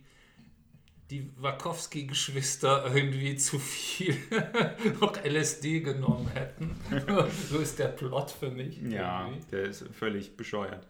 die 1.15 1.31
Wachowski-Geschwister 1.37 2.93
irgendwie 2.93 3.37
zu 3.37 3.61
viel 3.61 4.17
noch 5.01 5.17
LSD 5.25 5.81
genommen 5.81 6.29
hätten. 6.35 6.75
so 7.51 7.59
ist 7.59 7.79
der 7.79 7.89
Plot 7.89 8.33
für 8.33 8.51
mich. 8.51 8.81
Ja, 8.83 9.27
irgendwie. 9.27 9.51
der 9.53 9.63
ist 9.63 9.85
völlig 9.93 10.37
bescheuert. 10.37 10.87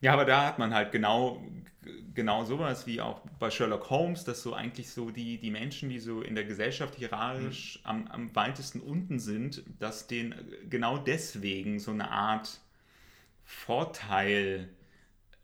Ja, 0.00 0.14
aber 0.14 0.24
da 0.24 0.46
hat 0.46 0.58
man 0.58 0.74
halt 0.74 0.90
genau, 0.90 1.40
genau 2.12 2.44
sowas 2.44 2.88
wie 2.88 3.00
auch 3.00 3.20
bei 3.38 3.50
Sherlock 3.50 3.88
Holmes, 3.88 4.24
dass 4.24 4.42
so 4.42 4.52
eigentlich 4.52 4.90
so 4.90 5.12
die, 5.12 5.38
die 5.38 5.52
Menschen, 5.52 5.90
die 5.90 6.00
so 6.00 6.22
in 6.22 6.34
der 6.34 6.44
Gesellschaft 6.44 6.96
hierarchisch 6.96 7.78
mhm. 7.84 7.88
am, 7.88 8.06
am 8.08 8.34
weitesten 8.34 8.80
unten 8.80 9.20
sind, 9.20 9.62
dass 9.78 10.08
denen 10.08 10.34
genau 10.68 10.98
deswegen 10.98 11.78
so 11.78 11.92
eine 11.92 12.10
Art 12.10 12.58
Vorteil 13.44 14.70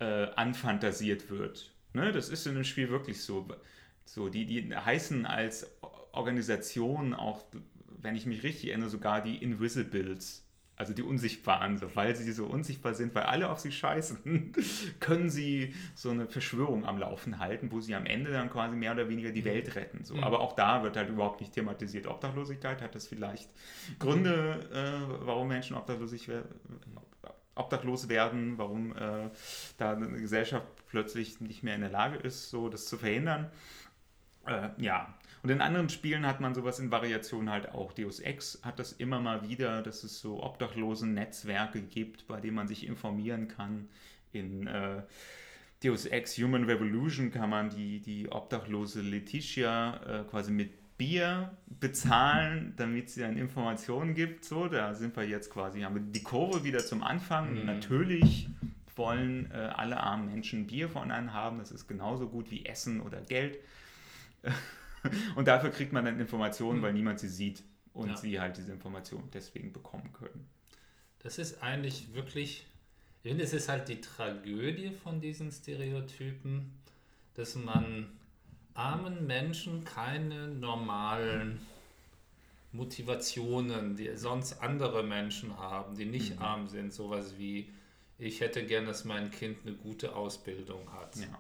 äh, 0.00 0.26
anfantasiert 0.34 1.30
wird. 1.30 1.72
Ne? 1.92 2.10
Das 2.10 2.28
ist 2.30 2.48
in 2.48 2.54
dem 2.54 2.64
Spiel 2.64 2.88
wirklich 2.88 3.22
so. 3.22 3.46
So 4.12 4.28
die, 4.28 4.46
die 4.46 4.74
heißen 4.74 5.26
als 5.26 5.66
Organisation 6.12 7.14
auch, 7.14 7.44
wenn 8.00 8.16
ich 8.16 8.26
mich 8.26 8.42
richtig 8.42 8.70
erinnere, 8.70 8.90
sogar 8.90 9.22
die 9.22 9.36
Invisibles 9.36 10.48
also 10.78 10.92
die 10.92 11.02
Unsichtbaren, 11.02 11.76
so, 11.76 11.94
weil 11.96 12.14
sie 12.14 12.30
so 12.30 12.46
unsichtbar 12.46 12.94
sind, 12.94 13.12
weil 13.16 13.24
alle 13.24 13.50
auf 13.50 13.58
sie 13.58 13.72
scheißen, 13.72 14.52
können 15.00 15.28
sie 15.28 15.74
so 15.96 16.10
eine 16.10 16.28
Verschwörung 16.28 16.86
am 16.86 16.98
Laufen 16.98 17.40
halten, 17.40 17.72
wo 17.72 17.80
sie 17.80 17.96
am 17.96 18.06
Ende 18.06 18.30
dann 18.30 18.48
quasi 18.48 18.76
mehr 18.76 18.92
oder 18.92 19.08
weniger 19.08 19.32
die 19.32 19.40
mhm. 19.40 19.46
Welt 19.46 19.74
retten. 19.74 20.04
So. 20.04 20.14
Mhm. 20.14 20.22
Aber 20.22 20.38
auch 20.38 20.54
da 20.54 20.84
wird 20.84 20.96
halt 20.96 21.08
überhaupt 21.08 21.40
nicht 21.40 21.52
thematisiert. 21.52 22.06
Obdachlosigkeit 22.06 22.80
hat 22.80 22.94
das 22.94 23.08
vielleicht 23.08 23.50
Gründe, 23.98 24.68
äh, 24.72 25.26
warum 25.26 25.48
Menschen 25.48 25.76
obdachlos, 25.76 26.14
obdachlos 27.56 28.08
werden, 28.08 28.56
warum 28.56 28.96
äh, 28.96 29.30
da 29.78 29.94
eine 29.94 30.12
Gesellschaft 30.12 30.68
plötzlich 30.86 31.40
nicht 31.40 31.64
mehr 31.64 31.74
in 31.74 31.80
der 31.80 31.90
Lage 31.90 32.18
ist, 32.18 32.50
so 32.50 32.68
das 32.68 32.86
zu 32.86 32.98
verhindern. 32.98 33.50
Äh, 34.48 34.70
ja, 34.78 35.14
und 35.42 35.50
in 35.50 35.60
anderen 35.60 35.88
Spielen 35.88 36.26
hat 36.26 36.40
man 36.40 36.54
sowas 36.54 36.78
in 36.78 36.90
Variationen 36.90 37.50
halt 37.50 37.72
auch. 37.72 37.92
Deus 37.92 38.20
Ex 38.20 38.60
hat 38.62 38.78
das 38.78 38.92
immer 38.92 39.20
mal 39.20 39.48
wieder, 39.48 39.82
dass 39.82 40.02
es 40.04 40.20
so 40.20 40.42
obdachlosen 40.42 41.14
Netzwerke 41.14 41.80
gibt, 41.80 42.26
bei 42.26 42.40
denen 42.40 42.56
man 42.56 42.68
sich 42.68 42.86
informieren 42.86 43.48
kann. 43.48 43.88
In 44.32 44.66
äh, 44.66 45.02
Deus 45.82 46.06
Ex 46.06 46.36
Human 46.38 46.64
Revolution 46.64 47.30
kann 47.30 47.50
man 47.50 47.70
die, 47.70 48.00
die 48.00 48.28
obdachlose 48.30 49.00
Letitia 49.00 50.22
äh, 50.22 50.24
quasi 50.24 50.50
mit 50.50 50.70
Bier 50.98 51.56
bezahlen, 51.78 52.74
damit 52.76 53.08
sie 53.08 53.20
dann 53.20 53.36
Informationen 53.36 54.14
gibt. 54.14 54.44
So, 54.44 54.66
da 54.66 54.94
sind 54.94 55.16
wir 55.16 55.24
jetzt 55.24 55.50
quasi, 55.50 55.82
haben 55.82 55.94
wir 55.94 56.02
die 56.02 56.24
Kurve 56.24 56.64
wieder 56.64 56.80
zum 56.80 57.04
Anfang. 57.04 57.54
Mhm. 57.54 57.66
Natürlich 57.66 58.48
wollen 58.96 59.48
äh, 59.52 59.54
alle 59.54 59.98
armen 59.98 60.26
Menschen 60.26 60.66
Bier 60.66 60.88
von 60.88 61.12
einem 61.12 61.32
haben. 61.32 61.58
Das 61.58 61.70
ist 61.70 61.86
genauso 61.86 62.28
gut 62.28 62.50
wie 62.50 62.66
Essen 62.66 63.00
oder 63.00 63.20
Geld. 63.20 63.58
Und 65.36 65.48
dafür 65.48 65.70
kriegt 65.70 65.92
man 65.92 66.04
dann 66.04 66.18
Informationen, 66.18 66.78
mhm. 66.78 66.82
weil 66.82 66.92
niemand 66.92 67.20
sie 67.20 67.28
sieht 67.28 67.62
und 67.92 68.10
ja. 68.10 68.16
sie 68.16 68.40
halt 68.40 68.56
diese 68.56 68.72
Informationen 68.72 69.28
deswegen 69.32 69.72
bekommen 69.72 70.12
können. 70.12 70.48
Das 71.20 71.38
ist 71.38 71.62
eigentlich 71.62 72.14
wirklich, 72.14 72.66
ich 73.22 73.30
finde, 73.30 73.44
es 73.44 73.52
ist 73.52 73.68
halt 73.68 73.88
die 73.88 74.00
Tragödie 74.00 74.90
von 74.90 75.20
diesen 75.20 75.50
Stereotypen, 75.50 76.72
dass 77.34 77.54
man 77.54 78.08
armen 78.74 79.26
Menschen 79.26 79.84
keine 79.84 80.48
normalen 80.48 81.60
Motivationen, 82.72 83.96
die 83.96 84.16
sonst 84.16 84.62
andere 84.62 85.02
Menschen 85.02 85.56
haben, 85.56 85.96
die 85.96 86.04
nicht 86.04 86.36
mhm. 86.36 86.42
arm 86.42 86.68
sind, 86.68 86.92
sowas 86.92 87.34
wie 87.38 87.70
ich 88.18 88.40
hätte 88.40 88.64
gern, 88.64 88.84
dass 88.84 89.04
mein 89.04 89.30
Kind 89.30 89.58
eine 89.64 89.74
gute 89.76 90.14
Ausbildung 90.14 90.92
hat. 90.92 91.16
Ja. 91.16 91.38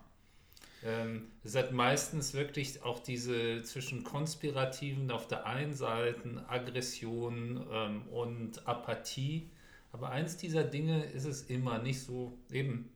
Ähm, 0.84 1.28
es 1.42 1.56
hat 1.56 1.72
meistens 1.72 2.34
wirklich 2.34 2.82
auch 2.82 3.00
diese 3.00 3.62
zwischen 3.62 4.04
Konspirativen 4.04 5.10
auf 5.10 5.26
der 5.26 5.46
einen 5.46 5.74
Seite, 5.74 6.44
Aggression 6.48 7.66
ähm, 7.70 8.02
und 8.08 8.66
Apathie. 8.66 9.50
Aber 9.92 10.10
eins 10.10 10.36
dieser 10.36 10.64
Dinge 10.64 11.04
ist 11.04 11.24
es 11.24 11.42
immer 11.42 11.78
nicht 11.78 12.02
so 12.02 12.38
eben. 12.52 12.92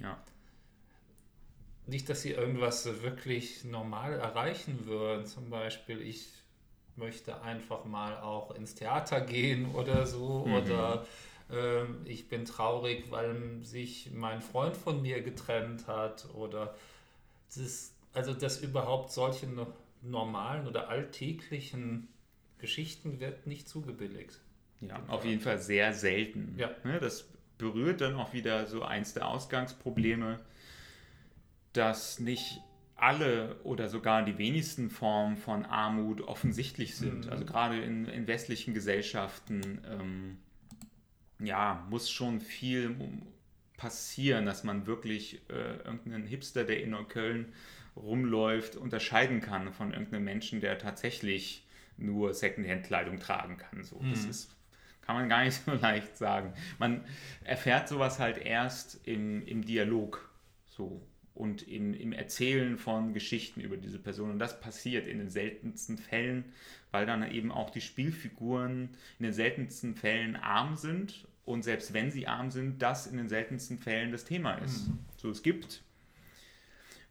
Ja. 0.00 0.18
Nicht, 1.86 2.08
dass 2.08 2.22
sie 2.22 2.32
irgendwas 2.32 2.86
wirklich 3.02 3.64
normal 3.64 4.14
erreichen 4.14 4.86
würden. 4.86 5.26
Zum 5.26 5.50
Beispiel, 5.50 6.00
ich 6.00 6.26
möchte 6.96 7.42
einfach 7.42 7.84
mal 7.84 8.16
auch 8.18 8.52
ins 8.52 8.74
Theater 8.74 9.20
gehen 9.20 9.70
oder 9.74 10.06
so. 10.06 10.46
Mhm. 10.46 10.54
Oder 10.54 11.06
äh, 11.50 11.84
ich 12.06 12.28
bin 12.28 12.46
traurig, 12.46 13.10
weil 13.10 13.62
sich 13.62 14.10
mein 14.12 14.40
Freund 14.40 14.76
von 14.76 15.02
mir 15.02 15.22
getrennt 15.22 15.86
hat. 15.86 16.26
Oder 16.34 16.74
das, 17.54 17.92
also 18.12 18.34
dass 18.34 18.60
überhaupt 18.60 19.12
solche 19.12 19.48
normalen 20.02 20.66
oder 20.66 20.88
alltäglichen 20.88 22.08
Geschichten 22.58 23.20
wird 23.20 23.46
nicht 23.46 23.68
zugebilligt. 23.68 24.40
Ja, 24.80 25.00
auf 25.08 25.24
jeden 25.24 25.40
Fall 25.40 25.58
sehr 25.58 25.94
selten. 25.94 26.54
Ja. 26.58 26.70
Ne, 26.84 26.98
das 26.98 27.28
berührt 27.58 28.00
dann 28.00 28.14
auch 28.14 28.32
wieder 28.32 28.66
so 28.66 28.82
eins 28.82 29.14
der 29.14 29.28
Ausgangsprobleme, 29.28 30.40
dass 31.72 32.18
nicht 32.18 32.60
alle 32.96 33.56
oder 33.64 33.88
sogar 33.88 34.24
die 34.24 34.38
wenigsten 34.38 34.90
Formen 34.90 35.36
von 35.36 35.64
Armut 35.64 36.20
offensichtlich 36.20 36.96
sind. 36.96 37.26
Mhm. 37.26 37.32
Also 37.32 37.44
gerade 37.44 37.82
in, 37.82 38.06
in 38.06 38.26
westlichen 38.26 38.74
Gesellschaften 38.74 39.80
ähm, 39.88 40.38
ja, 41.44 41.86
muss 41.90 42.10
schon 42.10 42.40
viel 42.40 42.96
passieren, 43.76 44.46
dass 44.46 44.64
man 44.64 44.86
wirklich 44.86 45.40
äh, 45.48 45.76
irgendeinen 45.84 46.26
Hipster, 46.26 46.64
der 46.64 46.82
in 46.82 46.90
Neukölln 46.90 47.52
rumläuft, 47.96 48.76
unterscheiden 48.76 49.40
kann 49.40 49.72
von 49.72 49.92
irgendeinem 49.92 50.24
Menschen, 50.24 50.60
der 50.60 50.78
tatsächlich 50.78 51.66
nur 51.96 52.34
Secondhand-Kleidung 52.34 53.20
tragen 53.20 53.56
kann. 53.56 53.84
So, 53.84 53.98
mhm. 54.00 54.10
das 54.10 54.24
ist, 54.24 54.56
kann 55.02 55.16
man 55.16 55.28
gar 55.28 55.44
nicht 55.44 55.62
so 55.64 55.72
leicht 55.72 56.16
sagen. 56.16 56.52
Man 56.78 57.04
erfährt 57.44 57.88
sowas 57.88 58.18
halt 58.18 58.38
erst 58.38 59.06
im, 59.06 59.46
im 59.46 59.64
Dialog 59.64 60.28
so 60.66 61.06
und 61.34 61.66
im, 61.66 61.94
im 61.94 62.12
Erzählen 62.12 62.78
von 62.78 63.12
Geschichten 63.12 63.60
über 63.60 63.76
diese 63.76 63.98
Person. 63.98 64.30
Und 64.30 64.38
das 64.38 64.60
passiert 64.60 65.06
in 65.06 65.18
den 65.18 65.30
seltensten 65.30 65.98
Fällen, 65.98 66.52
weil 66.92 67.06
dann 67.06 67.28
eben 67.28 67.50
auch 67.50 67.70
die 67.70 67.80
Spielfiguren 67.80 68.90
in 69.18 69.24
den 69.24 69.32
seltensten 69.32 69.96
Fällen 69.96 70.36
arm 70.36 70.76
sind 70.76 71.26
und 71.44 71.62
selbst 71.62 71.92
wenn 71.92 72.10
sie 72.10 72.26
arm 72.26 72.50
sind, 72.50 72.80
das 72.80 73.06
in 73.06 73.16
den 73.16 73.28
seltensten 73.28 73.78
Fällen 73.78 74.12
das 74.12 74.24
Thema 74.24 74.54
ist. 74.54 74.88
Mhm. 74.88 74.98
So, 75.16 75.30
es 75.30 75.42
gibt 75.42 75.82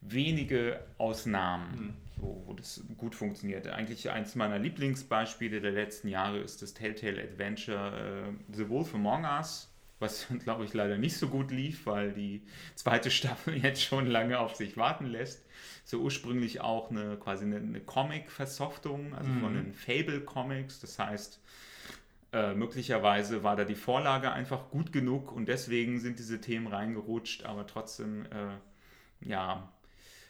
wenige 0.01 0.83
Ausnahmen, 0.97 1.75
mhm. 1.75 1.93
so, 2.17 2.43
wo 2.45 2.53
das 2.53 2.83
gut 2.97 3.15
funktioniert. 3.15 3.67
Eigentlich 3.67 4.09
eins 4.09 4.35
meiner 4.35 4.59
Lieblingsbeispiele 4.59 5.61
der 5.61 5.71
letzten 5.71 6.07
Jahre 6.07 6.39
ist 6.39 6.61
das 6.61 6.73
Telltale 6.73 7.21
Adventure 7.21 8.27
äh, 8.27 8.55
The 8.55 8.69
Wolf 8.69 8.93
Among 8.95 9.23
Us, 9.23 9.71
was, 9.99 10.27
glaube 10.43 10.65
ich, 10.65 10.73
leider 10.73 10.97
nicht 10.97 11.17
so 11.17 11.27
gut 11.27 11.51
lief, 11.51 11.85
weil 11.85 12.11
die 12.11 12.41
zweite 12.75 13.11
Staffel 13.11 13.55
jetzt 13.63 13.83
schon 13.83 14.07
lange 14.07 14.39
auf 14.39 14.55
sich 14.55 14.77
warten 14.77 15.05
lässt. 15.05 15.45
So 15.85 15.99
ursprünglich 15.99 16.61
auch 16.61 16.89
eine 16.89 17.17
quasi 17.17 17.45
eine, 17.45 17.57
eine 17.57 17.81
Comic-Versoftung, 17.81 19.13
also 19.13 19.29
mhm. 19.29 19.41
von 19.41 19.53
den 19.53 19.73
Fable 19.73 20.21
Comics. 20.21 20.79
Das 20.79 20.97
heißt, 20.97 21.39
äh, 22.33 22.55
möglicherweise 22.55 23.43
war 23.43 23.55
da 23.55 23.63
die 23.63 23.75
Vorlage 23.75 24.31
einfach 24.31 24.71
gut 24.71 24.91
genug 24.91 25.31
und 25.31 25.47
deswegen 25.47 25.99
sind 25.99 26.17
diese 26.17 26.41
Themen 26.41 26.65
reingerutscht, 26.65 27.43
aber 27.43 27.67
trotzdem, 27.67 28.25
äh, 28.25 29.27
ja, 29.29 29.71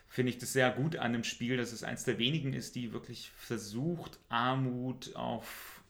finde 0.10 0.32
ich 0.32 0.38
das 0.38 0.51
sehr 0.51 0.70
gut 0.70 0.97
an 0.97 1.14
dem 1.14 1.24
Spiel, 1.24 1.56
dass 1.56 1.72
es 1.72 1.84
eins 1.84 2.04
der 2.04 2.20
wenigen 2.20 2.54
ist, 2.54 2.76
die 2.76 2.91
wirklich 2.91 3.32
versucht, 3.32 4.20
Armut 4.28 5.16
auf, 5.16 5.82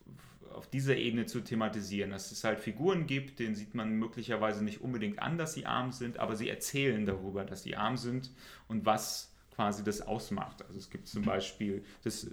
auf 0.54 0.70
dieser 0.70 0.96
Ebene 0.96 1.26
zu 1.26 1.42
thematisieren. 1.42 2.12
Dass 2.12 2.32
es 2.32 2.44
halt 2.44 2.60
Figuren 2.60 3.08
gibt, 3.08 3.40
denen 3.40 3.56
sieht 3.56 3.74
man 3.74 3.94
möglicherweise 3.98 4.64
nicht 4.64 4.82
unbedingt 4.82 5.20
an, 5.20 5.40
dass 5.40 5.54
sie 5.54 5.66
arm 5.66 5.92
sind, 5.92 6.20
aber 6.20 6.36
sie 6.36 6.48
erzählen 6.48 7.06
darüber, 7.06 7.44
dass 7.44 7.64
sie 7.64 7.76
arm 7.76 7.98
sind 7.98 8.32
und 8.68 8.86
was 8.86 9.34
quasi 9.56 9.84
das 9.84 10.02
ausmacht. 10.02 10.64
Also 10.64 10.78
es 10.78 10.90
gibt 10.90 11.08
zum 11.08 11.24
Beispiel 11.24 11.84
das 12.04 12.28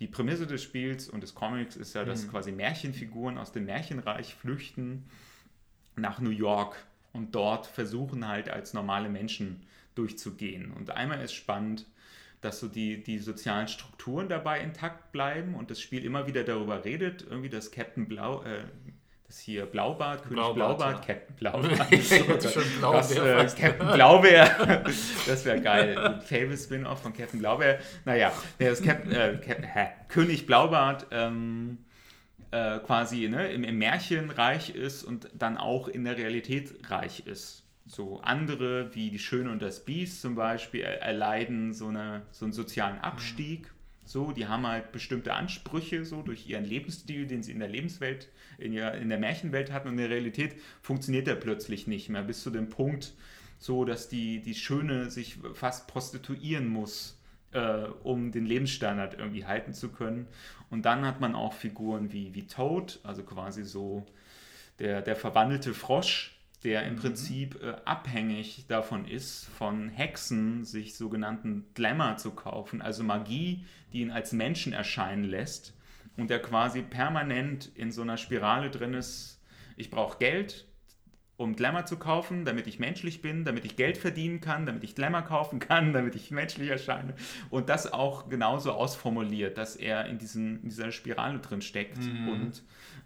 die 0.00 0.06
Prämisse 0.06 0.46
des 0.46 0.62
Spiels 0.62 1.08
und 1.08 1.22
des 1.22 1.34
Comics 1.34 1.76
ist 1.76 1.94
ja, 1.94 2.04
dass 2.04 2.26
mhm. 2.26 2.30
quasi 2.30 2.52
Märchenfiguren 2.52 3.38
aus 3.38 3.52
dem 3.52 3.66
Märchenreich 3.66 4.34
flüchten 4.34 5.04
nach 5.96 6.20
New 6.20 6.30
York 6.30 6.76
und 7.12 7.34
dort 7.34 7.66
versuchen 7.66 8.26
halt 8.26 8.48
als 8.48 8.72
normale 8.74 9.08
Menschen 9.08 9.66
durchzugehen. 9.94 10.72
Und 10.72 10.90
einmal 10.90 11.22
ist 11.22 11.34
spannend, 11.34 11.86
dass 12.40 12.58
so 12.58 12.68
die, 12.68 13.02
die 13.02 13.18
sozialen 13.18 13.68
Strukturen 13.68 14.28
dabei 14.28 14.60
intakt 14.60 15.12
bleiben 15.12 15.54
und 15.54 15.70
das 15.70 15.80
Spiel 15.80 16.04
immer 16.04 16.26
wieder 16.26 16.42
darüber 16.42 16.84
redet, 16.84 17.22
irgendwie, 17.22 17.48
dass 17.48 17.70
Captain 17.70 18.08
Blau, 18.08 18.42
äh, 18.42 18.64
das 19.32 19.40
hier 19.40 19.64
Blaubart, 19.64 20.24
König 20.24 20.34
Blaubart, 20.34 20.76
Blaubart 20.78 21.08
ja. 21.08 21.14
Captain 21.14 21.36
Blaubart. 21.36 22.04
schon 22.52 22.64
Blaubeer 22.78 23.42
das, 23.42 23.54
äh, 23.54 23.60
Captain 23.62 23.92
Blaubeer, 23.94 24.84
das 25.26 25.44
wäre 25.46 25.60
geil. 25.62 26.20
Fable 26.22 26.56
Spin-off 26.58 27.00
von 27.00 27.14
Captain 27.14 27.40
Blaubeer. 27.40 27.78
Naja, 28.04 28.30
der 28.60 28.72
ist 28.72 28.84
Captain, 28.84 29.10
äh, 29.10 29.38
Captain, 29.42 29.64
hä, 29.64 29.86
König 30.08 30.46
Blaubart 30.46 31.06
ähm, 31.12 31.78
äh, 32.50 32.78
quasi 32.80 33.26
ne, 33.30 33.50
im, 33.52 33.64
im 33.64 33.78
Märchenreich 33.78 34.74
ist 34.74 35.02
und 35.02 35.30
dann 35.32 35.56
auch 35.56 35.88
in 35.88 36.04
der 36.04 36.18
Realität 36.18 36.90
reich 36.90 37.26
ist. 37.26 37.64
So 37.86 38.20
andere 38.20 38.94
wie 38.94 39.10
die 39.10 39.18
Schöne 39.18 39.50
und 39.50 39.62
das 39.62 39.86
Biest 39.86 40.20
zum 40.20 40.34
Beispiel 40.34 40.82
erleiden 40.82 41.72
so, 41.72 41.88
eine, 41.88 42.22
so 42.32 42.44
einen 42.44 42.52
sozialen 42.52 42.98
Abstieg. 42.98 43.71
So, 44.04 44.32
die 44.32 44.46
haben 44.46 44.66
halt 44.66 44.92
bestimmte 44.92 45.34
Ansprüche 45.34 46.04
so 46.04 46.22
durch 46.22 46.48
ihren 46.48 46.64
Lebensstil, 46.64 47.26
den 47.26 47.42
sie 47.42 47.52
in 47.52 47.60
der 47.60 47.68
Lebenswelt, 47.68 48.28
in, 48.58 48.72
der, 48.72 48.94
in 48.94 49.08
der 49.08 49.18
Märchenwelt 49.18 49.72
hatten 49.72 49.88
und 49.88 49.94
in 49.94 50.00
der 50.00 50.10
Realität 50.10 50.56
funktioniert 50.80 51.26
der 51.26 51.36
plötzlich 51.36 51.86
nicht 51.86 52.08
mehr 52.08 52.22
bis 52.22 52.42
zu 52.42 52.50
dem 52.50 52.68
Punkt, 52.68 53.14
so 53.58 53.84
dass 53.84 54.08
die, 54.08 54.40
die 54.42 54.54
Schöne 54.54 55.08
sich 55.10 55.38
fast 55.54 55.86
prostituieren 55.86 56.66
muss, 56.66 57.20
äh, 57.52 57.84
um 58.02 58.32
den 58.32 58.44
Lebensstandard 58.44 59.14
irgendwie 59.14 59.46
halten 59.46 59.72
zu 59.72 59.90
können. 59.90 60.26
Und 60.68 60.84
dann 60.84 61.06
hat 61.06 61.20
man 61.20 61.34
auch 61.36 61.52
Figuren 61.52 62.12
wie, 62.12 62.34
wie 62.34 62.46
Toad, 62.46 62.98
also 63.04 63.22
quasi 63.22 63.64
so 63.64 64.04
der, 64.78 65.00
der 65.00 65.14
verwandelte 65.14 65.74
Frosch, 65.74 66.31
der 66.64 66.84
im 66.84 66.94
mhm. 66.94 66.98
Prinzip 66.98 67.62
äh, 67.62 67.74
abhängig 67.84 68.66
davon 68.68 69.06
ist, 69.06 69.46
von 69.58 69.88
Hexen 69.88 70.64
sich 70.64 70.96
sogenannten 70.96 71.66
Glamour 71.74 72.16
zu 72.16 72.32
kaufen, 72.32 72.82
also 72.82 73.02
Magie, 73.02 73.64
die 73.92 74.00
ihn 74.00 74.10
als 74.10 74.32
Menschen 74.32 74.72
erscheinen 74.72 75.24
lässt 75.24 75.74
und 76.16 76.30
der 76.30 76.40
quasi 76.40 76.82
permanent 76.82 77.70
in 77.74 77.90
so 77.90 78.02
einer 78.02 78.16
Spirale 78.16 78.70
drin 78.70 78.94
ist, 78.94 79.40
ich 79.76 79.90
brauche 79.90 80.18
Geld, 80.18 80.66
um 81.42 81.56
Glamour 81.56 81.84
zu 81.84 81.98
kaufen, 81.98 82.44
damit 82.44 82.66
ich 82.66 82.78
menschlich 82.78 83.22
bin, 83.22 83.44
damit 83.44 83.64
ich 83.64 83.76
Geld 83.76 83.98
verdienen 83.98 84.40
kann, 84.40 84.66
damit 84.66 84.84
ich 84.84 84.94
Glamour 84.94 85.22
kaufen 85.22 85.58
kann, 85.58 85.92
damit 85.92 86.14
ich 86.14 86.30
menschlich 86.30 86.70
erscheine. 86.70 87.14
Und 87.50 87.68
das 87.68 87.92
auch 87.92 88.28
genauso 88.28 88.72
ausformuliert, 88.72 89.58
dass 89.58 89.76
er 89.76 90.06
in, 90.06 90.18
diesen, 90.18 90.62
in 90.62 90.68
dieser 90.68 90.92
Spirale 90.92 91.38
drin 91.38 91.62
steckt 91.62 91.98
mhm. 91.98 92.28
und 92.28 92.62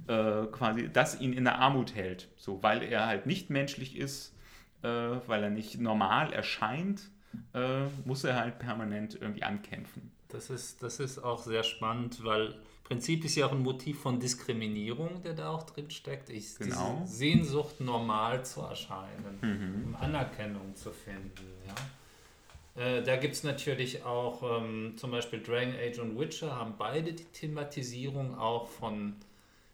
äh, 0.09 0.47
quasi 0.47 0.91
das 0.93 1.21
ihn 1.21 1.33
in 1.33 1.45
der 1.45 1.59
Armut 1.59 1.95
hält. 1.95 2.29
So, 2.37 2.63
weil 2.63 2.83
er 2.83 3.07
halt 3.07 3.27
nicht 3.27 3.51
menschlich 3.51 3.97
ist, 3.97 4.37
äh, 4.83 4.89
weil 4.89 5.43
er 5.43 5.51
nicht 5.51 5.81
normal 5.81 6.33
erscheint, 6.33 7.11
äh, 7.55 7.85
muss 8.05 8.25
er 8.25 8.37
halt 8.37 8.59
permanent 8.59 9.19
irgendwie 9.21 9.43
ankämpfen. 9.43 10.13
Das 10.29 10.51
ist, 10.51 10.83
das 10.83 11.01
ist 11.01 11.19
auch 11.19 11.43
sehr 11.43 11.63
spannend, 11.63 12.25
weil 12.25 12.55
Prinzip 12.87 13.25
ist 13.25 13.35
ja 13.35 13.47
auch 13.47 13.53
ein 13.53 13.65
Motiv 13.65 13.99
von 14.01 14.21
Diskriminierung, 14.21 15.21
der 15.23 15.35
da 15.35 15.51
auch 15.51 15.65
drin 15.65 15.91
steckt. 15.91 16.31
Ich, 16.31 16.57
genau. 16.57 17.01
Diese 17.03 17.17
Sehnsucht, 17.17 17.81
normal 17.81 18.45
zu 18.45 18.61
erscheinen, 18.61 19.39
mhm. 19.41 19.85
um 19.87 19.97
Anerkennung 19.97 20.77
zu 20.77 20.93
finden. 20.93 21.47
Ja? 21.67 21.75
Äh, 22.81 23.03
da 23.03 23.17
gibt 23.17 23.35
es 23.35 23.43
natürlich 23.43 24.05
auch 24.05 24.61
ähm, 24.63 24.95
zum 24.97 25.11
Beispiel 25.11 25.43
Dragon 25.43 25.75
Age 25.75 25.99
und 25.99 26.17
Witcher 26.17 26.55
haben 26.55 26.75
beide 26.79 27.13
die 27.13 27.25
Thematisierung 27.25 28.39
auch 28.39 28.69
von 28.69 29.17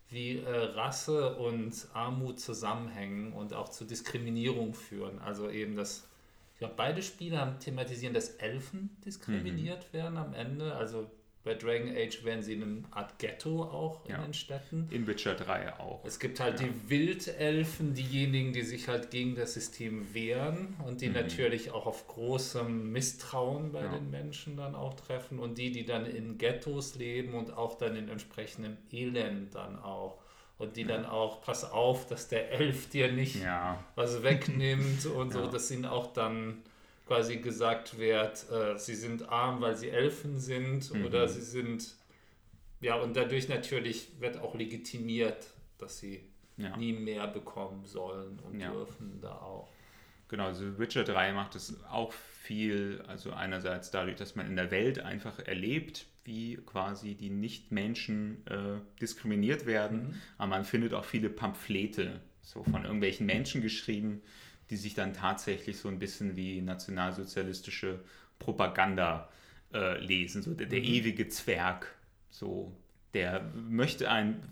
wie 0.09 0.39
äh, 0.39 0.49
Rasse 0.49 1.37
und 1.37 1.87
Armut 1.93 2.41
zusammenhängen 2.41 3.35
und 3.35 3.53
auch 3.53 3.69
zu 3.69 3.85
Diskriminierung 3.85 4.73
führen. 4.73 5.19
Also 5.19 5.51
eben 5.51 5.77
das, 5.77 6.09
ich 6.55 6.61
glaube, 6.61 6.75
beide 6.79 7.03
Spiele 7.03 7.39
haben 7.39 7.59
thematisieren, 7.59 8.15
dass 8.15 8.31
Elfen 8.37 8.97
diskriminiert 9.05 9.89
mhm. 9.93 9.97
werden 9.99 10.17
am 10.17 10.33
Ende. 10.33 10.75
Also 10.75 11.11
bei 11.45 11.55
Dragon 11.55 11.91
Age 11.91 12.25
werden 12.25 12.43
sie 12.43 12.53
in 12.55 12.63
einer 12.63 12.83
Art 12.93 13.19
Ghetto 13.19 13.65
auch 13.65 14.09
ja. 14.09 14.17
in 14.17 14.23
den 14.23 14.35
Städten. 14.35 14.87
In 14.91 15.09
Witcher 15.09 15.35
3 15.35 15.81
auch. 15.81 16.05
Es 16.05 16.21
gibt 16.21 16.39
halt 16.39 16.61
ja. 16.61 16.67
die 16.67 16.91
Wildelfen, 16.91 17.95
diejenigen, 17.95 18.53
die 18.53 18.63
sich 18.63 18.87
halt 18.87 19.11
gegen 19.11 19.35
das 19.35 19.55
System 19.55 20.15
wehren 20.15 20.77
und 20.87 21.01
die 21.01 21.09
mhm. 21.09 21.15
natürlich 21.15 21.73
auch 21.73 21.87
auf 21.87 22.07
großem 22.07 22.93
Misstrauen 22.93 23.73
bei 23.73 23.83
ja. 23.83 23.93
den 23.93 24.11
Menschen 24.11 24.57
dann 24.57 24.77
auch 24.77 24.95
treffen 24.95 25.41
und 25.41 25.59
die, 25.59 25.73
die 25.73 25.85
dann 25.85 26.07
in 26.07 26.39
Ghettos 26.39 26.95
leben 26.95 27.35
und 27.35 27.57
auch 27.57 27.77
dann 27.77 27.97
in 27.97 28.09
entsprechendem 28.09 28.77
Elend 28.93 29.55
dann 29.55 29.79
auch. 29.81 30.19
Und 30.59 30.77
die 30.77 30.85
dann 30.85 31.05
auch, 31.05 31.41
pass 31.41 31.69
auf, 31.69 32.07
dass 32.07 32.29
der 32.29 32.53
Elf 32.53 32.89
dir 32.89 33.11
nicht 33.11 33.39
was 33.97 34.23
wegnimmt 34.23 35.05
und 35.07 35.33
so. 35.33 35.49
Das 35.49 35.67
sind 35.67 35.87
auch 35.87 36.13
dann 36.13 36.63
quasi 37.07 37.39
gesagt 37.39 37.99
wird, 37.99 38.51
äh, 38.51 38.79
sie 38.79 38.95
sind 38.95 39.29
arm, 39.29 39.61
weil 39.61 39.77
sie 39.77 39.91
Elfen 39.91 40.39
sind 40.39 40.93
mhm. 40.93 41.05
oder 41.05 41.29
sie 41.29 41.43
sind, 41.43 41.95
ja, 42.81 42.97
und 42.97 43.17
dadurch 43.17 43.49
natürlich 43.49 44.21
wird 44.21 44.39
auch 44.39 44.55
legitimiert, 44.55 45.47
dass 45.79 45.99
sie 45.99 46.25
ja. 46.57 46.77
nie 46.77 46.93
mehr 46.93 47.27
bekommen 47.27 47.85
sollen 47.85 48.39
und 48.41 48.61
ja. 48.61 48.71
dürfen 48.71 49.21
da 49.21 49.33
auch. 49.33 49.69
Genau, 50.29 50.47
also 50.47 50.79
Witcher 50.79 51.05
3 51.05 51.33
macht 51.33 51.55
es 51.57 51.85
auch 51.91 52.13
viel, 52.13 53.03
also 53.07 53.33
einerseits 53.33 53.91
dadurch, 53.91 54.17
dass 54.17 54.35
man 54.35 54.47
in 54.47 54.57
der 54.57 54.71
Welt 54.71 54.99
einfach 54.99 55.39
erlebt, 55.41 56.07
wie 56.25 56.57
quasi 56.57 57.15
die 57.15 57.31
Nichtmenschen 57.31 58.47
äh, 58.47 58.81
diskriminiert 59.01 59.67
werden, 59.67 60.09
mhm. 60.09 60.15
aber 60.39 60.49
man 60.49 60.65
findet 60.65 60.95
auch 60.95 61.05
viele 61.05 61.29
Pamphlete, 61.29 62.21
so 62.43 62.65
von 62.65 62.85
irgendwelchen 62.85 63.27
Menschen 63.27 63.61
geschrieben, 63.61 64.23
die 64.73 64.79
sich 64.79 64.95
dann 64.95 65.13
tatsächlich 65.13 65.77
so 65.77 65.89
ein 65.89 65.99
bisschen 65.99 66.35
wie 66.35 66.63
nationalsozialistische 66.63 68.01
Propaganda 68.39 69.29
äh, 69.75 69.99
lesen. 69.99 70.41
So 70.41 70.55
der, 70.55 70.67
der 70.67 70.79
mhm. 70.81 70.87
ewige 70.87 71.29
Zwerg, 71.29 71.95
so 72.31 72.75
der 73.13 73.43
möchte 73.55 74.11
ein, 74.11 74.43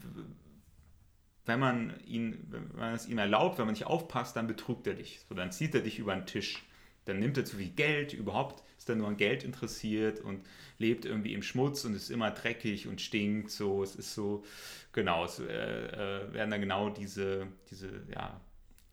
wenn 1.46 1.58
man 1.58 1.94
ihn, 2.06 2.46
wenn 2.50 2.68
man 2.76 2.94
es 2.94 3.08
ihm 3.08 3.16
erlaubt, 3.16 3.56
wenn 3.56 3.64
man 3.64 3.72
nicht 3.72 3.86
aufpasst, 3.86 4.36
dann 4.36 4.46
betrügt 4.46 4.86
er 4.86 4.92
dich. 4.92 5.20
So, 5.26 5.34
dann 5.34 5.52
zieht 5.52 5.74
er 5.74 5.80
dich 5.80 5.98
über 5.98 6.14
den 6.14 6.26
Tisch. 6.26 6.66
Dann 7.06 7.18
nimmt 7.18 7.38
er 7.38 7.46
zu 7.46 7.56
viel 7.56 7.70
Geld, 7.70 8.12
überhaupt 8.12 8.62
ist 8.76 8.90
er 8.90 8.96
nur 8.96 9.08
an 9.08 9.16
Geld 9.16 9.42
interessiert 9.42 10.20
und 10.20 10.44
lebt 10.76 11.06
irgendwie 11.06 11.32
im 11.32 11.42
Schmutz 11.42 11.86
und 11.86 11.94
ist 11.94 12.10
immer 12.10 12.30
dreckig 12.30 12.88
und 12.88 13.00
stinkt. 13.00 13.50
So, 13.50 13.82
es 13.82 13.96
ist 13.96 14.14
so, 14.14 14.44
genau, 14.92 15.24
es 15.24 15.38
äh, 15.38 15.44
äh, 15.44 16.32
werden 16.34 16.50
dann 16.50 16.60
genau 16.60 16.90
diese, 16.90 17.46
diese, 17.70 18.02
ja, 18.14 18.38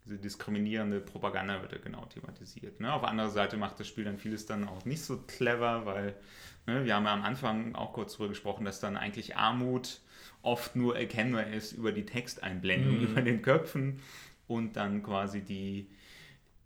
diese 0.08 0.18
diskriminierende 0.18 1.00
Propaganda 1.00 1.60
wird 1.60 1.72
ja 1.72 1.78
genau 1.78 2.06
thematisiert. 2.06 2.80
Ne? 2.80 2.92
Auf 2.92 3.02
der 3.02 3.10
anderen 3.10 3.30
Seite 3.30 3.56
macht 3.56 3.78
das 3.78 3.86
Spiel 3.86 4.04
dann 4.04 4.18
vieles 4.18 4.46
dann 4.46 4.66
auch 4.66 4.84
nicht 4.86 5.02
so 5.02 5.18
clever, 5.26 5.84
weil 5.84 6.14
ne, 6.66 6.84
wir 6.84 6.94
haben 6.94 7.04
ja 7.04 7.12
am 7.12 7.22
Anfang 7.22 7.74
auch 7.74 7.92
kurz 7.92 8.12
darüber 8.12 8.30
gesprochen, 8.30 8.64
dass 8.64 8.80
dann 8.80 8.96
eigentlich 8.96 9.36
Armut 9.36 10.00
oft 10.40 10.76
nur 10.76 10.96
erkennbar 10.96 11.48
ist 11.48 11.72
über 11.72 11.92
die 11.92 12.06
Texteinblendung, 12.06 12.98
mhm. 12.98 13.04
über 13.04 13.20
den 13.20 13.42
Köpfen 13.42 14.00
und 14.46 14.76
dann 14.76 15.02
quasi 15.02 15.42
die, 15.42 15.90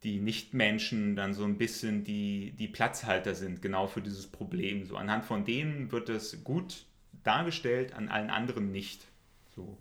die 0.05 0.21
Nichtmenschen 0.21 1.17
dann 1.17 1.35
so 1.35 1.45
ein 1.45 1.59
bisschen 1.59 2.05
die, 2.05 2.53
die 2.53 2.69
Platzhalter 2.69 3.35
sind, 3.35 3.61
genau 3.61 3.89
für 3.89 4.03
dieses 4.03 4.29
Problem. 4.29 4.85
So 4.85 4.97
anhand 4.97 5.25
von 5.25 5.45
denen 5.45 5.91
wird 5.91 6.09
es 6.11 6.45
gut 6.45 6.87
dargestellt, 7.25 7.93
an 7.93 8.09
allen 8.09 8.31
anderen 8.31 8.71
nicht. 8.71 9.09
So. 9.57 9.79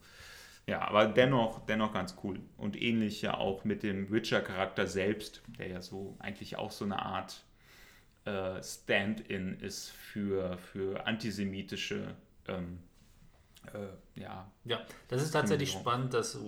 Ja, 0.67 0.81
aber 0.81 1.07
dennoch, 1.07 1.65
dennoch 1.65 1.93
ganz 1.93 2.15
cool. 2.23 2.39
Und 2.57 2.81
ähnlich 2.81 3.21
ja 3.21 3.35
auch 3.35 3.63
mit 3.63 3.83
dem 3.83 4.11
Witcher-Charakter 4.11 4.87
selbst, 4.87 5.41
der 5.59 5.67
ja 5.67 5.81
so 5.81 6.15
eigentlich 6.19 6.57
auch 6.57 6.71
so 6.71 6.85
eine 6.85 7.01
Art 7.01 7.43
äh, 8.25 8.61
Stand-in 8.61 9.59
ist 9.59 9.89
für, 9.89 10.57
für 10.57 11.07
antisemitische 11.07 12.15
ähm, 12.47 12.79
äh, 13.73 14.19
ja. 14.19 14.49
Ja, 14.65 14.81
das 15.07 15.21
ist 15.21 15.31
tatsächlich 15.31 15.71
spannend, 15.71 16.13
dass 16.13 16.35
äh, 16.35 16.39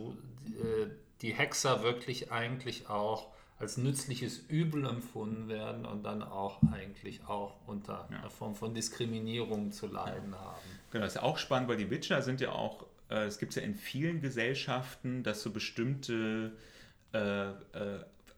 die 1.21 1.33
Hexer 1.33 1.83
wirklich 1.83 2.31
eigentlich 2.31 2.89
auch 2.89 3.31
als 3.59 3.77
nützliches 3.77 4.39
Übel 4.49 4.85
empfunden 4.85 5.47
werden 5.47 5.85
und 5.85 6.03
dann 6.03 6.21
auch 6.21 6.59
eigentlich 6.71 7.25
auch 7.27 7.55
unter 7.67 8.07
ja. 8.11 8.17
einer 8.17 8.29
Form 8.29 8.55
von 8.55 8.73
Diskriminierung 8.73 9.71
zu 9.71 9.87
leiden 9.87 10.35
haben. 10.37 10.59
Genau, 10.91 11.05
das 11.05 11.15
ist 11.15 11.21
auch 11.21 11.37
spannend, 11.37 11.69
weil 11.69 11.77
die 11.77 11.89
Witcher 11.89 12.21
sind 12.21 12.41
ja 12.41 12.51
auch, 12.51 12.85
es 13.19 13.37
gibt 13.37 13.55
ja 13.55 13.61
in 13.61 13.75
vielen 13.75 14.21
Gesellschaften, 14.21 15.23
dass 15.23 15.41
so 15.41 15.51
bestimmte 15.51 16.53
äh, 17.13 17.49
äh, 17.49 17.53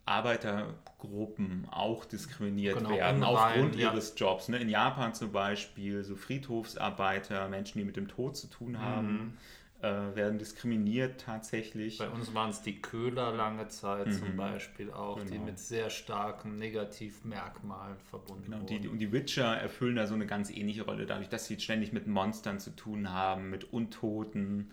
Arbeitergruppen 0.05 1.67
auch 1.71 2.05
diskriminiert 2.05 2.77
genau, 2.77 2.91
werden 2.91 3.23
aufgrund 3.23 3.75
ja. 3.75 3.91
ihres 3.91 4.13
Jobs. 4.17 4.49
Ne? 4.49 4.57
In 4.57 4.69
Japan 4.69 5.13
zum 5.13 5.31
Beispiel 5.31 6.03
so 6.03 6.15
Friedhofsarbeiter, 6.15 7.47
Menschen, 7.49 7.79
die 7.79 7.85
mit 7.85 7.95
dem 7.95 8.07
Tod 8.07 8.37
zu 8.37 8.47
tun 8.47 8.79
haben. 8.79 9.13
Mhm 9.13 9.37
äh, 9.85 10.15
werden 10.15 10.39
diskriminiert 10.39 11.21
tatsächlich. 11.21 11.99
Bei 11.99 12.09
uns 12.09 12.33
waren 12.33 12.49
es 12.49 12.63
die 12.63 12.81
Köhler 12.81 13.31
lange 13.33 13.67
Zeit 13.67 14.07
mhm. 14.07 14.13
zum 14.13 14.35
Beispiel 14.35 14.91
auch, 14.91 15.17
genau. 15.17 15.29
die 15.29 15.37
mit 15.37 15.59
sehr 15.59 15.91
starken 15.91 16.57
Negativmerkmalen 16.57 17.97
verbunden 18.09 18.45
genau, 18.45 18.61
wurden. 18.61 18.81
Die, 18.81 18.87
und 18.87 18.97
die 18.97 19.11
Witcher 19.11 19.55
erfüllen 19.55 19.95
da 19.95 20.07
so 20.07 20.15
eine 20.15 20.25
ganz 20.25 20.49
ähnliche 20.49 20.83
Rolle, 20.83 21.05
dadurch, 21.05 21.29
dass 21.29 21.45
sie 21.45 21.59
ständig 21.59 21.93
mit 21.93 22.07
Monstern 22.07 22.59
zu 22.59 22.75
tun 22.75 23.11
haben, 23.11 23.51
mit 23.51 23.71
Untoten, 23.73 24.71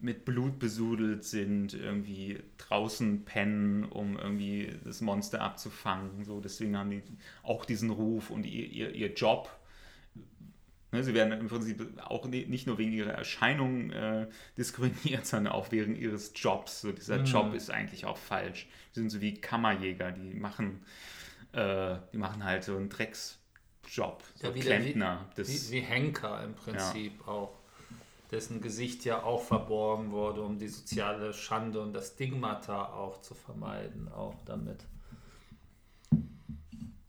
mit 0.00 0.24
Blut 0.24 0.60
besudelt 0.60 1.24
sind, 1.24 1.74
irgendwie 1.74 2.38
draußen 2.56 3.24
pennen, 3.24 3.84
um 3.84 4.16
irgendwie 4.16 4.72
das 4.84 5.00
Monster 5.00 5.42
abzufangen. 5.42 6.24
So, 6.24 6.40
deswegen 6.40 6.76
haben 6.76 6.90
die 6.90 7.02
auch 7.42 7.64
diesen 7.64 7.90
Ruf 7.90 8.30
und 8.30 8.46
ihr, 8.46 8.66
ihr, 8.66 8.94
ihr 8.94 9.12
Job 9.12 9.50
sie 10.92 11.14
werden 11.14 11.32
im 11.32 11.48
Prinzip 11.48 12.00
auch 12.02 12.26
nicht 12.26 12.66
nur 12.66 12.78
wegen 12.78 12.92
ihrer 12.92 13.12
Erscheinung 13.12 13.90
äh, 13.90 14.26
diskriminiert, 14.58 15.24
sondern 15.26 15.52
auch 15.52 15.70
wegen 15.70 15.94
ihres 15.94 16.32
Jobs. 16.34 16.80
So, 16.80 16.92
dieser 16.92 17.18
mhm. 17.18 17.24
Job 17.26 17.54
ist 17.54 17.70
eigentlich 17.70 18.06
auch 18.06 18.16
falsch. 18.16 18.68
Die 18.94 19.00
sind 19.00 19.10
so 19.10 19.20
wie 19.20 19.34
Kammerjäger, 19.34 20.10
die 20.10 20.34
machen, 20.34 20.84
äh, 21.52 21.96
die 22.12 22.18
machen 22.18 22.44
halt 22.44 22.64
so 22.64 22.76
einen 22.76 22.88
Drecksjob, 22.88 24.24
so 24.34 24.48
ja, 24.48 24.52
Klempner. 24.52 25.28
Wie, 25.36 25.46
wie, 25.46 25.70
wie, 25.70 25.80
Henker 25.80 26.42
im 26.42 26.54
Prinzip 26.54 27.20
ja. 27.20 27.32
auch, 27.32 27.56
dessen 28.32 28.60
Gesicht 28.60 29.04
ja 29.04 29.22
auch 29.22 29.42
verborgen 29.42 30.10
wurde, 30.10 30.42
um 30.42 30.58
die 30.58 30.68
soziale 30.68 31.32
Schande 31.32 31.80
und 31.80 31.92
das 31.92 32.08
Stigmata 32.08 32.92
auch 32.92 33.20
zu 33.22 33.34
vermeiden, 33.34 34.08
auch 34.12 34.36
damit. 34.44 34.84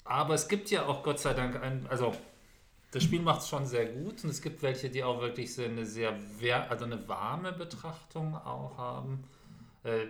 Aber 0.04 0.34
es 0.34 0.48
gibt 0.48 0.70
ja 0.70 0.86
auch 0.86 1.04
Gott 1.04 1.20
sei 1.20 1.34
Dank 1.34 1.62
ein, 1.62 1.88
also 1.88 2.14
das 2.92 3.04
Spiel 3.04 3.22
macht 3.22 3.42
es 3.42 3.50
schon 3.50 3.66
sehr 3.66 3.86
gut 3.86 4.24
und 4.24 4.30
es 4.30 4.42
gibt 4.42 4.62
welche, 4.62 4.90
die 4.90 5.04
auch 5.04 5.22
wirklich 5.22 5.54
so 5.54 5.64
eine 5.64 5.86
sehr, 5.86 6.14
also 6.70 6.86
eine 6.86 7.08
warme 7.08 7.54
Betrachtung 7.54 8.36
auch 8.36 8.78
haben. 8.78 9.24
Äh, 9.84 10.08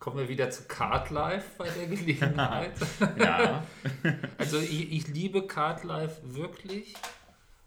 kommen 0.00 0.18
wir 0.18 0.28
wieder 0.28 0.50
zu 0.50 0.64
Card 0.64 1.10
Life 1.10 1.52
bei 1.56 1.70
der 1.70 1.86
Gelegenheit. 1.86 2.72
ja. 3.18 3.64
also 4.38 4.58
ich, 4.58 4.92
ich 4.92 5.08
liebe 5.08 5.46
Card 5.46 5.84
Life 5.84 6.20
wirklich, 6.24 6.94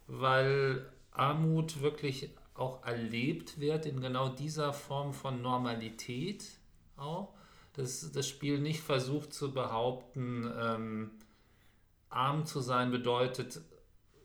weil 0.07 0.85
Armut 1.11 1.81
wirklich 1.81 2.29
auch 2.53 2.85
erlebt 2.85 3.59
wird 3.59 3.85
in 3.85 4.01
genau 4.01 4.29
dieser 4.29 4.73
Form 4.73 5.13
von 5.13 5.41
Normalität 5.41 6.45
auch. 6.97 7.33
Dass 7.73 8.11
das 8.11 8.27
Spiel 8.27 8.59
nicht 8.59 8.81
versucht 8.81 9.33
zu 9.33 9.53
behaupten, 9.53 10.51
ähm, 10.59 11.11
arm 12.09 12.45
zu 12.45 12.59
sein 12.59 12.91
bedeutet 12.91 13.61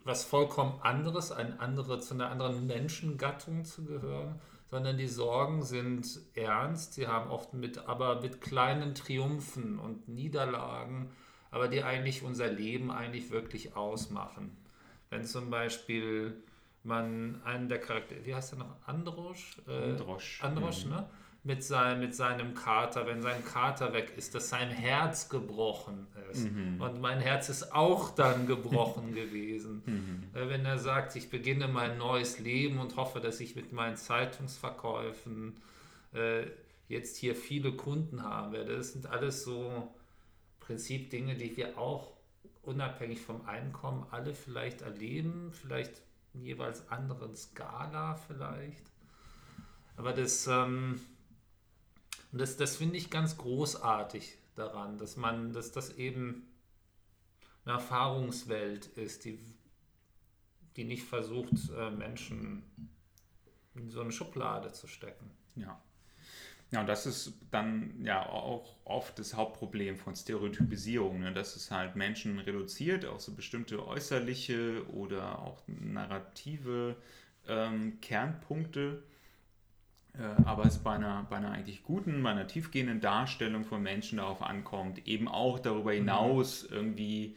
was 0.05 0.25
vollkommen 0.25 0.81
anderes, 0.83 1.33
ein 1.33 1.61
andere, 1.61 2.01
zu 2.01 2.15
einer 2.15 2.31
anderen 2.31 2.67
Menschengattung 2.67 3.65
zu 3.65 3.85
gehören, 3.85 4.41
sondern 4.71 4.97
die 4.97 5.07
Sorgen 5.07 5.63
sind 5.63 6.21
ernst. 6.35 6.95
Sie 6.95 7.07
haben 7.07 7.31
oft 7.31 7.55
mit, 7.55 7.87
aber 7.87 8.21
mit 8.21 8.41
kleinen 8.41 8.95
Triumphen 8.95 9.79
und 9.79 10.09
Niederlagen, 10.09 11.11
aber 11.51 11.69
die 11.69 11.83
eigentlich 11.83 12.23
unser 12.23 12.49
Leben 12.49 12.91
eigentlich 12.91 13.31
wirklich 13.31 13.77
ausmachen. 13.77 14.57
Wenn 15.11 15.25
zum 15.25 15.51
Beispiel 15.51 16.43
man 16.85 17.43
einen 17.45 17.69
der 17.69 17.81
Charaktere, 17.81 18.25
wie 18.25 18.35
heißt 18.35 18.55
er 18.55 18.61
noch? 18.61 18.77
Androsch? 18.87 19.61
Äh, 19.69 19.91
Androsch. 19.91 20.43
Androsch, 20.43 20.85
mhm. 20.87 20.91
ne? 20.93 21.11
Mit, 21.45 21.65
sein, 21.65 21.99
mit 21.99 22.15
seinem 22.15 22.55
Kater, 22.55 23.07
wenn 23.07 23.21
sein 23.21 23.45
Kater 23.45 23.93
weg 23.93 24.13
ist, 24.17 24.35
dass 24.35 24.49
sein 24.49 24.71
Herz 24.71 25.29
gebrochen 25.29 26.07
ist. 26.31 26.51
Mhm. 26.51 26.81
Und 26.81 27.01
mein 27.01 27.21
Herz 27.21 27.49
ist 27.49 27.75
auch 27.75 28.11
dann 28.11 28.47
gebrochen 28.47 29.15
gewesen. 29.15 29.83
Mhm. 29.85 30.25
Äh, 30.35 30.49
wenn 30.49 30.65
er 30.65 30.79
sagt, 30.79 31.17
ich 31.17 31.31
beginne 31.31 31.67
mein 31.67 31.99
neues 31.99 32.39
Leben 32.39 32.79
und 32.79 32.97
hoffe, 32.97 33.21
dass 33.21 33.41
ich 33.41 33.57
mit 33.57 33.73
meinen 33.73 33.97
Zeitungsverkäufen 33.97 35.57
äh, 36.15 36.45
jetzt 36.89 37.17
hier 37.17 37.35
viele 37.35 37.73
Kunden 37.73 38.23
haben 38.23 38.53
werde. 38.53 38.77
Das 38.77 38.93
sind 38.93 39.07
alles 39.07 39.43
so 39.43 39.89
Prinzip 40.61 41.11
Dinge, 41.11 41.35
die 41.35 41.57
wir 41.57 41.77
auch 41.77 42.13
unabhängig 42.63 43.21
vom 43.21 43.45
Einkommen 43.47 44.07
alle 44.13 44.33
vielleicht 44.33 44.83
erleben, 44.83 45.51
vielleicht 45.53 46.03
jeweils 46.35 46.89
anderen 46.89 47.35
Skala 47.35 48.15
vielleicht. 48.15 48.93
Aber 49.97 50.13
das, 50.13 50.47
ähm, 50.47 51.01
und 52.33 52.41
das, 52.41 52.57
das 52.57 52.77
finde 52.77 52.97
ich 52.97 53.11
ganz 53.11 53.37
großartig 53.37 54.39
daran, 54.55 54.99
dass 54.99 55.17
man, 55.17 55.53
dass 55.53 55.71
das 55.71 55.97
eben 55.97 56.49
eine 57.65 57.75
Erfahrungswelt 57.75 58.87
ist, 58.87 59.25
die, 59.25 59.39
die 60.77 60.85
nicht 60.85 61.05
versucht, 61.05 61.71
äh, 61.77 61.91
Menschen 61.91 62.65
in 63.75 63.91
so 63.91 64.01
eine 64.01 64.13
Schublade 64.13 64.73
zu 64.73 64.87
stecken. 64.87 65.31
Ja. 65.57 65.81
Ja, 66.71 66.81
und 66.81 66.87
das 66.87 67.05
ist 67.05 67.35
dann 67.51 68.03
ja 68.03 68.27
auch 68.27 68.77
oft 68.85 69.19
das 69.19 69.35
Hauptproblem 69.35 69.99
von 69.99 70.17
Stereotypisierung, 70.17 71.21
ne? 71.21 71.35
dass 71.35 71.55
es 71.55 71.71
halt 71.71 71.97
Menschen 71.97 72.39
reduziert 72.39 73.05
auf 73.05 73.21
so 73.21 73.35
bestimmte 73.35 73.87
äußerliche 73.87 74.83
oder 74.89 75.39
auch 75.41 75.63
narrative 75.67 76.97
ähm, 77.47 78.01
Kernpunkte 78.01 79.03
aber 80.45 80.67
es 80.67 80.79
bei 80.79 80.93
einer, 80.93 81.27
bei 81.31 81.37
einer 81.37 81.53
eigentlich 81.53 81.83
guten, 81.83 82.23
bei 82.23 82.31
einer 82.31 82.47
tiefgehenden 82.47 83.01
Darstellung 83.01 83.65
von 83.65 83.83
Menschen 83.83 84.19
darauf 84.19 84.43
ankommt, 84.43 85.07
eben 85.07 85.27
auch 85.27 85.59
darüber 85.59 85.93
mhm. 85.93 85.97
hinaus 85.97 86.65
irgendwie 86.65 87.37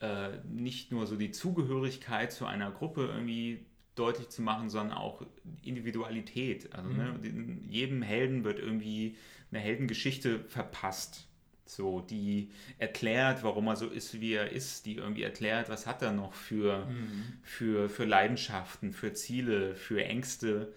äh, 0.00 0.30
nicht 0.48 0.92
nur 0.92 1.06
so 1.06 1.16
die 1.16 1.32
Zugehörigkeit 1.32 2.32
zu 2.32 2.46
einer 2.46 2.70
Gruppe 2.70 3.06
irgendwie 3.06 3.66
deutlich 3.96 4.28
zu 4.28 4.42
machen, 4.42 4.70
sondern 4.70 4.96
auch 4.96 5.22
Individualität. 5.62 6.72
Also 6.72 6.90
ne, 6.90 7.16
mhm. 7.20 7.46
ne, 7.46 7.58
jedem 7.68 8.02
Helden 8.02 8.44
wird 8.44 8.58
irgendwie 8.58 9.16
eine 9.50 9.60
Heldengeschichte 9.60 10.40
verpasst. 10.40 11.26
So, 11.66 12.00
die 12.00 12.50
erklärt, 12.78 13.42
warum 13.42 13.68
er 13.68 13.76
so 13.76 13.88
ist, 13.88 14.20
wie 14.20 14.34
er 14.34 14.52
ist, 14.52 14.84
die 14.84 14.96
irgendwie 14.96 15.22
erklärt, 15.22 15.70
was 15.70 15.86
hat 15.86 16.02
er 16.02 16.12
noch 16.12 16.34
für, 16.34 16.86
mhm. 16.86 17.22
für, 17.42 17.88
für 17.88 18.04
Leidenschaften, 18.04 18.92
für 18.92 19.14
Ziele, 19.14 19.74
für 19.74 20.04
Ängste. 20.04 20.72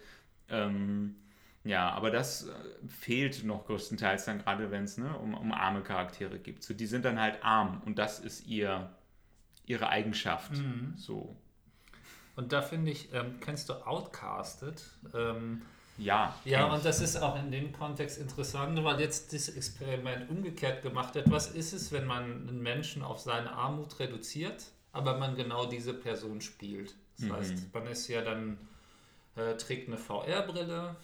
Ähm, 0.48 1.14
ja, 1.68 1.90
aber 1.90 2.10
das 2.10 2.46
äh, 2.46 2.52
fehlt 2.88 3.44
noch 3.44 3.66
größtenteils 3.66 4.24
dann 4.24 4.38
gerade, 4.38 4.70
wenn 4.70 4.84
es 4.84 4.96
ne, 4.96 5.14
um, 5.18 5.34
um 5.34 5.52
arme 5.52 5.82
Charaktere 5.82 6.38
gibt. 6.38 6.62
So, 6.62 6.72
die 6.72 6.86
sind 6.86 7.04
dann 7.04 7.20
halt 7.20 7.44
arm 7.44 7.82
und 7.84 7.98
das 7.98 8.20
ist 8.20 8.46
ihr, 8.46 8.88
ihre 9.66 9.90
Eigenschaft. 9.90 10.52
Mhm. 10.52 10.94
So. 10.96 11.36
Und 12.36 12.54
da 12.54 12.62
finde 12.62 12.90
ich, 12.90 13.12
ähm, 13.12 13.38
kennst 13.40 13.68
du 13.68 13.74
Outcasted? 13.86 14.82
Ähm, 15.12 15.60
ja. 15.98 16.34
Ja, 16.46 16.72
und 16.72 16.86
das 16.86 17.02
ist 17.02 17.16
auch 17.16 17.38
in 17.38 17.50
dem 17.50 17.70
Kontext 17.72 18.16
interessant, 18.16 18.82
weil 18.82 18.98
jetzt 19.00 19.34
das 19.34 19.50
Experiment 19.50 20.30
umgekehrt 20.30 20.80
gemacht 20.80 21.16
wird. 21.16 21.30
Was 21.30 21.50
ist 21.50 21.74
es, 21.74 21.92
wenn 21.92 22.06
man 22.06 22.48
einen 22.48 22.62
Menschen 22.62 23.02
auf 23.02 23.20
seine 23.20 23.52
Armut 23.52 23.98
reduziert, 23.98 24.64
aber 24.92 25.18
man 25.18 25.36
genau 25.36 25.66
diese 25.66 25.92
Person 25.92 26.40
spielt? 26.40 26.94
Das 27.18 27.26
mhm. 27.26 27.32
heißt, 27.34 27.74
man 27.74 27.86
ist 27.88 28.08
ja 28.08 28.22
dann, 28.22 28.56
äh, 29.36 29.54
trägt 29.58 29.88
eine 29.88 29.98
VR-Brille, 29.98 30.96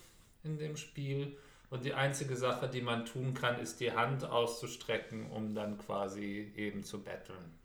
in 0.45 0.59
dem 0.59 0.77
Spiel. 0.77 1.37
Und 1.71 1.85
die 1.85 1.95
einzige 1.95 2.37
Sache, 2.37 2.69
die 2.69 2.83
man 2.83 3.05
tun 3.05 3.35
kann, 3.35 3.59
ist 3.59 3.81
die 3.81 3.93
Hand 3.93 4.25
auszustrecken, 4.25 5.31
um 5.31 5.55
dann 5.55 5.79
quasi 5.79 6.53
eben 6.57 6.85
zu 6.85 7.03
betteln. 7.03 7.59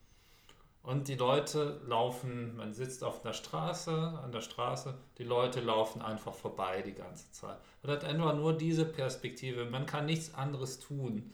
Und 0.82 1.07
die 1.07 1.15
Leute 1.15 1.82
laufen, 1.86 2.55
man 2.55 2.73
sitzt 2.73 3.03
auf 3.03 3.23
einer 3.23 3.34
Straße, 3.34 3.91
an 4.23 4.32
der 4.32 4.41
Straße, 4.41 4.95
die 5.17 5.23
Leute 5.23 5.59
laufen 5.59 6.01
einfach 6.01 6.34
vorbei 6.34 6.82
die 6.82 6.93
ganze 6.93 7.32
Zeit. 7.32 7.57
Man 7.84 7.91
hat 7.91 8.05
einfach 8.05 8.36
nur 8.36 8.53
diese 8.53 8.86
Perspektive, 8.86 9.65
man 9.65 9.86
kann 9.86 10.05
nichts 10.05 10.34
anderes 10.34 10.80
tun. 10.80 11.32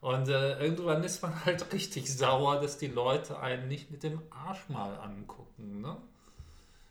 Und 0.00 0.28
äh, 0.28 0.60
irgendwann 0.60 1.02
ist 1.02 1.20
man 1.20 1.44
halt 1.44 1.72
richtig 1.72 2.16
sauer, 2.16 2.60
dass 2.60 2.78
die 2.78 2.86
Leute 2.86 3.40
einen 3.40 3.66
nicht 3.66 3.90
mit 3.90 4.02
dem 4.02 4.22
Arsch 4.30 4.68
mal 4.68 4.94
angucken. 5.00 5.80
Ne? 5.80 5.96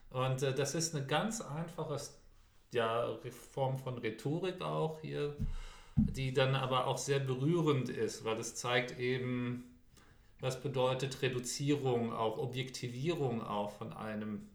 Und 0.10 0.43
äh, 0.43 0.54
das 0.54 0.76
ist 0.76 0.96
eine 0.96 1.06
ganz 1.06 1.41
einfache 1.41 1.98
ja, 2.74 3.18
Form 3.51 3.78
von 3.78 3.97
Rhetorik 3.97 4.61
auch 4.61 4.99
hier, 5.01 5.36
die 5.95 6.34
dann 6.34 6.55
aber 6.55 6.88
auch 6.88 6.97
sehr 6.97 7.20
berührend 7.20 7.89
ist, 7.89 8.26
weil 8.26 8.38
es 8.38 8.55
zeigt 8.55 8.99
eben, 8.99 9.63
was 10.39 10.61
bedeutet 10.61 11.22
Reduzierung, 11.22 12.13
auch 12.13 12.38
Objektivierung 12.38 13.41
auch 13.41 13.72
von 13.72 13.93
einem, 13.93 14.47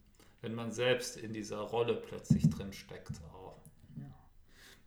wenn 0.43 0.55
man 0.55 0.71
selbst 0.71 1.17
in 1.17 1.33
dieser 1.33 1.61
Rolle 1.61 1.95
plötzlich 1.95 2.49
drin 2.51 2.73
steckt. 2.73 3.13
Auch. 3.33 3.57
Ja. 3.97 4.05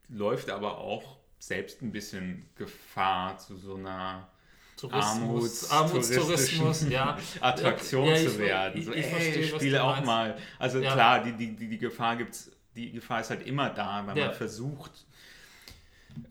Läuft 0.09 0.49
aber 0.49 0.78
auch 0.78 1.17
selbst 1.39 1.82
ein 1.82 1.91
bisschen 1.91 2.47
Gefahr 2.55 3.38
zu 3.38 3.57
so 3.57 3.76
einer 3.76 4.30
Tourismus, 4.78 5.69
Armutstourismus, 5.71 6.89
ja. 6.89 7.17
Attraktion 7.41 8.07
ja, 8.07 8.15
ich, 8.15 8.30
zu 8.30 8.39
werden. 8.39 8.80
Ich, 8.80 8.86
so, 8.86 8.93
ich, 8.93 9.05
ey, 9.05 9.11
verstehe, 9.11 9.47
spiele 9.47 9.84
auch 9.84 10.03
mal. 10.03 10.38
Also 10.59 10.80
ja. 10.80 10.93
klar, 10.93 11.24
die, 11.24 11.34
die, 11.34 11.67
die 11.67 11.78
Gefahr 11.78 12.15
gibt's, 12.17 12.51
die 12.76 12.91
Gefahr 12.91 13.21
ist 13.21 13.30
halt 13.30 13.45
immer 13.45 13.69
da, 13.69 14.05
wenn 14.07 14.17
ja. 14.17 14.28
man 14.28 14.36
versucht, 14.36 15.05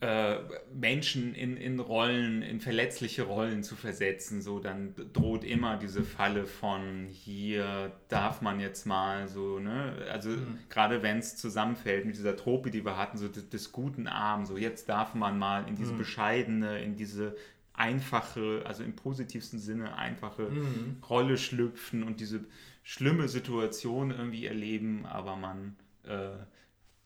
äh, 0.00 0.36
Menschen 0.72 1.34
in, 1.34 1.56
in 1.56 1.80
Rollen, 1.80 2.42
in 2.42 2.60
verletzliche 2.60 3.24
Rollen 3.24 3.62
zu 3.62 3.74
versetzen, 3.74 4.42
so 4.42 4.58
dann 4.58 4.94
droht 5.12 5.44
immer 5.44 5.76
diese 5.76 6.04
Falle 6.04 6.46
von 6.46 7.06
hier 7.08 7.92
darf 8.08 8.42
man 8.42 8.60
jetzt 8.60 8.86
mal 8.86 9.28
so, 9.28 9.58
ne? 9.58 9.94
Also 10.10 10.30
mhm. 10.30 10.58
gerade 10.68 11.02
wenn 11.02 11.18
es 11.18 11.36
zusammenfällt 11.36 12.04
mit 12.04 12.16
dieser 12.16 12.36
Trope, 12.36 12.70
die 12.70 12.84
wir 12.84 12.96
hatten, 12.96 13.18
so 13.18 13.28
des, 13.28 13.48
des 13.48 13.72
guten 13.72 14.06
Armen, 14.06 14.46
so 14.46 14.56
jetzt 14.56 14.88
darf 14.88 15.14
man 15.14 15.38
mal 15.38 15.66
in 15.68 15.76
diese 15.76 15.92
mhm. 15.92 15.98
bescheidene, 15.98 16.80
in 16.82 16.96
diese 16.96 17.36
einfache, 17.74 18.62
also 18.64 18.84
im 18.84 18.94
positivsten 18.94 19.58
Sinne 19.58 19.96
einfache 19.96 20.42
mhm. 20.42 20.98
Rolle 21.08 21.38
schlüpfen 21.38 22.02
und 22.02 22.20
diese 22.20 22.40
schlimme 22.82 23.28
Situation 23.28 24.10
irgendwie 24.10 24.46
erleben, 24.46 25.06
aber 25.06 25.36
man 25.36 25.76
äh, 26.04 26.30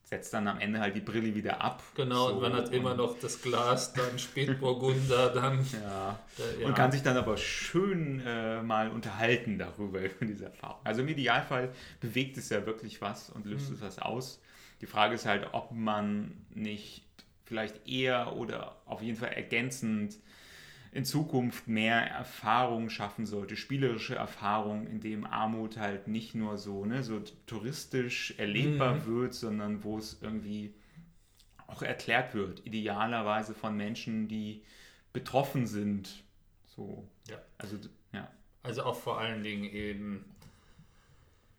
setzt 0.06 0.32
dann 0.34 0.46
am 0.46 0.60
Ende 0.60 0.78
halt 0.78 0.94
die 0.94 1.00
Brille 1.00 1.34
wieder 1.34 1.60
ab. 1.60 1.82
Genau, 1.96 2.28
so, 2.28 2.34
und 2.34 2.42
man 2.42 2.52
hat 2.52 2.72
immer 2.72 2.94
noch 2.94 3.18
das 3.18 3.42
Glas, 3.42 3.92
dann 3.92 4.18
Spätburgunder, 4.18 5.30
dann. 5.30 5.66
Ja. 5.72 6.18
Äh, 6.38 6.62
ja. 6.62 6.68
Und 6.68 6.74
kann 6.74 6.92
sich 6.92 7.02
dann 7.02 7.16
aber 7.16 7.36
schön 7.36 8.22
äh, 8.24 8.62
mal 8.62 8.88
unterhalten 8.90 9.58
darüber, 9.58 10.00
über 10.00 10.24
diese 10.24 10.46
Erfahrung. 10.46 10.78
Also 10.84 11.00
im 11.00 11.08
Idealfall 11.08 11.72
bewegt 12.00 12.36
es 12.36 12.50
ja 12.50 12.64
wirklich 12.66 13.00
was 13.00 13.30
und 13.30 13.46
löst 13.46 13.68
mhm. 13.68 13.76
es 13.76 13.82
was 13.82 13.98
aus. 13.98 14.40
Die 14.80 14.86
Frage 14.86 15.14
ist 15.14 15.26
halt, 15.26 15.48
ob 15.52 15.72
man 15.72 16.46
nicht 16.50 17.04
vielleicht 17.44 17.88
eher 17.88 18.36
oder 18.36 18.76
auf 18.84 19.02
jeden 19.02 19.16
Fall 19.16 19.32
ergänzend 19.32 20.16
in 20.96 21.04
Zukunft 21.04 21.68
mehr 21.68 22.06
Erfahrung 22.10 22.88
schaffen 22.88 23.26
sollte, 23.26 23.54
spielerische 23.54 24.14
Erfahrung, 24.14 24.86
in 24.86 25.00
dem 25.00 25.26
Armut 25.26 25.76
halt 25.76 26.08
nicht 26.08 26.34
nur 26.34 26.56
so, 26.56 26.86
ne, 26.86 27.02
so 27.02 27.20
touristisch 27.44 28.32
erlebbar 28.38 28.94
mhm. 28.94 29.06
wird, 29.06 29.34
sondern 29.34 29.84
wo 29.84 29.98
es 29.98 30.22
irgendwie 30.22 30.72
auch 31.66 31.82
erklärt 31.82 32.32
wird, 32.32 32.64
idealerweise 32.64 33.52
von 33.52 33.76
Menschen, 33.76 34.26
die 34.26 34.62
betroffen 35.12 35.66
sind. 35.66 36.24
So. 36.64 37.06
Ja. 37.28 37.36
Also, 37.58 37.76
ja. 38.12 38.30
Also 38.62 38.84
auch 38.84 38.96
vor 38.98 39.20
allen 39.20 39.42
Dingen 39.42 39.64
eben, 39.64 40.24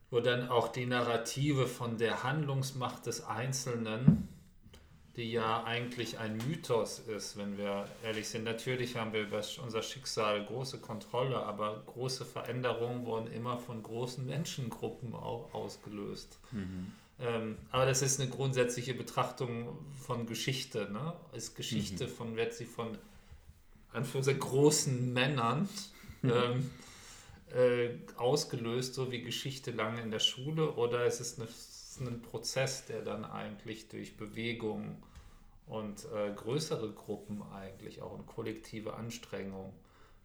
wo 0.10 0.20
dann 0.20 0.50
auch 0.50 0.70
die 0.70 0.88
Narrative 0.88 1.68
von 1.68 2.00
der 2.00 2.24
Handlungsmacht 2.24 3.06
des 3.06 3.24
Einzelnen 3.24 4.30
die 5.18 5.32
ja 5.32 5.64
eigentlich 5.64 6.20
ein 6.20 6.38
Mythos 6.48 7.00
ist, 7.00 7.38
wenn 7.38 7.58
wir 7.58 7.86
ehrlich 8.04 8.30
sind. 8.30 8.44
Natürlich 8.44 8.96
haben 8.96 9.14
wir 9.14 9.24
über 9.24 9.42
unser 9.64 9.82
Schicksal 9.82 10.46
große 10.46 10.78
Kontrolle, 10.80 11.38
aber 11.38 11.82
große 11.88 12.24
Veränderungen 12.24 13.04
wurden 13.04 13.32
immer 13.34 13.58
von 13.58 13.82
großen 13.82 14.24
Menschengruppen 14.26 15.16
auch 15.16 15.52
ausgelöst. 15.54 16.38
Mhm. 16.52 16.94
Ähm, 17.20 17.58
aber 17.72 17.88
das 17.88 18.04
ist 18.04 18.22
eine 18.22 18.30
grundsätzliche 18.30 18.94
Betrachtung 18.94 19.70
von 20.06 20.28
Geschichte. 20.28 20.88
Ne? 20.92 21.14
Ist 21.34 21.56
Geschichte 21.56 22.06
mhm. 22.06 22.12
von, 22.12 22.36
wird 22.36 22.54
sie 22.54 22.66
von 22.66 22.96
Anführungszeichen 23.92 24.40
großen 24.40 25.14
Männern 25.14 25.68
ähm, 26.24 26.70
äh, 27.56 27.90
ausgelöst, 28.18 28.94
so 28.94 29.12
wie 29.12 29.24
Geschichte 29.24 29.72
lange 29.72 30.02
in 30.02 30.12
der 30.12 30.20
Schule, 30.20 30.74
oder 30.74 31.06
ist 31.06 31.22
es 31.22 31.40
eine 31.40 31.48
ein 32.02 32.22
Prozess, 32.22 32.86
der 32.86 33.02
dann 33.02 33.26
eigentlich 33.26 33.88
durch 33.88 34.18
Bewegung 34.18 35.04
und 35.68 36.06
äh, 36.14 36.32
größere 36.34 36.92
Gruppen 36.92 37.44
eigentlich 37.54 38.02
auch 38.02 38.12
und 38.12 38.26
kollektive 38.26 38.94
Anstrengung 38.94 39.74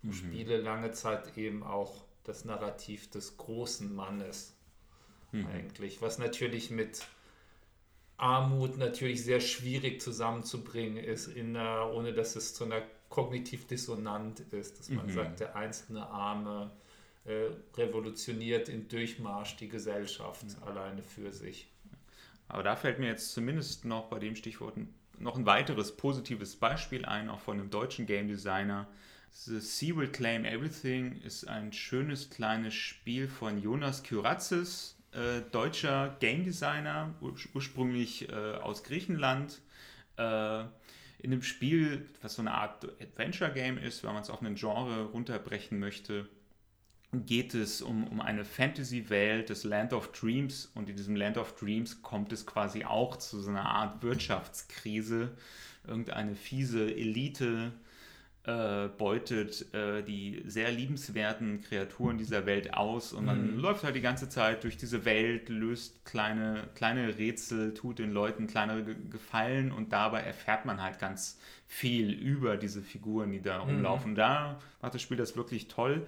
mhm. 0.02 0.12
Spiele 0.12 0.60
lange 0.60 0.92
Zeit 0.92 1.36
eben 1.36 1.62
auch 1.62 2.04
das 2.24 2.44
Narrativ 2.44 3.10
des 3.10 3.36
großen 3.36 3.94
Mannes 3.94 4.54
mhm. 5.32 5.46
eigentlich, 5.46 6.00
was 6.02 6.18
natürlich 6.18 6.70
mit 6.70 7.04
Armut 8.16 8.78
natürlich 8.78 9.24
sehr 9.24 9.40
schwierig 9.40 10.00
zusammenzubringen 10.00 10.96
ist, 10.96 11.26
in 11.26 11.56
einer, 11.56 11.92
ohne 11.92 12.12
dass 12.12 12.36
es 12.36 12.54
zu 12.54 12.64
einer 12.64 12.82
kognitiv 13.08 13.66
dissonant 13.66 14.40
ist, 14.52 14.78
dass 14.78 14.88
man 14.90 15.06
mhm. 15.06 15.12
sagt, 15.12 15.40
der 15.40 15.56
einzelne 15.56 16.06
Arme 16.06 16.70
äh, 17.24 17.50
revolutioniert 17.76 18.68
im 18.68 18.88
Durchmarsch 18.88 19.56
die 19.56 19.68
Gesellschaft 19.68 20.44
ja. 20.48 20.66
alleine 20.66 21.02
für 21.02 21.32
sich. 21.32 21.68
Aber 22.48 22.62
da 22.62 22.76
fällt 22.76 22.98
mir 22.98 23.06
jetzt 23.06 23.32
zumindest 23.32 23.84
noch 23.84 24.08
bei 24.08 24.18
dem 24.18 24.36
Stichwort 24.36 24.76
noch 25.18 25.36
ein 25.36 25.46
weiteres 25.46 25.96
positives 25.96 26.56
Beispiel 26.56 27.04
ein, 27.04 27.30
auch 27.30 27.40
von 27.40 27.58
einem 27.58 27.70
deutschen 27.70 28.06
Game 28.06 28.28
Designer. 28.28 28.88
The 29.30 29.60
Sea 29.60 29.96
Will 29.96 30.08
Claim 30.08 30.44
Everything 30.44 31.22
ist 31.22 31.48
ein 31.48 31.72
schönes 31.72 32.28
kleines 32.28 32.74
Spiel 32.74 33.28
von 33.28 33.62
Jonas 33.62 34.02
Kyratzis, 34.02 34.98
äh, 35.12 35.40
deutscher 35.50 36.16
Game 36.20 36.44
Designer, 36.44 37.14
ur 37.20 37.34
ursprünglich 37.54 38.28
äh, 38.28 38.54
aus 38.56 38.82
Griechenland. 38.82 39.60
Äh, 40.16 40.64
in 41.18 41.30
dem 41.30 41.42
Spiel, 41.42 42.08
was 42.20 42.34
so 42.34 42.42
eine 42.42 42.52
Art 42.52 42.84
Adventure 43.00 43.52
Game 43.52 43.78
ist, 43.78 44.02
wenn 44.02 44.12
man 44.12 44.22
es 44.22 44.30
auf 44.30 44.40
einen 44.40 44.56
Genre 44.56 45.04
runterbrechen 45.04 45.78
möchte, 45.78 46.28
geht 47.12 47.54
es 47.54 47.82
um, 47.82 48.04
um 48.04 48.20
eine 48.20 48.44
Fantasy-Welt 48.44 49.50
des 49.50 49.64
Land 49.64 49.92
of 49.92 50.12
Dreams 50.12 50.70
und 50.74 50.88
in 50.88 50.96
diesem 50.96 51.14
Land 51.14 51.36
of 51.36 51.54
Dreams 51.54 52.00
kommt 52.00 52.32
es 52.32 52.46
quasi 52.46 52.84
auch 52.84 53.16
zu 53.16 53.40
so 53.40 53.50
einer 53.50 53.66
Art 53.66 54.02
Wirtschaftskrise. 54.02 55.30
Irgendeine 55.86 56.34
fiese 56.34 56.86
Elite 56.94 57.72
äh, 58.44 58.88
beutet 58.96 59.72
äh, 59.74 60.02
die 60.02 60.42
sehr 60.46 60.72
liebenswerten 60.72 61.60
Kreaturen 61.60 62.16
dieser 62.16 62.46
Welt 62.46 62.72
aus 62.72 63.12
und 63.12 63.26
man 63.26 63.56
mhm. 63.56 63.58
läuft 63.58 63.84
halt 63.84 63.94
die 63.94 64.00
ganze 64.00 64.30
Zeit 64.30 64.64
durch 64.64 64.78
diese 64.78 65.04
Welt, 65.04 65.50
löst 65.50 66.06
kleine, 66.06 66.64
kleine 66.74 67.18
Rätsel, 67.18 67.74
tut 67.74 67.98
den 67.98 68.10
Leuten 68.10 68.46
kleinere 68.46 68.82
Gefallen 68.82 69.70
und 69.70 69.92
dabei 69.92 70.20
erfährt 70.20 70.64
man 70.64 70.82
halt 70.82 70.98
ganz 70.98 71.38
viel 71.66 72.10
über 72.10 72.56
diese 72.56 72.80
Figuren, 72.80 73.32
die 73.32 73.42
da 73.42 73.58
rumlaufen. 73.58 74.12
Mhm. 74.12 74.16
Da 74.16 74.60
macht 74.80 74.94
das 74.94 75.02
Spiel 75.02 75.18
das 75.18 75.36
wirklich 75.36 75.68
toll 75.68 76.06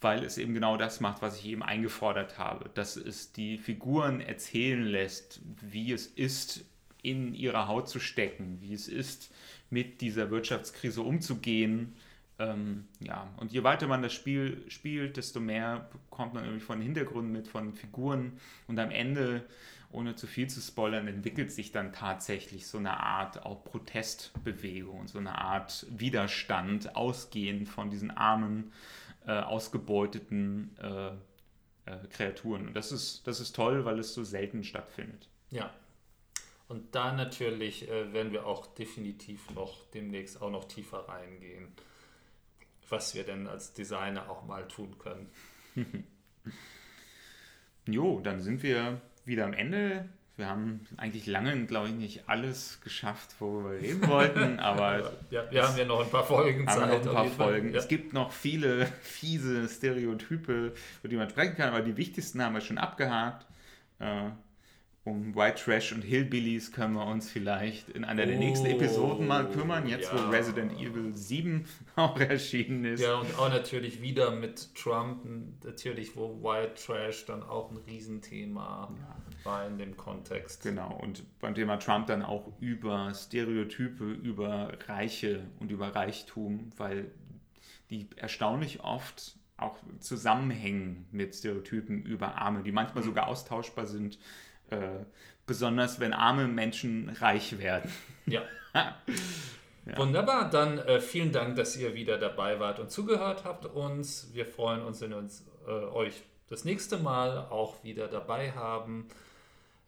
weil 0.00 0.24
es 0.24 0.38
eben 0.38 0.54
genau 0.54 0.76
das 0.76 1.00
macht, 1.00 1.22
was 1.22 1.38
ich 1.38 1.46
eben 1.46 1.62
eingefordert 1.62 2.38
habe, 2.38 2.70
dass 2.74 2.96
es 2.96 3.32
die 3.32 3.58
Figuren 3.58 4.20
erzählen 4.20 4.82
lässt, 4.82 5.40
wie 5.60 5.92
es 5.92 6.06
ist, 6.06 6.64
in 7.02 7.34
ihrer 7.34 7.68
Haut 7.68 7.88
zu 7.88 7.98
stecken, 7.98 8.58
wie 8.60 8.74
es 8.74 8.88
ist, 8.88 9.32
mit 9.70 10.00
dieser 10.00 10.30
Wirtschaftskrise 10.30 11.02
umzugehen. 11.02 11.94
Ähm, 12.38 12.86
ja, 13.00 13.28
und 13.38 13.52
je 13.52 13.62
weiter 13.62 13.86
man 13.86 14.02
das 14.02 14.12
Spiel 14.12 14.64
spielt, 14.68 15.16
desto 15.16 15.40
mehr 15.40 15.88
bekommt 15.92 16.34
man 16.34 16.44
irgendwie 16.44 16.64
von 16.64 16.80
Hintergründen 16.80 17.32
mit, 17.32 17.48
von 17.48 17.74
Figuren 17.74 18.38
und 18.66 18.78
am 18.78 18.90
Ende, 18.90 19.44
ohne 19.92 20.14
zu 20.14 20.26
viel 20.26 20.48
zu 20.48 20.60
spoilern, 20.60 21.08
entwickelt 21.08 21.52
sich 21.52 21.72
dann 21.72 21.92
tatsächlich 21.92 22.66
so 22.66 22.78
eine 22.78 23.00
Art 23.00 23.44
auch 23.44 23.64
Protestbewegung, 23.64 25.08
so 25.08 25.18
eine 25.18 25.36
Art 25.36 25.86
Widerstand, 25.90 26.96
ausgehend 26.96 27.68
von 27.68 27.90
diesen 27.90 28.10
armen 28.10 28.72
äh, 29.26 29.32
ausgebeuteten 29.32 30.76
äh, 30.80 31.08
äh, 31.86 32.06
Kreaturen. 32.10 32.68
Und 32.68 32.74
das 32.74 32.92
ist, 32.92 33.26
das 33.26 33.40
ist 33.40 33.54
toll, 33.54 33.84
weil 33.84 33.98
es 33.98 34.14
so 34.14 34.24
selten 34.24 34.64
stattfindet. 34.64 35.28
Ja. 35.50 35.72
Und 36.68 36.94
da 36.94 37.12
natürlich 37.12 37.88
äh, 37.88 38.12
werden 38.12 38.32
wir 38.32 38.46
auch 38.46 38.66
definitiv 38.66 39.50
noch 39.50 39.84
demnächst 39.90 40.40
auch 40.40 40.50
noch 40.50 40.64
tiefer 40.64 41.08
reingehen, 41.08 41.68
was 42.88 43.14
wir 43.14 43.24
denn 43.24 43.48
als 43.48 43.72
Designer 43.72 44.30
auch 44.30 44.46
mal 44.46 44.68
tun 44.68 44.96
können. 44.98 45.30
jo, 47.86 48.20
dann 48.20 48.40
sind 48.40 48.62
wir 48.62 49.00
wieder 49.24 49.46
am 49.46 49.52
Ende 49.52 50.08
wir 50.40 50.48
haben 50.48 50.80
eigentlich 50.96 51.26
lange, 51.26 51.66
glaube 51.66 51.88
ich, 51.88 51.94
nicht 51.94 52.28
alles 52.28 52.80
geschafft, 52.82 53.36
worüber 53.38 53.70
wir 53.74 53.80
reden 53.80 54.08
wollten, 54.08 54.58
aber 54.58 55.12
ja, 55.30 55.48
wir 55.50 55.68
haben 55.68 55.78
ja 55.78 55.84
noch 55.84 56.00
ein 56.02 56.10
paar 56.10 56.24
Folgen 56.24 56.66
Zeit. 56.66 57.04
Noch 57.04 57.14
ein 57.14 57.14
paar 57.14 57.26
Folgen. 57.26 57.72
Ja. 57.72 57.78
Es 57.78 57.86
gibt 57.86 58.12
noch 58.12 58.32
viele 58.32 58.86
fiese 59.02 59.68
Stereotype, 59.68 60.72
über 61.00 61.08
die 61.08 61.16
man 61.16 61.30
sprechen 61.30 61.54
kann, 61.56 61.68
aber 61.68 61.82
die 61.82 61.96
wichtigsten 61.96 62.42
haben 62.42 62.54
wir 62.54 62.60
schon 62.60 62.78
abgehakt. 62.78 63.46
Äh, 64.00 64.30
um 65.04 65.34
White 65.34 65.62
Trash 65.64 65.92
und 65.92 66.02
Hillbillies 66.02 66.72
können 66.72 66.94
wir 66.94 67.06
uns 67.06 67.30
vielleicht 67.30 67.88
in 67.88 68.04
einer 68.04 68.26
der 68.26 68.36
nächsten 68.36 68.66
Episoden 68.66 69.26
mal 69.26 69.48
kümmern, 69.48 69.86
jetzt 69.86 70.12
Oh, 70.12 70.16
ja. 70.16 70.26
wo 70.26 70.30
Resident 70.30 70.72
Evil 70.72 71.14
7 71.14 71.64
auch 71.96 72.18
erschienen 72.20 72.84
ist. 72.84 73.00
Ja, 73.00 73.16
und 73.16 73.38
auch 73.38 73.48
natürlich 73.48 74.02
wieder 74.02 74.30
mit 74.30 74.74
Trump, 74.74 75.24
natürlich, 75.64 76.16
wo 76.16 76.42
White 76.42 76.74
Trash 76.74 77.24
dann 77.24 77.42
auch 77.42 77.70
ein 77.70 77.78
Riesenthema 77.78 78.94
war 79.44 79.66
in 79.66 79.78
dem 79.78 79.96
Kontext. 79.96 80.62
Genau, 80.62 80.92
und 80.94 81.22
beim 81.40 81.54
Thema 81.54 81.78
Trump 81.78 82.06
dann 82.06 82.22
auch 82.22 82.52
über 82.60 83.12
Stereotype, 83.14 84.04
über 84.04 84.72
Reiche 84.86 85.44
und 85.58 85.70
über 85.70 85.94
Reichtum, 85.94 86.70
weil 86.76 87.10
die 87.90 88.08
erstaunlich 88.16 88.82
oft 88.82 89.36
auch 89.56 89.76
zusammenhängen 89.98 91.06
mit 91.10 91.34
Stereotypen 91.34 92.02
über 92.02 92.36
Arme, 92.36 92.62
die 92.62 92.72
manchmal 92.72 93.02
sogar 93.02 93.26
austauschbar 93.26 93.86
sind, 93.86 94.18
äh, 94.70 95.04
besonders 95.46 96.00
wenn 96.00 96.12
arme 96.12 96.48
Menschen 96.48 97.08
reich 97.08 97.58
werden. 97.58 97.90
Ja. 99.86 99.96
Wunderbar, 99.96 100.48
dann 100.50 100.78
äh, 100.78 101.00
vielen 101.00 101.32
Dank, 101.32 101.56
dass 101.56 101.76
ihr 101.76 101.94
wieder 101.94 102.18
dabei 102.18 102.60
wart 102.60 102.78
und 102.78 102.90
zugehört 102.90 103.42
habt 103.44 103.66
uns. 103.66 104.28
Wir 104.32 104.46
freuen 104.46 104.82
uns, 104.82 105.00
wenn 105.00 105.10
wir 105.10 105.16
uns, 105.16 105.44
äh, 105.66 105.70
euch 105.70 106.22
das 106.48 106.64
nächste 106.64 106.98
Mal 106.98 107.38
auch 107.50 107.82
wieder 107.82 108.06
dabei 108.06 108.52
haben. 108.52 109.08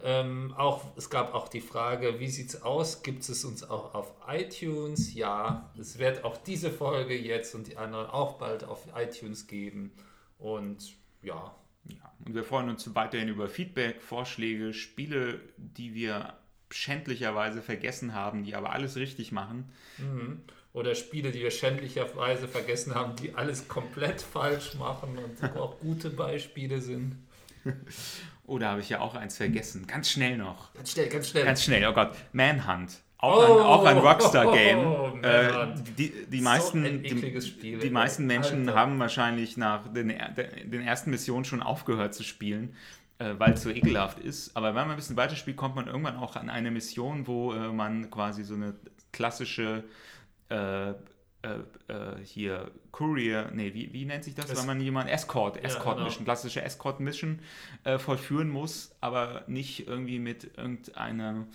Ähm, 0.04 0.52
auch, 0.56 0.84
es 0.96 1.10
gab 1.10 1.32
auch 1.34 1.48
die 1.48 1.60
Frage, 1.60 2.18
wie 2.18 2.28
sieht 2.28 2.48
es 2.48 2.62
aus? 2.62 3.02
Gibt 3.02 3.28
es 3.28 3.44
uns 3.44 3.62
auch 3.62 3.94
auf 3.94 4.12
iTunes? 4.28 5.14
Ja, 5.14 5.70
es 5.78 5.98
wird 5.98 6.24
auch 6.24 6.36
diese 6.36 6.70
Folge 6.70 7.16
jetzt 7.16 7.54
und 7.54 7.68
die 7.68 7.76
anderen 7.76 8.06
auch 8.06 8.34
bald 8.38 8.64
auf 8.64 8.86
iTunes 8.96 9.46
geben. 9.46 9.92
Und 10.38 10.94
ja, 11.22 11.54
Ja, 11.88 12.12
und 12.24 12.34
wir 12.34 12.44
freuen 12.44 12.68
uns 12.68 12.94
weiterhin 12.94 13.28
über 13.28 13.48
Feedback, 13.48 14.02
Vorschläge, 14.02 14.72
Spiele, 14.72 15.40
die 15.56 15.94
wir 15.94 16.34
schändlicherweise 16.70 17.60
vergessen 17.62 18.14
haben, 18.14 18.44
die 18.44 18.54
aber 18.54 18.72
alles 18.72 18.96
richtig 18.96 19.30
machen. 19.30 19.70
oder 20.72 20.94
Spiele, 20.94 21.30
die 21.32 21.40
wir 21.40 21.50
schändlicherweise 21.50 22.48
vergessen 22.48 22.94
haben, 22.94 23.14
die 23.16 23.34
alles 23.34 23.68
komplett 23.68 24.22
falsch 24.22 24.74
machen 24.74 25.18
und 25.18 25.56
auch 25.56 25.78
gute 25.80 26.10
Beispiele 26.10 26.80
sind. 26.80 27.16
Oder 28.52 28.68
habe 28.68 28.82
ich 28.82 28.90
ja 28.90 29.00
auch 29.00 29.14
eins 29.14 29.38
vergessen? 29.38 29.86
Ganz 29.86 30.10
schnell 30.10 30.36
noch. 30.36 30.74
Ganz 30.74 30.92
schnell, 30.92 31.08
ganz 31.08 31.30
schnell. 31.30 31.44
Ganz 31.46 31.64
schnell, 31.64 31.86
oh 31.86 31.94
Gott. 31.94 32.10
Manhunt. 32.32 33.02
Auch, 33.16 33.48
Oh, 33.48 33.54
ein, 33.54 33.64
auch 33.64 33.84
ein 33.86 33.96
Rockstar-Game. 33.96 34.78
oh, 34.86 35.18
äh, 35.22 35.74
die, 35.96 36.12
die, 36.26 36.38
So 36.38 36.44
meisten, 36.44 36.84
ein 36.84 37.02
die, 37.02 37.40
Spiel, 37.40 37.78
die 37.78 37.88
meisten 37.88 38.26
Menschen 38.26 38.68
Alter. 38.68 38.78
haben 38.78 38.98
wahrscheinlich 38.98 39.56
nach 39.56 39.90
den, 39.90 40.08
den 40.64 40.82
ersten 40.82 41.08
Missionen 41.08 41.46
schon 41.46 41.62
aufgehört 41.62 42.12
zu 42.12 42.24
spielen, 42.24 42.76
äh, 43.18 43.32
weil 43.38 43.54
es 43.54 43.62
so 43.62 43.70
ekelhaft 43.70 44.18
ist. 44.18 44.54
Aber 44.54 44.68
wenn 44.68 44.82
man 44.82 44.90
ein 44.90 44.96
bisschen 44.96 45.16
weiter 45.16 45.36
spielt, 45.36 45.56
kommt 45.56 45.74
man 45.74 45.86
irgendwann 45.86 46.16
auch 46.16 46.36
an 46.36 46.50
eine 46.50 46.70
Mission, 46.70 47.26
wo 47.26 47.54
äh, 47.54 47.72
man 47.72 48.10
quasi 48.10 48.44
so 48.44 48.52
eine 48.54 48.74
klassische 49.12 49.84
äh, 50.50 50.92
äh, 51.42 51.92
äh, 51.92 52.16
hier 52.24 52.70
Courier, 52.92 53.50
nee, 53.54 53.74
wie, 53.74 53.92
wie 53.92 54.04
nennt 54.04 54.24
sich 54.24 54.34
das, 54.34 54.50
Es- 54.50 54.58
wenn 54.58 54.66
man 54.66 54.80
jemanden 54.80 55.10
Escort, 55.10 55.62
Escort 55.62 55.96
genau. 55.96 56.06
Mission, 56.08 56.24
klassische 56.24 56.62
Escort 56.62 57.00
Mission 57.00 57.40
äh, 57.84 57.98
vollführen 57.98 58.48
muss, 58.48 58.94
aber 59.00 59.42
nicht 59.46 59.86
irgendwie 59.88 60.18
mit 60.18 60.56
irgendeiner 60.56 61.46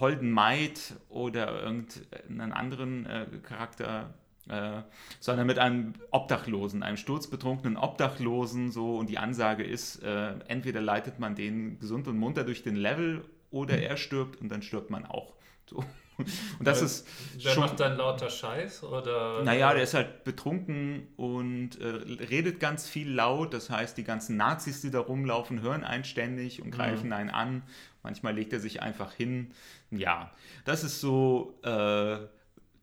holden 0.00 0.30
Maid 0.30 0.94
oder 1.10 1.60
irgendeinen 1.62 2.52
anderen 2.52 3.04
äh, 3.06 3.26
Charakter, 3.42 4.14
äh, 4.48 4.82
sondern 5.20 5.46
mit 5.46 5.58
einem 5.58 5.94
Obdachlosen, 6.10 6.82
einem 6.82 6.96
sturzbetrunkenen 6.96 7.76
Obdachlosen 7.76 8.70
so 8.70 8.96
und 8.96 9.10
die 9.10 9.18
Ansage 9.18 9.62
ist, 9.62 10.02
äh, 10.02 10.34
entweder 10.48 10.80
leitet 10.80 11.18
man 11.18 11.34
den 11.34 11.78
gesund 11.80 12.08
und 12.08 12.16
munter 12.18 12.44
durch 12.44 12.62
den 12.62 12.76
Level 12.76 13.24
oder 13.50 13.78
er 13.78 13.96
stirbt 13.96 14.40
und 14.40 14.48
dann 14.50 14.62
stirbt 14.62 14.90
man 14.90 15.04
auch. 15.06 15.34
So. 15.66 15.84
Und 16.58 16.66
das 16.66 16.80
ist 16.82 17.06
Der 17.44 17.50
schon 17.50 17.60
macht 17.64 17.80
dann 17.80 17.96
lauter 17.96 18.30
Scheiß 18.30 18.84
oder? 18.84 19.42
naja, 19.42 19.72
der 19.74 19.82
ist 19.82 19.94
halt 19.94 20.24
betrunken 20.24 21.08
und 21.16 21.80
äh, 21.80 21.86
redet 21.86 22.60
ganz 22.60 22.88
viel 22.88 23.10
laut. 23.10 23.52
Das 23.52 23.70
heißt, 23.70 23.96
die 23.96 24.04
ganzen 24.04 24.36
Nazis, 24.36 24.80
die 24.80 24.90
da 24.90 25.00
rumlaufen, 25.00 25.60
hören 25.60 25.82
einen 25.82 26.04
ständig 26.04 26.62
und 26.62 26.70
greifen 26.70 27.12
einen 27.12 27.30
an. 27.30 27.62
Manchmal 28.02 28.34
legt 28.34 28.52
er 28.52 28.60
sich 28.60 28.82
einfach 28.82 29.12
hin. 29.12 29.52
Ja, 29.90 30.30
das 30.64 30.84
ist 30.84 31.00
so, 31.00 31.58
äh, 31.62 32.18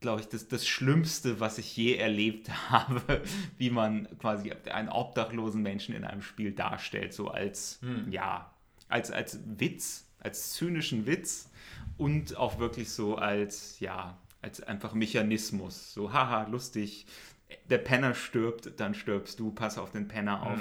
glaube 0.01 0.21
ich, 0.21 0.27
das, 0.27 0.47
das 0.47 0.67
Schlimmste, 0.67 1.39
was 1.39 1.57
ich 1.57 1.77
je 1.77 1.95
erlebt 1.95 2.49
habe, 2.69 3.21
wie 3.57 3.69
man 3.69 4.07
quasi 4.19 4.51
einen 4.71 4.89
obdachlosen 4.89 5.61
Menschen 5.61 5.95
in 5.95 6.03
einem 6.03 6.21
Spiel 6.21 6.51
darstellt, 6.51 7.13
so 7.13 7.29
als, 7.29 7.79
ja, 8.09 8.51
als, 8.89 9.11
als 9.11 9.39
Witz, 9.45 10.07
als 10.19 10.53
zynischen 10.53 11.05
Witz 11.05 11.51
und 12.02 12.36
auch 12.38 12.60
wirklich 12.60 12.89
so 12.91 13.16
als, 13.16 13.80
ja, 13.80 14.18
als 14.41 14.62
einfach 14.62 14.93
Mechanismus. 14.93 15.93
So, 15.93 16.12
haha, 16.14 16.47
lustig, 16.49 17.06
der 17.70 17.78
Penner 17.78 18.14
stirbt, 18.16 18.80
dann 18.80 18.93
stirbst 18.95 19.39
du, 19.39 19.52
pass 19.52 19.78
auf 19.78 19.91
den 19.91 20.08
Penner 20.08 20.41
auf. 20.43 20.60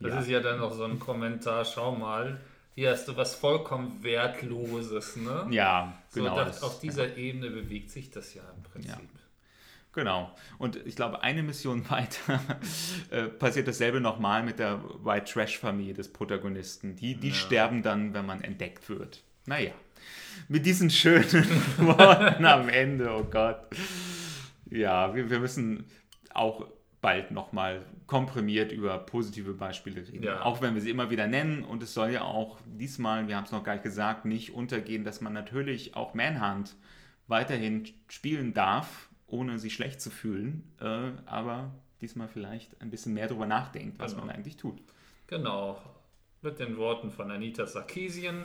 Das 0.00 0.12
Ja. 0.12 0.20
ist 0.20 0.28
ja 0.28 0.40
dann 0.40 0.58
noch 0.58 0.72
so 0.72 0.84
ein 0.84 0.98
Kommentar. 0.98 1.64
Schau 1.64 1.94
mal, 1.94 2.40
hier 2.74 2.90
hast 2.90 3.06
du 3.08 3.16
was 3.16 3.34
vollkommen 3.34 4.02
Wertloses, 4.02 5.16
ne? 5.16 5.46
Ja, 5.50 5.96
So, 6.08 6.22
genau. 6.22 6.36
da, 6.36 6.44
das- 6.46 6.62
auf 6.62 6.80
dieser 6.80 7.16
Ebene 7.16 7.50
bewegt 7.50 7.90
sich 7.90 8.10
das 8.10 8.34
ja 8.34 8.42
im 8.56 8.62
Prinzip. 8.62 8.90
Ja. 8.92 9.00
Genau. 9.92 10.34
Und 10.58 10.76
ich 10.86 10.96
glaube, 10.96 11.22
eine 11.22 11.42
Mission 11.44 11.88
weiter 11.90 12.40
äh, 13.10 13.24
passiert 13.24 13.68
dasselbe 13.68 14.00
nochmal 14.00 14.42
mit 14.42 14.58
der 14.58 14.82
White 15.04 15.32
Trash-Familie 15.32 15.94
des 15.94 16.12
Protagonisten. 16.12 16.96
Die, 16.96 17.14
die 17.14 17.32
sterben 17.32 17.82
dann, 17.82 18.12
wenn 18.14 18.26
man 18.26 18.40
entdeckt 18.42 18.88
wird. 18.88 19.22
Naja. 19.46 19.72
Mit 20.48 20.66
diesen 20.66 20.90
schönen 20.90 21.24
Worten 21.78 22.44
am 22.44 22.68
Ende, 22.68 23.10
oh 23.14 23.24
Gott. 23.24 23.58
Ja, 24.70 25.14
wir, 25.14 25.30
wir 25.30 25.38
müssen 25.40 25.84
auch 26.32 26.66
bald 27.00 27.30
nochmal 27.30 27.84
komprimiert 28.06 28.72
über 28.72 28.98
positive 28.98 29.52
Beispiele 29.54 30.06
reden. 30.06 30.22
Ja. 30.24 30.42
Auch 30.42 30.60
wenn 30.62 30.74
wir 30.74 30.80
sie 30.82 30.90
immer 30.90 31.10
wieder 31.10 31.26
nennen. 31.26 31.62
Und 31.64 31.82
es 31.82 31.94
soll 31.94 32.10
ja 32.10 32.22
auch 32.22 32.58
diesmal, 32.66 33.28
wir 33.28 33.36
haben 33.36 33.44
es 33.44 33.52
noch 33.52 33.62
gar 33.64 33.74
nicht 33.74 33.82
gesagt, 33.84 34.24
nicht 34.24 34.52
untergehen, 34.54 35.04
dass 35.04 35.20
man 35.20 35.32
natürlich 35.32 35.94
auch 35.96 36.14
Manhunt 36.14 36.74
weiterhin 37.26 37.84
spielen 38.08 38.52
darf, 38.54 39.08
ohne 39.26 39.58
sich 39.58 39.74
schlecht 39.74 40.00
zu 40.00 40.10
fühlen. 40.10 40.64
Äh, 40.80 41.10
aber 41.26 41.70
diesmal 42.00 42.28
vielleicht 42.28 42.80
ein 42.82 42.90
bisschen 42.90 43.14
mehr 43.14 43.28
darüber 43.28 43.46
nachdenkt, 43.46 43.98
was 43.98 44.12
Genau. 44.12 44.26
man 44.26 44.34
eigentlich 44.34 44.56
tut. 44.56 44.78
Genau. 45.26 45.80
Mit 46.42 46.58
den 46.58 46.76
Worten 46.76 47.10
von 47.10 47.30
Anita 47.30 47.64
Sarkeesian. 47.66 48.44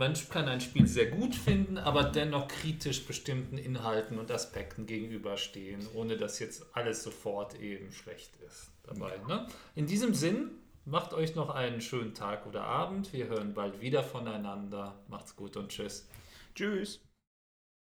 Man 0.00 0.14
kann 0.30 0.48
ein 0.48 0.62
Spiel 0.62 0.86
sehr 0.86 1.10
gut 1.10 1.34
finden, 1.34 1.76
aber 1.76 2.04
dennoch 2.04 2.48
kritisch 2.48 3.04
bestimmten 3.06 3.58
Inhalten 3.58 4.18
und 4.18 4.30
Aspekten 4.30 4.86
gegenüberstehen, 4.86 5.86
ohne 5.92 6.16
dass 6.16 6.38
jetzt 6.38 6.64
alles 6.74 7.02
sofort 7.02 7.60
eben 7.60 7.92
schlecht 7.92 8.34
ist 8.38 8.70
dabei. 8.82 9.18
Ne? 9.28 9.46
In 9.74 9.86
diesem 9.86 10.14
Sinn, 10.14 10.52
macht 10.86 11.12
euch 11.12 11.34
noch 11.34 11.50
einen 11.50 11.82
schönen 11.82 12.14
Tag 12.14 12.46
oder 12.46 12.62
Abend. 12.62 13.12
Wir 13.12 13.26
hören 13.26 13.52
bald 13.52 13.82
wieder 13.82 14.02
voneinander. 14.02 14.94
Macht's 15.08 15.36
gut 15.36 15.58
und 15.58 15.68
tschüss. 15.68 16.08
Tschüss. 16.54 17.04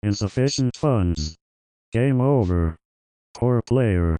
Insufficient 0.04 0.76
funds. 0.76 1.34
Game 1.92 2.20
over. 2.20 2.76
Poor 3.36 3.60
player. 3.66 4.16